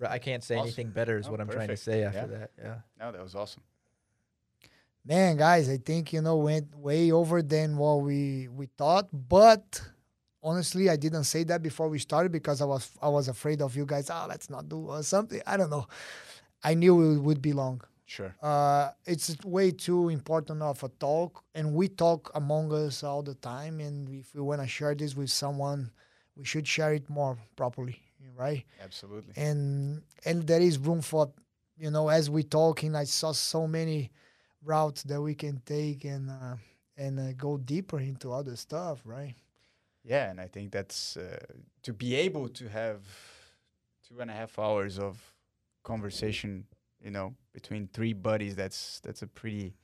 [0.00, 0.66] Right, I can't say Awesome.
[0.66, 2.38] anything better is Oh, what I'm trying to say after Yeah.
[2.38, 2.50] that.
[2.58, 2.78] Yeah.
[2.98, 3.62] No, that was awesome.
[5.04, 9.08] Man, guys, I think you know went way over than what we we thought.
[9.12, 9.80] But
[10.42, 13.76] honestly, I didn't say that before we started because I was I was afraid of
[13.76, 14.10] you guys.
[14.10, 15.40] Oh, let's not do uh, something.
[15.46, 15.86] I don't know.
[16.64, 17.80] I knew it would be long.
[18.12, 18.34] Sure.
[18.42, 23.34] Uh, it's way too important of a talk, and we talk among us all the
[23.36, 23.80] time.
[23.80, 25.90] And if we want to share this with someone,
[26.36, 27.98] we should share it more properly,
[28.36, 28.64] right?
[28.84, 29.32] Absolutely.
[29.36, 31.32] and and there is room for
[31.78, 34.10] you know as we talking i saw so many
[34.62, 36.56] routes that we can take and uh,
[36.96, 39.34] and uh, go deeper into other stuff right
[40.04, 41.38] Yeah, and I think that's uh,
[41.86, 43.00] to be able to have
[44.06, 45.14] two and a half hours of
[45.82, 46.66] conversation,
[47.00, 48.56] you know, between three buddies.
[48.56, 49.74] That's that's a pretty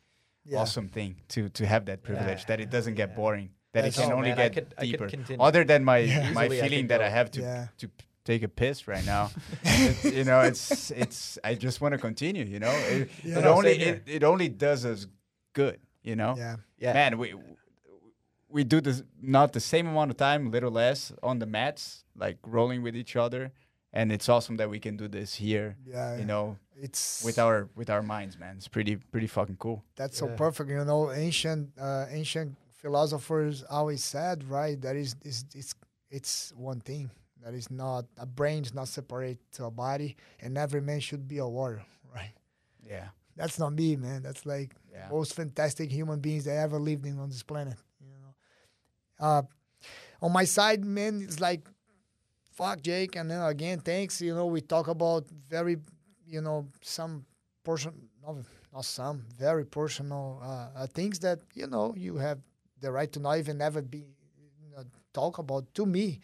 [0.45, 2.47] yeah awesome thing to to have that privilege.
[2.47, 3.17] that it doesn't get yeah.
[3.17, 3.51] boring.
[3.73, 5.11] That That's- it can Oh, only man, get could- deeper.
[5.41, 6.33] Other than my Yeah.
[6.33, 7.91] my Easily I feeling could that I have to yeah to
[8.25, 9.31] take a piss right now.
[9.65, 11.39] It's, you know, it's it's.
[11.45, 12.45] I just want to continue.
[12.45, 13.39] You know, it, Yeah.
[13.39, 15.07] it No, only it, it only does us
[15.53, 15.79] good.
[16.03, 16.93] You know, yeah Yeah.
[16.95, 17.35] man, we
[18.49, 22.39] we do this not the same amount of time, little less on the mats, like
[22.47, 23.53] rolling with each other,
[23.93, 25.77] and it's awesome that we can do this here.
[25.87, 28.57] yeah You know, it's with our with our minds, man.
[28.57, 29.83] It's pretty pretty fucking cool.
[29.97, 35.45] that's so perfect you know ancient uh, ancient philosophers always said right that is is
[35.55, 35.75] it's
[36.11, 37.11] it's one thing
[37.43, 41.27] that is not a brain is not separate to a body and every man should
[41.29, 41.85] be a warrior
[42.15, 42.35] right
[42.87, 47.05] Yeah, that's not me man that's like yeah, most fantastic human beings that ever lived
[47.07, 47.77] in on this planet.
[48.01, 48.35] You know,
[49.27, 49.43] uh,
[50.23, 51.69] on my side, man, it's like,
[52.59, 54.21] fuck Jake, and then again, thanks.
[54.21, 55.79] You know, we talk about very,
[56.27, 57.25] you know, some
[57.65, 57.93] person,
[58.25, 58.37] not,
[58.73, 62.39] not some, very personal uh, uh, things that you know you have
[62.81, 66.21] the right to not even ever be you know, talk about to me,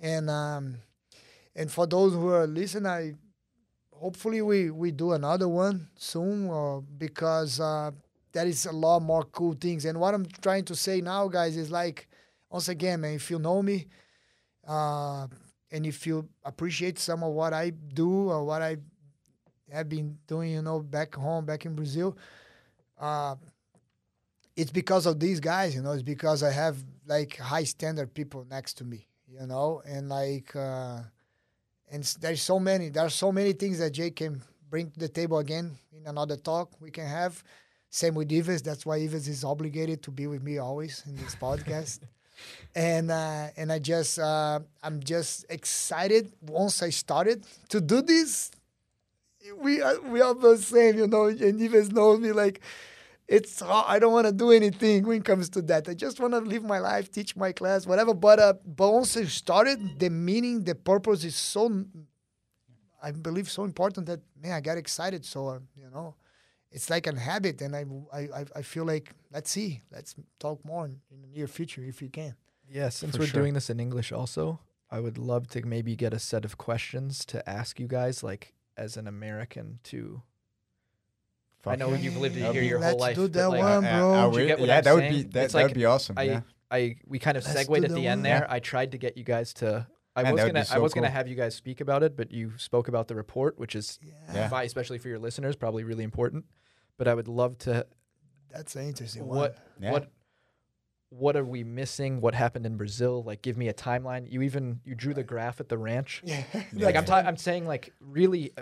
[0.00, 0.76] and um,
[1.56, 3.14] and for those who are listening, I
[3.92, 7.90] hopefully we we do another one soon uh, because uh,
[8.32, 9.84] there is a lot more cool things.
[9.84, 12.08] And what I'm trying to say now, guys, is like
[12.50, 13.86] once again, man, if you know me,
[14.66, 15.26] uh,
[15.72, 18.76] and if you appreciate some of what I do or what I
[19.72, 22.16] have been doing, you know, back home, back in Brazil,
[22.98, 23.36] uh,
[24.56, 25.92] it's because of these guys, you know.
[25.92, 26.76] It's because I have
[27.06, 30.54] like high standard people next to me, you know, and like.
[30.54, 31.00] Uh,
[31.90, 34.40] and there's so many there are so many things that Jake can
[34.70, 37.42] bring to the table again in another talk we can have.
[37.90, 38.62] Same with Ivas.
[38.62, 42.00] That's why Ivas is obligated to be with me always in this podcast.
[42.74, 48.50] and uh, and I just uh, I'm just excited once I started to do this.
[49.58, 51.26] We are we are the same, you know.
[51.26, 52.60] And Ivas knows me like
[53.26, 53.62] it's.
[53.62, 55.88] I don't want to do anything when it comes to that.
[55.88, 58.14] I just want to live my life, teach my class, whatever.
[58.14, 61.84] But uh, but once I started, the meaning, the purpose is so,
[63.02, 65.24] I believe, so important that man, I got excited.
[65.24, 66.14] So uh, you know,
[66.72, 70.64] it's like a habit, and I I I- I feel like let's see, let's talk
[70.64, 72.34] more in, in the near future if you can.
[72.68, 73.40] Yeah, since we're sure.
[73.42, 77.24] doing this in English also, I would love to maybe get a set of questions
[77.26, 80.22] to ask you guys, like as an American, to.
[81.66, 83.16] I know you've lived here be- your whole Let's life.
[83.16, 83.82] do that like, one.
[83.82, 84.12] Bro.
[84.14, 85.12] I You will- get what yeah, I'm that would saying?
[85.12, 86.16] be that that like would be awesome.
[86.18, 86.40] I, yeah.
[86.70, 88.22] I we kind of Let's segued at the the end one.
[88.22, 88.46] there.
[88.50, 89.86] I tried to get you guys to.
[90.16, 91.80] I Man, was that would gonna be I so was gonna have you guys speak
[91.80, 93.98] about it, but you spoke about the report, which is
[94.32, 94.48] Yeah.
[94.48, 96.46] fi- especially for your listeners, probably really important.
[97.00, 97.86] But I would love to.
[98.50, 99.92] That's an interesting What Yeah.
[99.92, 100.10] what
[101.08, 102.20] what are we missing?
[102.20, 103.22] What happened in Brazil?
[103.24, 104.30] Like, give me a timeline.
[104.30, 106.22] You even you drew the graph at the ranch.
[106.26, 106.44] Yeah.
[106.74, 108.52] Like I'm, ta- I'm saying, like really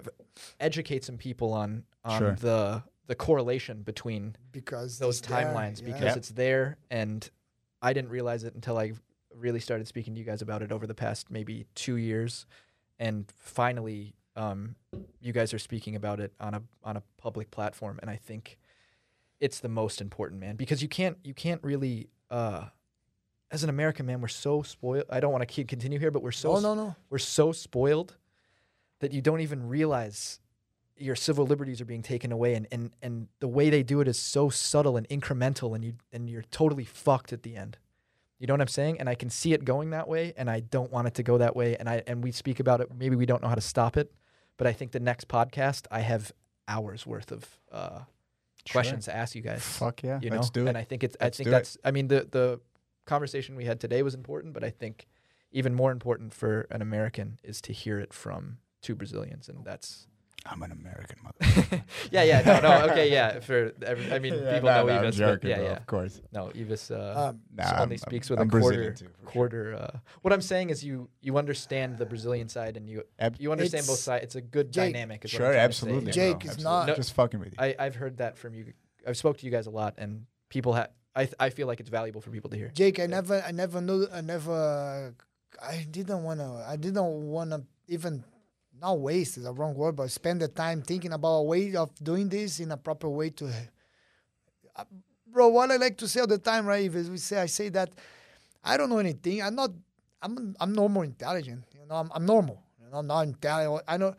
[0.60, 2.32] educate some people on on Sure.
[2.36, 5.86] the the correlation between because those it's there, timelines yeah.
[5.86, 6.16] because Yep.
[6.18, 7.28] it's there and
[7.82, 8.92] I didn't realize it until I
[9.34, 12.46] really started speaking to you guys about it over the past maybe two years
[13.00, 14.76] and finally um,
[15.20, 18.58] you guys are speaking about it on a on a public platform and I think
[19.40, 22.66] it's the most important man because you can't you can't really uh,
[23.50, 26.22] as an American man we're so spoiled I don't want to keep continue here but
[26.22, 28.16] we're so no no we're so spoiled
[29.00, 30.40] that you don't even realize
[30.96, 34.08] your civil liberties are being taken away and, and, and the way they do it
[34.08, 37.78] is so subtle and incremental and you and you're totally fucked at the end.
[38.38, 39.00] You know what I'm saying?
[39.00, 41.38] And I can see it going that way, and I don't want it to go
[41.38, 41.76] that way.
[41.76, 42.88] And I and we speak about it.
[42.96, 44.12] Maybe we don't know how to stop it,
[44.58, 46.32] but I think the next podcast I have
[46.68, 48.00] hours worth of uh,
[48.70, 49.62] questions to ask you guys.
[49.62, 50.18] Fuck yeah.
[50.22, 50.68] You Let's know, do it.
[50.68, 51.16] and I think it's.
[51.20, 51.52] Let's I think do it.
[51.52, 51.78] that's.
[51.84, 52.60] I mean, the the
[53.06, 55.06] conversation we had today was important, but I think
[55.50, 60.06] even more important for an American is to hear it from two Brazilians, and that's.
[60.50, 61.84] I'm an American mother.
[62.10, 63.40] yeah, yeah, no, no, okay, yeah.
[63.40, 65.76] For every, I mean, Yeah, people no, know no, Evis, joking, yeah, yeah.
[65.76, 66.20] Of course.
[66.32, 68.92] No, Evis uh, Um, Nah, s- I'm- only I'm- speaks with I'm a quarter.
[68.92, 69.74] Too, quarter.
[69.74, 73.52] Uh, what I'm saying is, you you understand the Brazilian side, and you Ab- you
[73.52, 74.24] understand both It's- sides.
[74.24, 75.24] It's a good Jake- dynamic.
[75.24, 76.00] Is Sure, trying to say, absolutely.
[76.00, 76.12] you know?
[76.12, 76.86] Jake bro, is absolutely.
[76.86, 77.58] not- just fucking with you.
[77.58, 78.72] I I've heard that from you.
[79.06, 80.90] I've spoke to you guys a lot, and people have.
[81.14, 82.68] I th- I feel like it's valuable for people to hear.
[82.74, 85.14] Jake, I never, I never knew, I never,
[85.60, 87.04] I didn't wanna, I didn't
[87.34, 88.22] wanna even,
[88.80, 91.94] not waste is a wrong word, but spend the time thinking about a way of
[92.02, 93.50] doing this in a proper way to,
[94.76, 94.84] uh,
[95.26, 95.48] bro.
[95.48, 96.84] What I like to say all the time, right?
[96.84, 97.90] If we say, I say that
[98.64, 99.42] I don't know anything.
[99.42, 99.70] I'm not,
[100.22, 101.64] I'm, I'm normal intelligent.
[101.74, 102.62] You know, I'm, I'm normal.
[102.82, 103.84] You know, I'm not intelligent.
[103.88, 104.14] I know,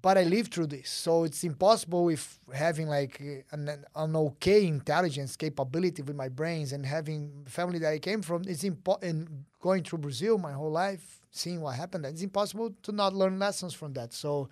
[0.00, 5.36] but I lived through this, so it's impossible with having like an, an okay intelligence
[5.36, 8.42] capability with my brains and having family that I came from.
[8.46, 12.06] It's impo- and going through Brazil my whole life, seeing what happened.
[12.06, 14.12] It's impossible to not learn lessons from that.
[14.12, 14.48] So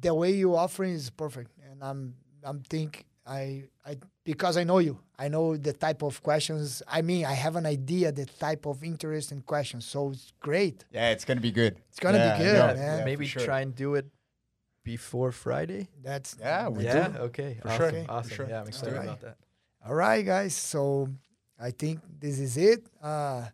[0.00, 4.78] the way you offering is perfect, and I'm I'm think I I because I know
[4.78, 4.98] you.
[5.18, 6.82] I know the type of questions.
[6.88, 9.84] I mean, I have an idea the type of interest in questions.
[9.84, 10.84] So it's great.
[10.90, 11.76] yeah, it's gonna be good.
[11.90, 12.74] It's gonna Yeah, be good, know.
[12.74, 12.98] man.
[12.98, 13.44] Yeah, Maybe sure.
[13.44, 14.06] try and do it
[14.84, 15.88] before Friday.
[16.02, 17.08] That's Yeah, we yeah.
[17.08, 17.18] do.
[17.30, 17.58] Okay.
[17.62, 17.78] For awesome.
[17.90, 18.30] sure, for Awesome.
[18.36, 18.48] sure.
[18.48, 19.04] Yeah, I'm excited do it.
[19.04, 19.36] about that.
[19.86, 20.54] All right, guys.
[20.56, 21.08] So
[21.60, 22.86] I think this is it.
[23.00, 23.46] Uh,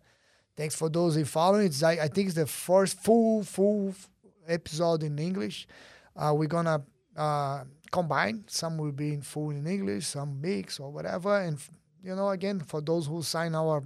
[0.59, 1.59] thanks for those who follow.
[1.61, 3.95] It's I, I think it's the first full full
[4.47, 5.67] episode in English.
[6.17, 6.83] Uh, we're gonna
[7.17, 8.45] uh, combine.
[8.49, 11.41] Some will be in full in English, some mix or whatever.
[11.41, 11.57] And
[12.03, 13.85] you know, again, for those who sign our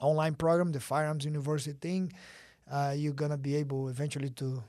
[0.00, 2.12] online program, the Firearms University thing,
[2.70, 4.62] uh, you're gonna be able eventually to.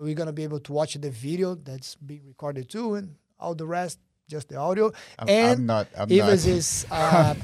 [0.00, 3.66] We're gonna be able to watch the video that's being recorded too, and all the
[3.66, 4.90] rest just the audio.
[5.18, 5.88] I'm, And I'm not.
[5.94, 6.32] I'm not.
[6.32, 7.34] is uh,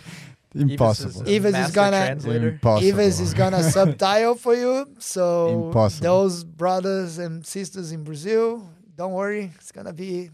[0.55, 1.23] impossible.
[1.28, 2.49] Eva's Eva's is gonna- translator.
[2.51, 2.89] Impossible.
[2.89, 4.86] Eva's is gonna subtitle for you.
[4.99, 6.05] So Impossible.
[6.05, 10.31] those brothers and sisters in Brazil, don't worry, it's gonna be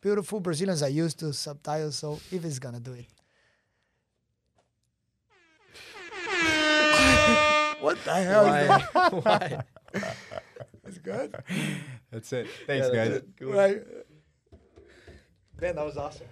[0.00, 0.40] beautiful.
[0.40, 3.06] Brazilians are used to subtitles, so Eva's gonna do it.
[7.80, 8.46] what the hell?
[8.46, 8.82] is that?
[8.92, 9.08] Why?
[9.22, 9.62] Why?
[10.84, 11.34] That's good.
[12.10, 12.48] That's it.
[12.66, 13.08] Thanks, Yeah, that's guys.
[13.18, 13.28] it.
[13.38, 13.52] Cool.
[13.52, 13.82] Right.
[15.60, 16.26] Man, that was awesome.